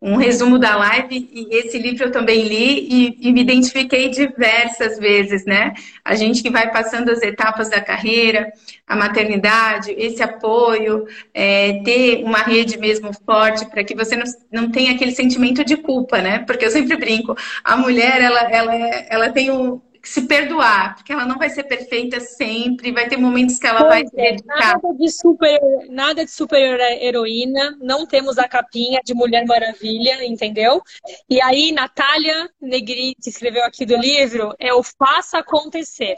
um 0.00 0.16
resumo 0.16 0.58
da 0.58 0.74
live. 0.74 1.28
E 1.30 1.54
esse 1.54 1.78
livro 1.78 2.04
eu 2.04 2.10
também 2.10 2.44
li 2.44 2.88
e, 2.90 3.28
e, 3.28 3.30
me 3.30 3.42
identifiquei 3.42 4.08
diversas 4.08 4.98
vezes, 4.98 5.44
né? 5.44 5.74
A 6.02 6.14
gente 6.14 6.42
que 6.42 6.48
vai 6.48 6.72
passando 6.72 7.10
as 7.10 7.20
etapas 7.20 7.68
da 7.68 7.78
carreira, 7.78 8.50
a 8.86 8.96
maternidade, 8.96 9.94
esse 9.98 10.22
apoio, 10.22 11.06
é, 11.34 11.82
ter 11.82 12.24
uma 12.24 12.38
rede 12.38 12.78
mesmo 12.78 13.10
forte 13.12 13.66
para 13.66 13.84
que 13.84 13.94
você 13.94 14.16
não, 14.16 14.24
não 14.50 14.70
tenha 14.70 14.92
aquele 14.94 15.12
sentimento 15.12 15.62
de 15.62 15.76
culpa, 15.76 16.22
né? 16.22 16.38
Porque 16.38 16.64
eu 16.64 16.70
sempre 16.70 16.96
brinco, 16.96 17.36
a 17.62 17.76
mulher, 17.76 18.22
ela, 18.22 18.50
ela, 18.50 18.74
ela 19.10 19.28
tem 19.30 19.50
o, 19.50 19.82
se 20.02 20.22
perdoar, 20.22 20.96
porque 20.96 21.12
ela 21.12 21.24
não 21.24 21.38
vai 21.38 21.50
ser 21.50 21.64
perfeita 21.64 22.20
sempre, 22.20 22.92
vai 22.92 23.08
ter 23.08 23.16
momentos 23.16 23.58
que 23.58 23.66
ela 23.66 23.80
pois 23.80 23.88
vai 23.88 24.06
se 24.06 24.20
é, 24.20 24.30
dedicar. 24.32 24.58
Nada 24.58 24.94
de 24.94 25.10
super, 25.10 25.60
nada 25.88 26.24
de 26.24 26.30
super 26.30 26.80
heroína, 27.00 27.76
não 27.80 28.06
temos 28.06 28.38
a 28.38 28.48
capinha 28.48 29.00
de 29.04 29.14
Mulher 29.14 29.44
Maravilha, 29.46 30.24
entendeu? 30.24 30.82
E 31.28 31.40
aí, 31.42 31.72
Natália 31.72 32.48
Negri, 32.60 33.14
que 33.22 33.30
escreveu 33.30 33.64
aqui 33.64 33.84
do 33.84 33.96
livro, 33.96 34.54
é 34.58 34.72
o 34.72 34.82
Faça 34.82 35.38
Acontecer, 35.38 36.16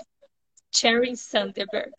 Sharon 0.75 1.15
Sandberg. 1.15 1.93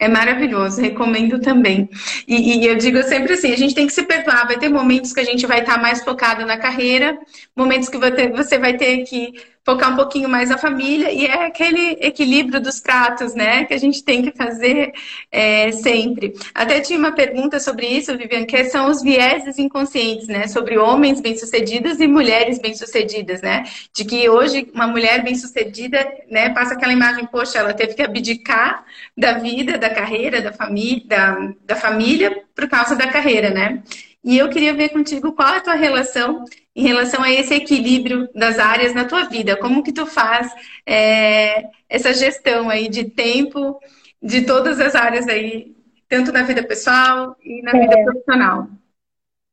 É 0.00 0.06
maravilhoso, 0.06 0.80
recomendo 0.80 1.40
também. 1.40 1.90
E, 2.26 2.58
e, 2.60 2.66
eu 2.66 2.76
digo 2.76 3.02
sempre 3.02 3.32
assim, 3.32 3.52
a 3.52 3.56
gente 3.56 3.74
tem 3.74 3.84
que 3.84 3.92
se 3.92 4.04
perdoar. 4.04 4.46
Vai 4.46 4.56
ter 4.56 4.68
momentos 4.68 5.12
que 5.12 5.18
a 5.18 5.24
gente 5.24 5.44
vai 5.44 5.60
estar 5.60 5.76
mais 5.82 6.04
focado 6.04 6.46
na 6.46 6.56
carreira, 6.56 7.18
momentos 7.56 7.88
que 7.88 7.98
você 7.98 8.58
vai 8.58 8.76
ter 8.76 8.98
que 8.98 9.32
focar 9.68 9.92
um 9.92 9.96
pouquinho 9.96 10.30
mais 10.30 10.48
na 10.48 10.56
família 10.56 11.12
e 11.12 11.26
é 11.26 11.44
aquele 11.44 11.98
equilíbrio 12.00 12.58
dos 12.58 12.80
pratos, 12.80 13.34
né? 13.34 13.66
Que 13.66 13.74
a 13.74 13.78
gente 13.78 14.02
tem 14.02 14.22
que 14.22 14.34
fazer 14.34 14.92
é, 15.30 15.70
sempre. 15.72 16.32
Até 16.54 16.80
tinha 16.80 16.98
uma 16.98 17.12
pergunta 17.12 17.60
sobre 17.60 17.86
isso, 17.86 18.16
Vivian, 18.16 18.46
que 18.46 18.64
são 18.64 18.90
os 18.90 19.02
vieses 19.02 19.58
inconscientes, 19.58 20.26
né? 20.26 20.48
Sobre 20.48 20.78
homens 20.78 21.20
bem-sucedidos 21.20 22.00
e 22.00 22.06
mulheres 22.06 22.58
bem-sucedidas, 22.58 23.42
né? 23.42 23.64
De 23.94 24.06
que 24.06 24.26
hoje 24.30 24.70
uma 24.72 24.86
mulher 24.86 25.22
bem-sucedida, 25.22 25.98
né, 26.30 26.48
passa 26.48 26.72
aquela 26.72 26.94
imagem, 26.94 27.26
poxa, 27.26 27.58
ela 27.58 27.74
teve 27.74 27.92
que 27.92 28.02
abdicar 28.02 28.86
da 29.14 29.34
vida, 29.34 29.76
da 29.76 29.90
carreira, 29.90 30.40
da 30.40 30.52
família, 30.52 31.04
da, 31.06 31.52
da 31.66 31.76
família 31.76 32.42
por 32.54 32.66
causa 32.68 32.96
da 32.96 33.08
carreira, 33.08 33.50
né? 33.50 33.82
E 34.24 34.36
eu 34.36 34.48
queria 34.48 34.74
ver 34.74 34.88
contigo 34.88 35.32
qual 35.32 35.54
é 35.54 35.58
a 35.58 35.60
tua 35.60 35.74
relação 35.74 36.44
em 36.78 36.82
relação 36.82 37.24
a 37.24 37.32
esse 37.32 37.52
equilíbrio 37.52 38.28
das 38.32 38.56
áreas 38.56 38.94
na 38.94 39.04
tua 39.04 39.24
vida. 39.24 39.56
Como 39.56 39.82
que 39.82 39.92
tu 39.92 40.06
faz 40.06 40.54
é, 40.86 41.64
essa 41.88 42.14
gestão 42.14 42.70
aí 42.70 42.88
de 42.88 43.02
tempo 43.02 43.80
de 44.22 44.42
todas 44.42 44.78
as 44.78 44.94
áreas 44.94 45.26
aí, 45.26 45.74
tanto 46.08 46.30
na 46.30 46.44
vida 46.44 46.62
pessoal 46.62 47.36
e 47.42 47.62
na 47.62 47.72
é. 47.72 47.80
vida 47.80 48.04
profissional? 48.04 48.68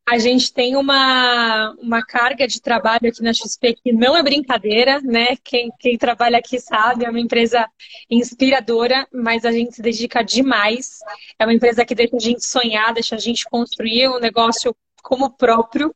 A 0.08 0.20
gente 0.20 0.54
tem 0.54 0.76
uma, 0.76 1.76
uma 1.80 2.06
carga 2.06 2.48
de 2.48 2.62
trabalho 2.62 3.10
aqui 3.10 3.24
na 3.24 3.34
XP 3.34 3.74
que 3.84 3.92
não 3.92 4.16
é 4.16 4.22
brincadeira, 4.22 5.02
né? 5.02 5.36
Quem, 5.44 5.72
quem 5.80 5.98
trabalha 5.98 6.38
aqui 6.38 6.60
sabe, 6.60 7.06
é 7.06 7.10
uma 7.10 7.20
empresa 7.20 7.68
inspiradora, 8.08 9.08
mas 9.12 9.46
a 9.46 9.52
gente 9.52 9.74
se 9.74 9.82
dedica 9.82 10.24
demais. 10.24 11.00
É 11.40 11.44
uma 11.44 11.56
empresa 11.56 11.84
que 11.84 11.96
deixa 11.96 12.18
a 12.18 12.20
gente 12.20 12.46
sonhar, 12.46 12.94
deixa 12.94 13.16
a 13.16 13.20
gente 13.20 13.46
construir 13.46 14.10
um 14.10 14.20
negócio 14.20 14.76
como 15.02 15.32
próprio. 15.32 15.92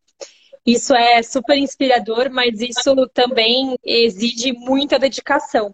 Isso 0.66 0.94
é 0.94 1.22
super 1.24 1.58
inspirador, 1.58 2.30
mas 2.32 2.62
isso 2.62 3.08
também 3.14 3.78
exige 3.84 4.52
muita 4.54 5.00
dedicação. 5.00 5.74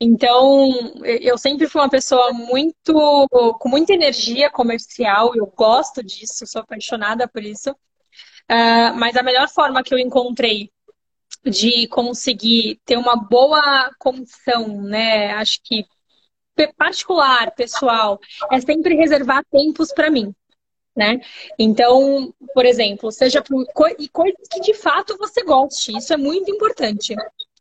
Então, 0.00 0.70
eu 1.04 1.38
sempre 1.38 1.68
fui 1.68 1.80
uma 1.80 1.88
pessoa 1.88 2.32
muito 2.32 3.26
com 3.58 3.68
muita 3.68 3.92
energia 3.92 4.50
comercial, 4.50 5.34
eu 5.34 5.46
gosto 5.46 6.02
disso, 6.02 6.46
sou 6.46 6.62
apaixonada 6.62 7.28
por 7.28 7.42
isso. 7.42 7.70
Uh, 8.50 8.92
mas 8.96 9.16
a 9.16 9.22
melhor 9.22 9.48
forma 9.48 9.82
que 9.82 9.94
eu 9.94 9.98
encontrei 9.98 10.70
de 11.44 11.86
conseguir 11.88 12.80
ter 12.84 12.96
uma 12.96 13.16
boa 13.16 13.90
condição, 13.98 14.82
né? 14.82 15.32
Acho 15.34 15.60
que 15.62 15.86
particular, 16.76 17.52
pessoal, 17.52 18.20
é 18.50 18.60
sempre 18.60 18.94
reservar 18.94 19.44
tempos 19.50 19.92
para 19.92 20.10
mim 20.10 20.34
né? 20.96 21.20
Então, 21.58 22.32
por 22.54 22.66
exemplo, 22.66 23.10
seja 23.10 23.42
por 23.42 23.64
e 23.98 24.08
coisas 24.08 24.48
que 24.50 24.60
de 24.60 24.74
fato 24.74 25.16
você 25.18 25.42
goste, 25.42 25.96
isso 25.96 26.12
é 26.12 26.16
muito 26.16 26.50
importante. 26.50 27.14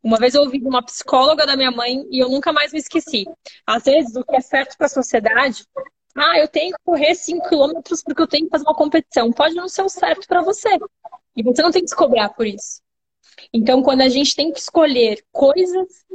Uma 0.04 0.18
vez 0.18 0.34
eu 0.34 0.42
ouvi 0.42 0.60
uma 0.64 0.84
psicóloga 0.84 1.46
da 1.46 1.56
minha 1.56 1.72
mãe 1.72 2.06
e 2.10 2.20
eu 2.20 2.30
nunca 2.30 2.52
mais 2.52 2.74
me 2.74 2.80
esqueci. 2.80 3.26
Às 3.66 3.84
vezes, 3.84 4.16
o 4.16 4.24
que 4.24 4.36
é 4.36 4.42
certo 4.42 4.76
para 4.76 4.88
a 4.88 4.90
sociedade, 4.90 5.64
ah, 6.16 6.40
eu 6.40 6.48
tenho 6.48 6.76
que 6.76 6.84
correr 6.84 7.14
5 7.14 7.48
quilômetros 7.48 8.04
porque 8.04 8.22
eu 8.22 8.28
tenho 8.28 8.46
que 8.46 8.52
fazer 8.52 8.64
uma 8.66 8.76
competição. 8.76 9.32
Pode 9.32 9.54
não 9.54 9.70
ser 9.70 9.84
o 9.84 9.90
certo 9.90 10.28
para 10.28 10.42
você. 10.42 10.70
E 11.36 11.44
você 11.44 11.62
não 11.62 11.72
tem 11.72 11.84
que 11.84 11.90
se 11.90 11.96
cobrar 11.96 12.30
por 12.30 12.48
isso. 12.48 12.82
Então, 13.54 13.82
quando 13.82 14.02
a 14.02 14.10
gente 14.10 14.36
tem 14.36 14.52
que 14.52 14.60
escolher 14.60 15.24
coisas 15.32 16.06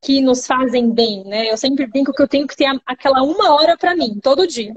que 0.00 0.20
nos 0.20 0.46
fazem 0.46 0.90
bem, 0.90 1.24
né? 1.24 1.50
Eu 1.50 1.56
sempre 1.56 1.86
brinco 1.86 2.12
que 2.12 2.22
eu 2.22 2.28
tenho 2.28 2.46
que 2.46 2.56
ter 2.56 2.66
aquela 2.86 3.22
uma 3.22 3.54
hora 3.54 3.76
para 3.76 3.94
mim, 3.94 4.18
todo 4.20 4.46
dia. 4.46 4.72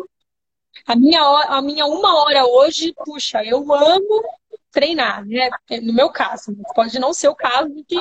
A 0.86 0.96
minha, 0.96 1.22
a 1.22 1.62
minha 1.62 1.86
uma 1.86 2.24
hora 2.24 2.46
hoje, 2.46 2.94
puxa, 3.06 3.44
eu 3.44 3.74
amo 3.74 4.24
treinar, 4.72 5.26
né? 5.26 5.50
No 5.82 5.94
meu 5.94 6.10
caso, 6.10 6.56
pode 6.76 7.00
não 7.00 7.14
ser 7.14 7.30
o 7.30 7.36
caso 7.36 7.70
de, 7.88 7.96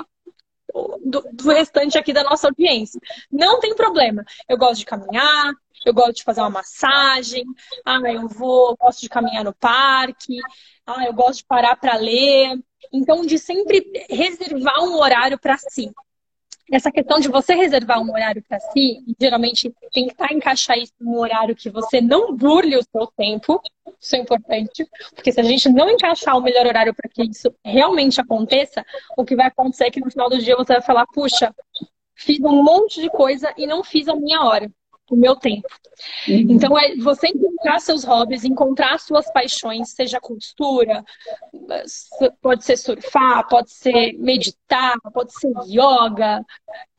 do, 1.05 1.25
do 1.33 1.51
restante 1.51 1.97
aqui 1.97 2.13
da 2.13 2.25
nossa 2.25 2.49
audiência. 2.49 3.01
Não 3.31 3.61
tem 3.61 3.75
problema. 3.75 4.25
Eu 4.49 4.59
gosto 4.59 4.81
de 4.81 4.87
caminhar, 4.87 5.53
eu 5.87 5.95
gosto 5.95 6.15
de 6.15 6.25
fazer 6.25 6.41
uma 6.41 6.51
massagem, 6.51 7.45
ah, 7.85 8.01
eu 8.11 8.29
vou, 8.29 8.77
gosto 8.77 9.01
de 9.01 9.09
caminhar 9.09 9.45
no 9.45 9.55
parque, 9.55 10.39
ah, 10.87 11.05
eu 11.07 11.15
gosto 11.15 11.39
de 11.39 11.47
parar 11.47 11.77
para 11.77 11.97
ler. 11.97 12.59
Então, 12.93 13.25
de 13.25 13.39
sempre 13.39 13.85
reservar 14.11 14.83
um 14.83 14.99
horário 14.99 15.39
para 15.39 15.57
si 15.59 15.93
essa 16.73 16.91
questão 16.91 17.21
de 17.21 17.29
você 17.29 17.55
reservar 17.55 18.01
um 18.01 18.11
horário 18.11 18.43
para 18.49 18.59
si, 18.59 19.03
e 19.07 19.15
geralmente 19.21 19.73
tentar 19.93 20.33
encaixar 20.33 20.79
isso 20.79 20.93
num 21.01 21.19
horário 21.19 21.55
que 21.55 21.71
você 21.71 22.01
não 22.01 22.35
burle 22.35 22.77
o 22.77 22.83
seu 22.83 23.07
tempo, 23.17 23.61
isso 24.01 24.17
é 24.17 24.19
importante, 24.19 24.89
porque 25.15 25.31
se 25.31 25.41
a 25.41 25.45
gente 25.45 25.69
não 25.69 25.91
encaixar 25.91 26.37
o 26.37 26.43
melhor 26.43 26.67
horário 26.67 26.95
para 26.95 27.09
que 27.09 27.23
isso 27.23 27.55
realmente 27.65 28.21
aconteça, 28.21 28.85
o 29.17 29.25
que 29.25 29.37
vai 29.37 29.47
acontecer 29.47 29.85
é 29.85 29.91
que 29.91 30.01
no 30.01 30.11
final 30.11 30.29
do 30.29 30.39
dia 30.39 30.57
você 30.57 30.75
vai 30.75 30.83
falar, 30.83 31.07
puxa, 31.13 31.55
fiz 32.15 32.41
um 32.41 32.63
monte 32.63 33.01
de 33.01 33.11
coisa 33.11 33.53
e 33.57 33.67
não 33.67 33.85
fiz 33.85 34.09
a 34.09 34.17
minha 34.17 34.43
hora 34.43 34.71
o 35.11 35.17
meu 35.17 35.37
tempo. 35.37 35.69
Uhum. 36.29 36.47
Então, 36.51 36.79
é 36.79 36.97
você 36.97 37.29
encontrar 37.29 37.79
seus 37.81 38.05
hobbies, 38.05 38.45
encontrar 38.45 38.99
suas 38.99 39.31
paixões, 39.33 39.91
seja 39.91 40.21
costura, 40.21 41.05
pode 42.41 42.65
ser 42.65 42.77
surfar, 42.77 43.47
pode 43.49 43.71
ser 43.71 44.15
meditar, 44.15 44.95
pode 45.13 45.33
ser 45.33 45.53
yoga, 45.67 46.45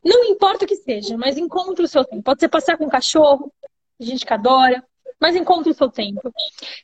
não 0.03 0.23
importa 0.25 0.65
o 0.65 0.67
que 0.67 0.75
seja, 0.75 1.17
mas 1.17 1.35
encontre 1.35 1.83
o 1.83 1.87
seu 1.87 2.05
tempo. 2.05 2.21
Pode 2.21 2.39
ser 2.39 2.47
passear 2.47 2.77
com 2.77 2.85
um 2.85 2.89
cachorro, 2.89 3.51
gente 3.99 4.23
que 4.23 4.33
adora, 4.33 4.83
mas 5.19 5.35
encontre 5.35 5.71
o 5.71 5.75
seu 5.75 5.89
tempo. 5.89 6.31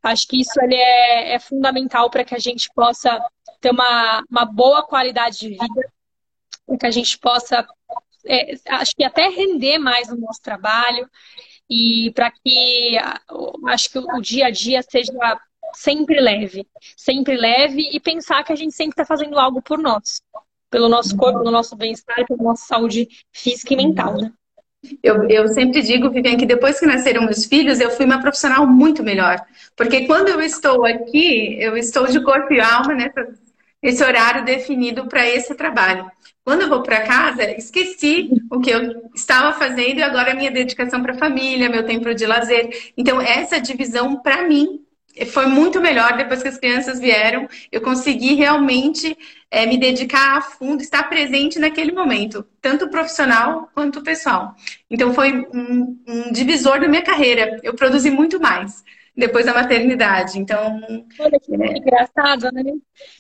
Acho 0.01 0.27
que 0.27 0.41
isso 0.41 0.59
ele 0.59 0.75
é, 0.75 1.35
é 1.35 1.39
fundamental 1.39 2.09
para 2.09 2.23
que 2.23 2.33
a 2.33 2.39
gente 2.39 2.69
possa 2.73 3.23
ter 3.59 3.69
uma, 3.69 4.23
uma 4.29 4.45
boa 4.45 4.81
qualidade 4.81 5.37
de 5.37 5.49
vida, 5.49 5.91
para 6.65 6.77
que 6.79 6.85
a 6.87 6.91
gente 6.91 7.17
possa 7.19 7.65
é, 8.25 8.55
acho 8.69 8.95
que 8.95 9.03
até 9.03 9.27
render 9.29 9.77
mais 9.77 10.09
no 10.09 10.17
nosso 10.17 10.41
trabalho 10.41 11.09
e 11.69 12.11
para 12.13 12.31
que 12.31 12.97
acho 13.67 13.91
que 13.91 13.99
o 13.99 14.21
dia 14.21 14.47
a 14.47 14.51
dia 14.51 14.81
seja 14.83 15.13
sempre 15.73 16.19
leve, 16.19 16.67
sempre 16.97 17.37
leve 17.37 17.89
e 17.93 17.99
pensar 17.99 18.43
que 18.43 18.51
a 18.51 18.55
gente 18.55 18.73
sempre 18.73 18.91
está 18.91 19.05
fazendo 19.05 19.39
algo 19.39 19.61
por 19.61 19.79
nós, 19.79 20.21
pelo 20.69 20.89
nosso 20.89 21.15
corpo, 21.15 21.39
pelo 21.39 21.51
nosso 21.51 21.75
bem-estar, 21.75 22.25
pela 22.27 22.43
nossa 22.43 22.65
saúde 22.65 23.07
física 23.31 23.73
e 23.73 23.77
mental, 23.77 24.15
né? 24.15 24.31
Eu, 25.03 25.29
eu 25.29 25.47
sempre 25.49 25.81
digo, 25.81 26.09
Viviane, 26.09 26.37
que 26.37 26.45
depois 26.45 26.79
que 26.79 26.87
nasceram 26.87 27.23
meus 27.23 27.45
filhos, 27.45 27.79
eu 27.79 27.91
fui 27.91 28.03
uma 28.03 28.19
profissional 28.19 28.65
muito 28.65 29.03
melhor. 29.03 29.39
Porque 29.75 30.07
quando 30.07 30.29
eu 30.29 30.41
estou 30.41 30.85
aqui, 30.85 31.55
eu 31.61 31.77
estou 31.77 32.07
de 32.07 32.21
corpo 32.23 32.51
e 32.51 32.59
alma 32.59 32.95
nessa, 32.95 33.27
nesse 33.81 34.03
horário 34.03 34.45
definido 34.45 35.07
para 35.07 35.27
esse 35.27 35.55
trabalho. 35.55 36.09
Quando 36.43 36.61
eu 36.61 36.69
vou 36.69 36.81
para 36.81 37.01
casa, 37.01 37.51
esqueci 37.51 38.29
o 38.51 38.59
que 38.59 38.71
eu 38.71 39.09
estava 39.15 39.57
fazendo 39.57 39.99
e 39.99 40.03
agora 40.03 40.31
é 40.31 40.33
minha 40.33 40.51
dedicação 40.51 41.01
para 41.01 41.13
a 41.13 41.17
família, 41.17 41.69
meu 41.69 41.85
tempo 41.85 42.13
de 42.13 42.25
lazer. 42.25 42.91
Então, 42.97 43.21
essa 43.21 43.59
divisão, 43.59 44.17
para 44.17 44.47
mim, 44.47 44.83
foi 45.27 45.45
muito 45.45 45.79
melhor 45.79 46.17
depois 46.17 46.41
que 46.41 46.47
as 46.47 46.57
crianças 46.57 46.99
vieram. 46.99 47.47
Eu 47.71 47.81
consegui 47.81 48.33
realmente 48.33 49.15
é, 49.51 49.65
me 49.65 49.77
dedicar 49.77 50.37
a 50.37 50.41
fundo, 50.41 50.81
estar 50.81 51.03
presente 51.09 51.59
naquele 51.59 51.91
momento, 51.91 52.45
tanto 52.59 52.89
profissional 52.89 53.69
quanto 53.73 54.01
pessoal. 54.01 54.55
Então, 54.89 55.13
foi 55.13 55.47
um, 55.53 55.99
um 56.07 56.31
divisor 56.31 56.79
da 56.79 56.87
minha 56.87 57.03
carreira. 57.03 57.59
Eu 57.61 57.75
produzi 57.75 58.09
muito 58.09 58.39
mais 58.39 58.83
depois 59.15 59.45
da 59.45 59.53
maternidade. 59.53 60.39
Então. 60.39 60.81
Olha 61.19 61.39
que 61.39 61.53
é. 61.53 61.77
engraçado, 61.77 62.51
né? 62.51 62.63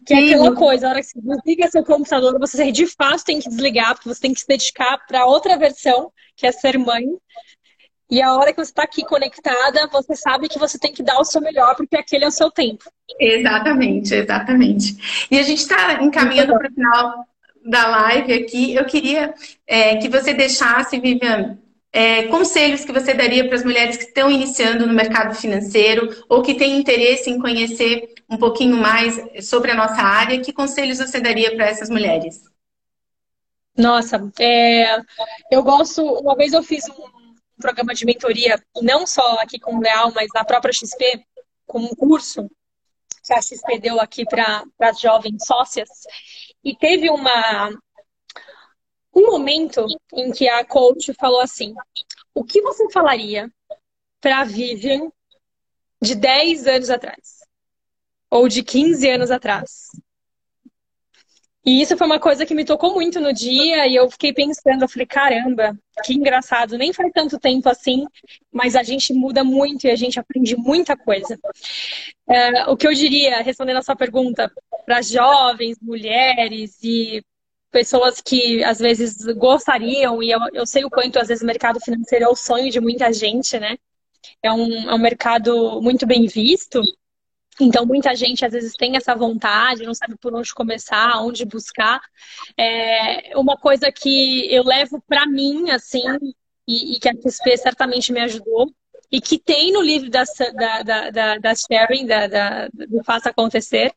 Que 0.05 0.15
Sim. 0.15 0.21
é 0.21 0.33
aquela 0.33 0.55
coisa, 0.55 0.87
a 0.87 0.89
hora 0.91 1.01
que 1.01 1.07
você 1.07 1.21
desliga 1.21 1.69
seu 1.69 1.83
computador, 1.83 2.39
você 2.39 2.71
de 2.71 2.87
fato 2.87 3.23
tem 3.23 3.39
que 3.39 3.49
desligar, 3.49 3.93
porque 3.93 4.09
você 4.09 4.21
tem 4.21 4.33
que 4.33 4.39
se 4.39 4.47
dedicar 4.47 4.97
para 5.07 5.25
outra 5.25 5.57
versão, 5.57 6.11
que 6.35 6.47
é 6.47 6.51
ser 6.51 6.77
mãe. 6.77 7.05
E 8.09 8.21
a 8.21 8.33
hora 8.33 8.51
que 8.51 8.61
você 8.61 8.71
está 8.71 8.83
aqui 8.83 9.05
conectada, 9.05 9.87
você 9.89 10.17
sabe 10.17 10.49
que 10.49 10.59
você 10.59 10.77
tem 10.77 10.91
que 10.91 11.01
dar 11.01 11.17
o 11.19 11.23
seu 11.23 11.39
melhor, 11.39 11.75
porque 11.77 11.95
aquele 11.95 12.25
é 12.25 12.27
o 12.27 12.31
seu 12.31 12.51
tempo. 12.51 12.83
Exatamente, 13.17 14.13
exatamente. 14.13 15.27
E 15.31 15.39
a 15.39 15.43
gente 15.43 15.59
está 15.59 16.03
encaminhando 16.03 16.53
para 16.57 16.69
o 16.69 16.73
final 16.73 17.25
da 17.65 17.87
live 17.87 18.33
aqui. 18.33 18.75
Eu 18.75 18.83
queria 18.83 19.33
é, 19.65 19.95
que 19.95 20.09
você 20.09 20.33
deixasse, 20.33 20.99
Viviane, 20.99 21.57
é, 21.93 22.23
conselhos 22.27 22.85
que 22.85 22.91
você 22.91 23.13
daria 23.13 23.45
para 23.45 23.55
as 23.55 23.63
mulheres 23.63 23.97
que 23.97 24.05
estão 24.05 24.31
iniciando 24.31 24.87
no 24.87 24.93
mercado 24.93 25.35
financeiro 25.35 26.23
ou 26.29 26.41
que 26.41 26.55
têm 26.55 26.77
interesse 26.77 27.29
em 27.29 27.39
conhecer 27.39 28.13
um 28.29 28.37
pouquinho 28.37 28.77
mais 28.77 29.45
sobre 29.45 29.71
a 29.71 29.75
nossa 29.75 30.01
área? 30.01 30.39
Que 30.39 30.53
conselhos 30.53 30.99
você 30.99 31.19
daria 31.19 31.53
para 31.55 31.67
essas 31.67 31.89
mulheres? 31.89 32.41
Nossa, 33.77 34.31
é, 34.39 34.97
eu 35.51 35.63
gosto. 35.63 36.01
Uma 36.01 36.35
vez 36.35 36.53
eu 36.53 36.63
fiz 36.63 36.87
um 36.89 37.31
programa 37.59 37.93
de 37.93 38.05
mentoria, 38.05 38.61
não 38.81 39.05
só 39.05 39.35
aqui 39.41 39.59
com 39.59 39.75
o 39.75 39.81
Leal, 39.81 40.11
mas 40.13 40.27
na 40.33 40.45
própria 40.45 40.73
XP, 40.73 41.23
como 41.65 41.85
um 41.85 41.95
curso 41.95 42.49
que 43.23 43.33
a 43.33 43.41
XP 43.41 43.79
deu 43.79 43.99
aqui 43.99 44.25
para 44.25 44.63
as 44.79 44.99
jovens 44.99 45.45
sócias. 45.45 45.89
E 46.63 46.75
teve 46.75 47.09
uma, 47.09 47.71
um 49.13 49.27
momento 49.27 49.85
em 50.13 50.31
que 50.31 50.47
a 50.47 50.63
coach 50.63 51.13
falou 51.13 51.41
assim: 51.41 51.73
o 52.33 52.43
que 52.43 52.61
você 52.61 52.89
falaria 52.91 53.51
para 54.19 54.43
Vivian 54.43 55.11
de 56.01 56.15
10 56.15 56.67
anos 56.67 56.89
atrás? 56.89 57.41
Ou 58.29 58.47
de 58.47 58.63
15 58.63 59.09
anos 59.09 59.31
atrás? 59.31 59.89
E 61.63 61.79
isso 61.79 61.95
foi 61.95 62.07
uma 62.07 62.19
coisa 62.19 62.43
que 62.43 62.55
me 62.55 62.65
tocou 62.65 62.95
muito 62.95 63.19
no 63.19 63.31
dia 63.31 63.85
e 63.85 63.95
eu 63.95 64.09
fiquei 64.09 64.33
pensando, 64.33 64.81
eu 64.81 64.89
falei, 64.89 65.05
caramba, 65.05 65.77
que 66.03 66.13
engraçado, 66.13 66.75
nem 66.75 66.91
faz 66.91 67.11
tanto 67.13 67.39
tempo 67.39 67.69
assim, 67.69 68.07
mas 68.51 68.75
a 68.75 68.81
gente 68.81 69.13
muda 69.13 69.43
muito 69.43 69.85
e 69.85 69.91
a 69.91 69.95
gente 69.95 70.19
aprende 70.19 70.55
muita 70.55 70.97
coisa. 70.97 71.39
É, 72.27 72.65
o 72.65 72.75
que 72.75 72.87
eu 72.87 72.93
diria, 72.93 73.43
respondendo 73.43 73.77
a 73.77 73.83
sua 73.83 73.95
pergunta, 73.95 74.51
para 74.87 75.03
jovens, 75.03 75.77
mulheres 75.79 76.79
e 76.81 77.23
pessoas 77.71 78.21
que 78.21 78.63
às 78.63 78.79
vezes 78.79 79.17
gostariam, 79.35 80.21
e 80.21 80.31
eu, 80.31 80.39
eu 80.53 80.65
sei 80.65 80.83
o 80.85 80.89
quanto 80.89 81.17
às 81.19 81.29
vezes 81.29 81.41
o 81.41 81.47
mercado 81.47 81.79
financeiro 81.79 82.25
é 82.25 82.29
o 82.29 82.35
sonho 82.35 82.69
de 82.69 82.79
muita 82.79 83.11
gente, 83.13 83.59
né? 83.59 83.77
É 84.43 84.51
um, 84.51 84.89
é 84.89 84.93
um 84.93 84.99
mercado 84.99 85.81
muito 85.81 86.05
bem 86.05 86.27
visto. 86.27 86.81
Então, 87.59 87.85
muita 87.85 88.15
gente 88.15 88.45
às 88.45 88.53
vezes 88.53 88.73
tem 88.73 88.95
essa 88.95 89.15
vontade, 89.15 89.83
não 89.83 89.93
sabe 89.93 90.15
por 90.17 90.33
onde 90.33 90.53
começar, 90.53 91.21
onde 91.21 91.45
buscar. 91.45 92.01
É 92.57 93.37
uma 93.37 93.57
coisa 93.57 93.91
que 93.91 94.53
eu 94.53 94.63
levo 94.63 95.01
para 95.07 95.25
mim, 95.25 95.69
assim, 95.69 96.01
e, 96.67 96.95
e, 96.95 96.99
que 96.99 97.09
a 97.09 97.13
XP 97.13 97.57
certamente 97.57 98.11
me 98.11 98.21
ajudou, 98.21 98.73
e 99.11 99.19
que 99.19 99.37
tem 99.37 99.73
no 99.73 99.81
livro 99.81 100.09
da, 100.09 100.23
da, 100.83 101.09
da, 101.11 101.37
da 101.37 101.53
Sharing, 101.55 102.05
da, 102.05 102.27
da, 102.27 102.67
do 102.69 103.03
Faça 103.03 103.29
Acontecer, 103.29 103.93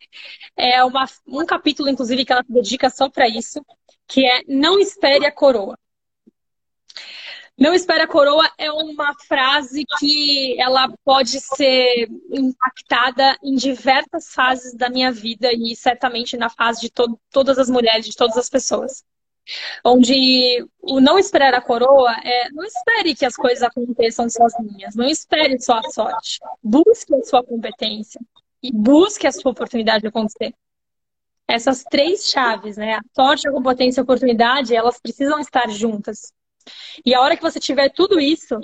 é 0.56 0.82
uma, 0.84 1.04
um 1.26 1.46
capítulo, 1.46 1.88
inclusive, 1.88 2.24
que 2.24 2.32
ela 2.32 2.44
dedica 2.48 2.90
só 2.90 3.08
para 3.08 3.28
isso, 3.28 3.64
que 4.08 4.26
é 4.26 4.42
Não 4.48 4.78
Espere 4.80 5.24
a 5.26 5.32
Coroa. 5.32 5.78
Não 7.56 7.72
espere 7.72 8.02
a 8.02 8.08
coroa 8.08 8.50
é 8.58 8.70
uma 8.72 9.14
frase 9.28 9.84
que 10.00 10.60
ela 10.60 10.92
pode 11.04 11.40
ser 11.40 12.08
impactada 12.32 13.38
em 13.40 13.54
diversas 13.54 14.32
fases 14.34 14.74
da 14.74 14.90
minha 14.90 15.12
vida 15.12 15.52
e 15.52 15.76
certamente 15.76 16.36
na 16.36 16.50
fase 16.50 16.80
de 16.80 16.90
to 16.90 17.16
todas 17.30 17.56
as 17.56 17.70
mulheres, 17.70 18.06
de 18.06 18.16
todas 18.16 18.36
as 18.36 18.50
pessoas. 18.50 19.04
Onde 19.84 20.66
o 20.80 21.00
não 21.00 21.18
esperar 21.18 21.54
a 21.54 21.60
coroa 21.60 22.14
é 22.24 22.48
não 22.50 22.64
espere 22.64 23.14
que 23.14 23.26
as 23.26 23.36
coisas 23.36 23.62
aconteçam 23.62 24.28
sozinhas, 24.28 24.94
não 24.94 25.06
espere 25.06 25.60
só 25.60 25.78
a 25.78 25.90
sorte. 25.90 26.40
Busque 26.62 27.14
a 27.14 27.22
sua 27.22 27.44
competência 27.44 28.20
e 28.62 28.72
busque 28.72 29.26
a 29.26 29.32
sua 29.32 29.52
oportunidade 29.52 30.02
de 30.02 30.08
acontecer. 30.08 30.54
Essas 31.46 31.84
três 31.84 32.26
chaves, 32.26 32.78
né? 32.78 32.94
A 32.94 33.02
sorte, 33.14 33.46
a 33.46 33.52
competência 33.52 34.00
e 34.00 34.02
a 34.02 34.04
oportunidade, 34.04 34.74
elas 34.74 34.98
precisam 34.98 35.38
estar 35.38 35.68
juntas. 35.68 36.32
E 37.04 37.14
a 37.14 37.20
hora 37.20 37.36
que 37.36 37.42
você 37.42 37.60
tiver 37.60 37.90
tudo 37.90 38.18
isso, 38.18 38.58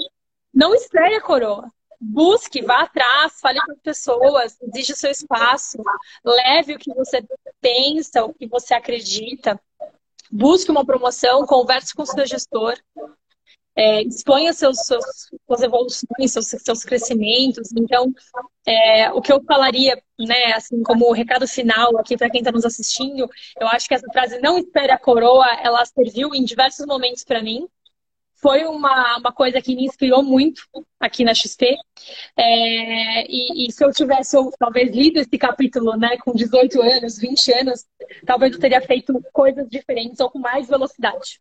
não 0.53 0.75
espere 0.75 1.17
a 1.17 1.21
coroa. 1.21 1.71
Busque, 2.01 2.63
vá 2.63 2.81
atrás, 2.81 3.39
fale 3.41 3.61
com 3.61 3.73
as 3.73 3.81
pessoas, 3.81 4.59
exige 4.63 4.95
o 4.95 4.97
seu 4.97 5.11
espaço, 5.11 5.77
leve 6.25 6.75
o 6.75 6.79
que 6.79 6.95
você 6.95 7.23
pensa, 7.61 8.25
o 8.25 8.33
que 8.33 8.47
você 8.47 8.73
acredita. 8.73 9.61
Busque 10.31 10.71
uma 10.71 10.85
promoção, 10.85 11.47
converse 11.47 11.95
com 11.95 12.03
o 12.03 12.07
seu 12.07 12.27
gestor, 12.27 12.77
é, 13.77 14.03
exponha 14.03 14.53
seus, 14.53 14.79
seus, 14.85 15.05
suas 15.47 15.63
evoluções, 15.63 16.33
seus, 16.33 16.47
seus 16.47 16.85
crescimentos. 16.85 17.71
Então, 17.73 18.13
é, 18.67 19.11
o 19.13 19.23
que 19.23 19.33
eu 19.33 19.43
falaria, 19.45 20.01
né, 20.19 20.53
assim, 20.55 20.83
como 20.83 21.13
recado 21.13 21.47
final 21.47 21.97
aqui 21.99 22.17
para 22.17 22.29
quem 22.29 22.41
está 22.41 22.53
nos 22.53 22.65
assistindo, 22.65 23.29
eu 23.59 23.69
acho 23.69 23.89
que 23.89 23.95
essa 23.95 24.07
frase 24.13 24.39
não 24.41 24.59
espere 24.59 24.93
a 24.93 24.99
coroa, 24.99 25.47
ela 25.63 25.85
serviu 25.87 26.35
em 26.35 26.45
diversos 26.45 26.87
momentos 26.87 27.25
para 27.25 27.43
mim 27.43 27.67
foi 28.41 28.65
uma, 28.65 29.19
uma 29.19 29.33
coisa 29.33 29.61
que 29.61 29.77
me 29.77 29.85
inspirou 29.85 30.23
muito 30.23 30.63
aqui 30.99 31.25
na 31.25 31.35
XP. 31.35 31.77
É, 32.37 33.27
e, 33.27 33.67
e, 33.67 33.73
se 33.73 33.85
eu 33.85 33.93
tivesse, 33.93 34.37
eu, 34.37 34.51
talvez, 34.59 34.91
lido 34.91 35.19
esse 35.19 35.39
capítulo 35.39 35.97
né, 35.97 36.17
com 36.19 36.33
18 36.33 36.81
anos, 36.81 37.19
20 37.19 37.53
anos, 37.53 37.87
talvez 38.25 38.53
eu 38.53 38.61
teria 38.61 38.81
feito 38.81 39.21
coisas 39.33 39.69
diferentes 39.69 40.21
ou 40.21 40.31
com 40.31 40.39
mais 40.39 40.69
velocidade. 40.69 41.39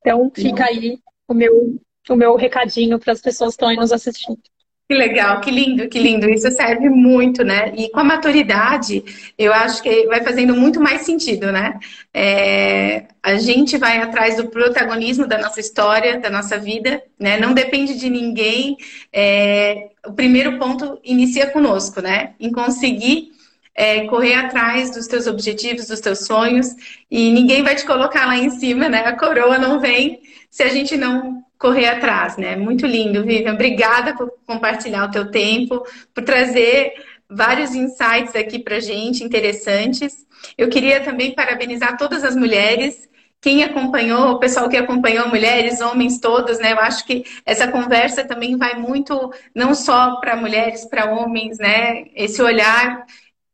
Então, 0.00 0.30
fica 0.34 0.66
aí 0.66 0.98
o 1.28 1.34
meu, 1.34 1.80
o 2.08 2.16
meu 2.16 2.36
recadinho 2.36 2.98
para 2.98 3.12
as 3.12 3.20
pessoas 3.20 3.50
que 3.50 3.54
estão 3.54 3.68
aí 3.68 3.76
nos 3.76 3.92
assistindo. 3.92 4.40
Que 4.86 4.94
legal, 4.94 5.40
que 5.40 5.50
lindo, 5.50 5.88
que 5.88 5.98
lindo. 5.98 6.28
Isso 6.28 6.50
serve 6.50 6.90
muito, 6.90 7.42
né? 7.42 7.72
E 7.74 7.88
com 7.88 8.00
a 8.00 8.04
maturidade, 8.04 9.02
eu 9.38 9.50
acho 9.50 9.82
que 9.82 10.06
vai 10.06 10.22
fazendo 10.22 10.54
muito 10.54 10.78
mais 10.78 11.02
sentido, 11.02 11.50
né? 11.50 11.78
É, 12.12 13.06
a 13.22 13.36
gente 13.36 13.78
vai 13.78 13.96
atrás 14.02 14.36
do 14.36 14.50
protagonismo 14.50 15.26
da 15.26 15.38
nossa 15.38 15.58
história, 15.58 16.20
da 16.20 16.28
nossa 16.28 16.58
vida, 16.58 17.02
né? 17.18 17.38
Não 17.38 17.54
depende 17.54 17.98
de 17.98 18.10
ninguém. 18.10 18.76
É, 19.10 19.88
o 20.06 20.12
primeiro 20.12 20.58
ponto 20.58 21.00
inicia 21.02 21.46
conosco, 21.46 22.02
né? 22.02 22.34
Em 22.38 22.52
conseguir 22.52 23.32
é, 23.74 24.06
correr 24.06 24.34
atrás 24.34 24.90
dos 24.90 25.06
teus 25.06 25.26
objetivos, 25.26 25.86
dos 25.86 26.00
teus 26.00 26.26
sonhos, 26.26 26.68
e 27.10 27.32
ninguém 27.32 27.62
vai 27.62 27.74
te 27.74 27.86
colocar 27.86 28.26
lá 28.26 28.36
em 28.36 28.50
cima, 28.50 28.88
né? 28.88 28.98
A 29.06 29.16
coroa 29.16 29.58
não 29.58 29.80
vem 29.80 30.20
se 30.50 30.62
a 30.62 30.68
gente 30.68 30.96
não 30.96 31.43
correr 31.64 31.86
atrás, 31.86 32.36
né? 32.36 32.56
Muito 32.56 32.86
lindo, 32.86 33.24
Vivian. 33.24 33.54
Obrigada 33.54 34.14
por 34.14 34.30
compartilhar 34.46 35.06
o 35.06 35.10
teu 35.10 35.30
tempo, 35.30 35.82
por 36.12 36.22
trazer 36.22 36.92
vários 37.26 37.74
insights 37.74 38.36
aqui 38.36 38.58
para 38.58 38.80
gente 38.80 39.24
interessantes. 39.24 40.26
Eu 40.58 40.68
queria 40.68 41.00
também 41.00 41.34
parabenizar 41.34 41.96
todas 41.96 42.22
as 42.22 42.36
mulheres 42.36 43.08
quem 43.40 43.62
acompanhou, 43.62 44.32
o 44.32 44.38
pessoal 44.38 44.68
que 44.70 44.76
acompanhou, 44.76 45.28
mulheres, 45.28 45.80
homens 45.82 46.18
todos, 46.18 46.58
né? 46.58 46.72
Eu 46.72 46.80
acho 46.80 47.04
que 47.06 47.24
essa 47.44 47.68
conversa 47.68 48.24
também 48.24 48.56
vai 48.56 48.74
muito, 48.74 49.32
não 49.54 49.74
só 49.74 50.16
para 50.16 50.36
mulheres, 50.36 50.86
para 50.86 51.10
homens, 51.12 51.58
né? 51.58 52.06
Esse 52.14 52.42
olhar 52.42 53.04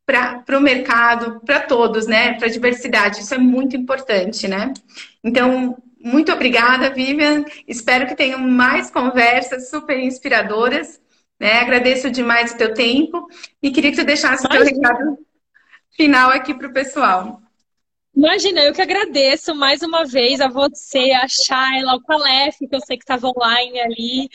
para 0.07 0.59
o 0.59 0.61
mercado, 0.61 1.41
para 1.45 1.61
todos, 1.61 2.07
né? 2.07 2.35
Para 2.35 2.47
a 2.47 2.51
diversidade, 2.51 3.21
isso 3.21 3.35
é 3.35 3.39
muito 3.39 3.77
importante, 3.77 4.47
né? 4.47 4.73
Então, 5.25 5.77
muito 6.03 6.33
obrigada, 6.33 6.91
Vivian. 6.91 7.45
Espero 7.69 8.07
que 8.07 8.15
tenham 8.15 8.39
mais 8.39 8.91
conversas 8.91 9.69
super 9.69 9.99
inspiradoras. 9.99 11.01
Né? 11.39 11.61
Agradeço 11.61 12.11
demais 12.11 12.53
o 12.53 12.57
teu 12.57 12.75
tempo 12.75 13.27
e 13.63 13.71
queria 13.71 13.91
que 13.91 13.97
tu 13.99 14.05
deixasse 14.05 14.45
o 14.45 14.49
teu 14.49 14.65
recado 14.65 15.19
final 15.97 16.31
aqui 16.31 16.55
para 16.55 16.69
o 16.69 16.73
pessoal. 16.73 17.43
Imagina, 18.15 18.61
eu 18.63 18.73
que 18.73 18.83
agradeço 18.83 19.55
mais 19.55 19.83
uma 19.83 20.05
vez 20.05 20.41
a 20.41 20.49
você, 20.49 21.13
a 21.13 21.29
Shayla, 21.29 21.95
o 21.95 22.03
Calef, 22.03 22.59
que 22.59 22.75
eu 22.75 22.81
sei 22.81 22.97
que 22.99 23.05
estava 23.05 23.29
online 23.29 23.81
ali. 23.81 24.29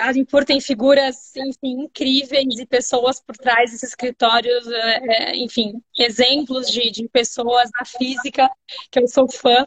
A 0.00 0.12
Impor 0.12 0.44
tem 0.44 0.60
figuras, 0.60 1.34
enfim, 1.36 1.82
incríveis 1.82 2.58
e 2.58 2.64
pessoas 2.64 3.20
por 3.20 3.36
trás 3.36 3.72
desses 3.72 3.90
escritórios, 3.90 4.66
é, 4.68 5.32
é, 5.32 5.36
enfim, 5.36 5.82
exemplos 5.98 6.70
de, 6.70 6.90
de 6.90 7.08
pessoas 7.08 7.68
na 7.78 7.84
física, 7.84 8.48
que 8.90 9.00
eu 9.00 9.08
sou 9.08 9.28
fã. 9.28 9.66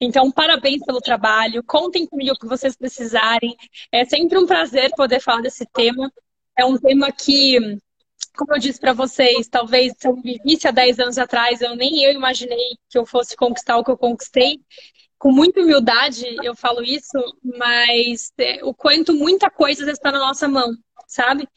Então, 0.00 0.30
parabéns 0.30 0.84
pelo 0.84 1.00
trabalho. 1.00 1.62
Contem 1.64 2.06
comigo 2.06 2.32
o 2.34 2.38
que 2.38 2.46
vocês 2.46 2.76
precisarem. 2.76 3.56
É 3.92 4.04
sempre 4.04 4.38
um 4.38 4.46
prazer 4.46 4.90
poder 4.96 5.20
falar 5.20 5.40
desse 5.40 5.64
tema. 5.72 6.12
É 6.58 6.64
um 6.64 6.76
tema 6.76 7.10
que 7.12 7.78
como 8.36 8.54
eu 8.54 8.58
disse 8.58 8.80
para 8.80 8.92
vocês, 8.92 9.48
talvez 9.48 9.92
se 9.98 10.08
eu 10.08 10.16
vivisse 10.16 10.66
há 10.66 10.70
10 10.70 11.00
anos 11.00 11.18
atrás, 11.18 11.60
eu 11.60 11.76
nem 11.76 12.02
eu 12.04 12.12
imaginei 12.12 12.76
que 12.88 12.98
eu 12.98 13.04
fosse 13.04 13.36
conquistar 13.36 13.76
o 13.76 13.84
que 13.84 13.90
eu 13.90 13.98
conquistei. 13.98 14.60
Com 15.18 15.30
muita 15.30 15.60
humildade 15.60 16.24
eu 16.42 16.56
falo 16.56 16.82
isso, 16.82 17.18
mas 17.44 18.32
é, 18.38 18.64
o 18.64 18.74
quanto 18.74 19.14
muita 19.14 19.50
coisa 19.50 19.88
está 19.90 20.10
na 20.10 20.18
nossa 20.18 20.48
mão, 20.48 20.74
sabe? 21.06 21.48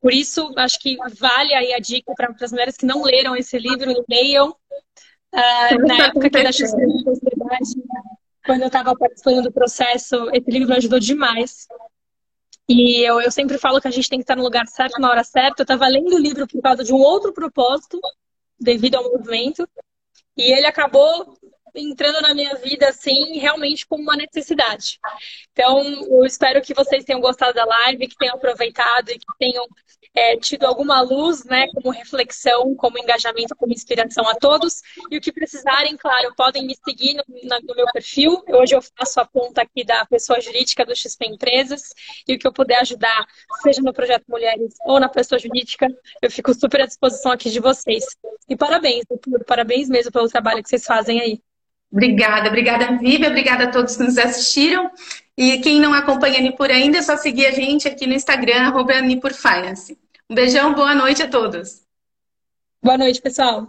Por 0.00 0.12
isso, 0.12 0.52
acho 0.56 0.80
que 0.80 0.96
vale 1.18 1.54
aí 1.54 1.72
a 1.72 1.78
dica 1.78 2.12
para 2.16 2.34
as 2.40 2.50
mulheres 2.50 2.76
que 2.76 2.86
não 2.86 3.02
leram 3.02 3.36
esse 3.36 3.58
livro, 3.58 4.04
leiam. 4.08 4.50
Uh, 5.34 5.86
na 5.86 6.06
época 6.06 6.28
que 6.28 6.42
da 6.42 6.52
Sociedade, 6.52 7.00
quando 8.44 8.62
eu 8.62 8.66
estava 8.66 8.94
participando 8.96 9.44
do 9.44 9.52
processo, 9.52 10.28
esse 10.32 10.50
livro 10.50 10.68
me 10.68 10.76
ajudou 10.76 10.98
demais. 10.98 11.68
E 12.68 13.00
eu, 13.06 13.20
eu 13.20 13.30
sempre 13.30 13.58
falo 13.58 13.80
que 13.80 13.88
a 13.88 13.90
gente 13.90 14.08
tem 14.08 14.18
que 14.18 14.22
estar 14.22 14.36
no 14.36 14.42
lugar 14.42 14.66
certo 14.66 15.00
na 15.00 15.10
hora 15.10 15.24
certa. 15.24 15.62
Eu 15.62 15.64
estava 15.64 15.86
lendo 15.88 16.14
o 16.14 16.18
livro 16.18 16.46
por 16.46 16.62
causa 16.62 16.84
de 16.84 16.92
um 16.92 16.98
outro 16.98 17.32
propósito, 17.32 18.00
devido 18.58 18.96
ao 18.96 19.04
movimento. 19.04 19.68
E 20.36 20.52
ele 20.52 20.66
acabou 20.66 21.36
entrando 21.74 22.20
na 22.20 22.34
minha 22.34 22.54
vida, 22.56 22.88
assim, 22.88 23.38
realmente 23.38 23.86
como 23.86 24.02
uma 24.02 24.16
necessidade. 24.16 24.98
Então, 25.52 25.82
eu 25.82 26.24
espero 26.24 26.60
que 26.60 26.74
vocês 26.74 27.04
tenham 27.04 27.20
gostado 27.20 27.54
da 27.54 27.64
live, 27.64 28.08
que 28.08 28.16
tenham 28.16 28.36
aproveitado 28.36 29.10
e 29.10 29.18
que 29.18 29.26
tenham 29.38 29.66
é, 30.14 30.36
tido 30.36 30.64
alguma 30.64 31.00
luz, 31.00 31.44
né, 31.44 31.66
como 31.74 31.90
reflexão, 31.90 32.74
como 32.74 32.98
engajamento, 32.98 33.56
como 33.56 33.72
inspiração 33.72 34.28
a 34.28 34.34
todos. 34.34 34.82
E 35.10 35.16
o 35.16 35.20
que 35.20 35.32
precisarem, 35.32 35.96
claro, 35.96 36.34
podem 36.36 36.66
me 36.66 36.76
seguir 36.84 37.14
no, 37.14 37.24
no 37.62 37.74
meu 37.74 37.86
perfil. 37.92 38.42
Hoje 38.48 38.74
eu 38.74 38.82
faço 38.96 39.20
a 39.20 39.24
ponta 39.24 39.62
aqui 39.62 39.84
da 39.84 40.04
pessoa 40.06 40.40
jurídica 40.40 40.84
do 40.84 40.94
XP 40.94 41.26
Empresas. 41.26 41.90
E 42.28 42.34
o 42.34 42.38
que 42.38 42.46
eu 42.46 42.52
puder 42.52 42.80
ajudar, 42.80 43.26
seja 43.62 43.80
no 43.82 43.92
Projeto 43.92 44.24
Mulheres 44.28 44.74
ou 44.84 45.00
na 45.00 45.08
pessoa 45.08 45.38
jurídica, 45.38 45.86
eu 46.20 46.30
fico 46.30 46.52
super 46.54 46.82
à 46.82 46.86
disposição 46.86 47.32
aqui 47.32 47.50
de 47.50 47.60
vocês. 47.60 48.04
E 48.48 48.56
parabéns, 48.56 49.04
parabéns 49.46 49.88
mesmo 49.88 50.12
pelo 50.12 50.28
trabalho 50.28 50.62
que 50.62 50.68
vocês 50.68 50.84
fazem 50.84 51.20
aí. 51.20 51.42
Obrigada, 51.92 52.48
obrigada, 52.48 52.96
Vivi, 52.96 53.26
obrigada 53.26 53.64
a 53.64 53.70
todos 53.70 53.96
que 53.96 54.02
nos 54.02 54.16
assistiram. 54.16 54.90
E 55.36 55.58
quem 55.58 55.78
não 55.78 55.92
acompanha 55.92 56.38
a 56.38 56.42
Nipur 56.42 56.70
ainda, 56.70 56.98
é 56.98 57.02
só 57.02 57.16
seguir 57.16 57.46
a 57.46 57.50
gente 57.50 57.86
aqui 57.86 58.06
no 58.06 58.14
Instagram, 58.14 58.62
arroba 58.62 58.98
Nipur 59.02 59.34
Finance. 59.34 59.98
Um 60.28 60.34
beijão, 60.34 60.74
boa 60.74 60.94
noite 60.94 61.22
a 61.22 61.28
todos. 61.28 61.82
Boa 62.82 62.96
noite, 62.96 63.20
pessoal. 63.20 63.68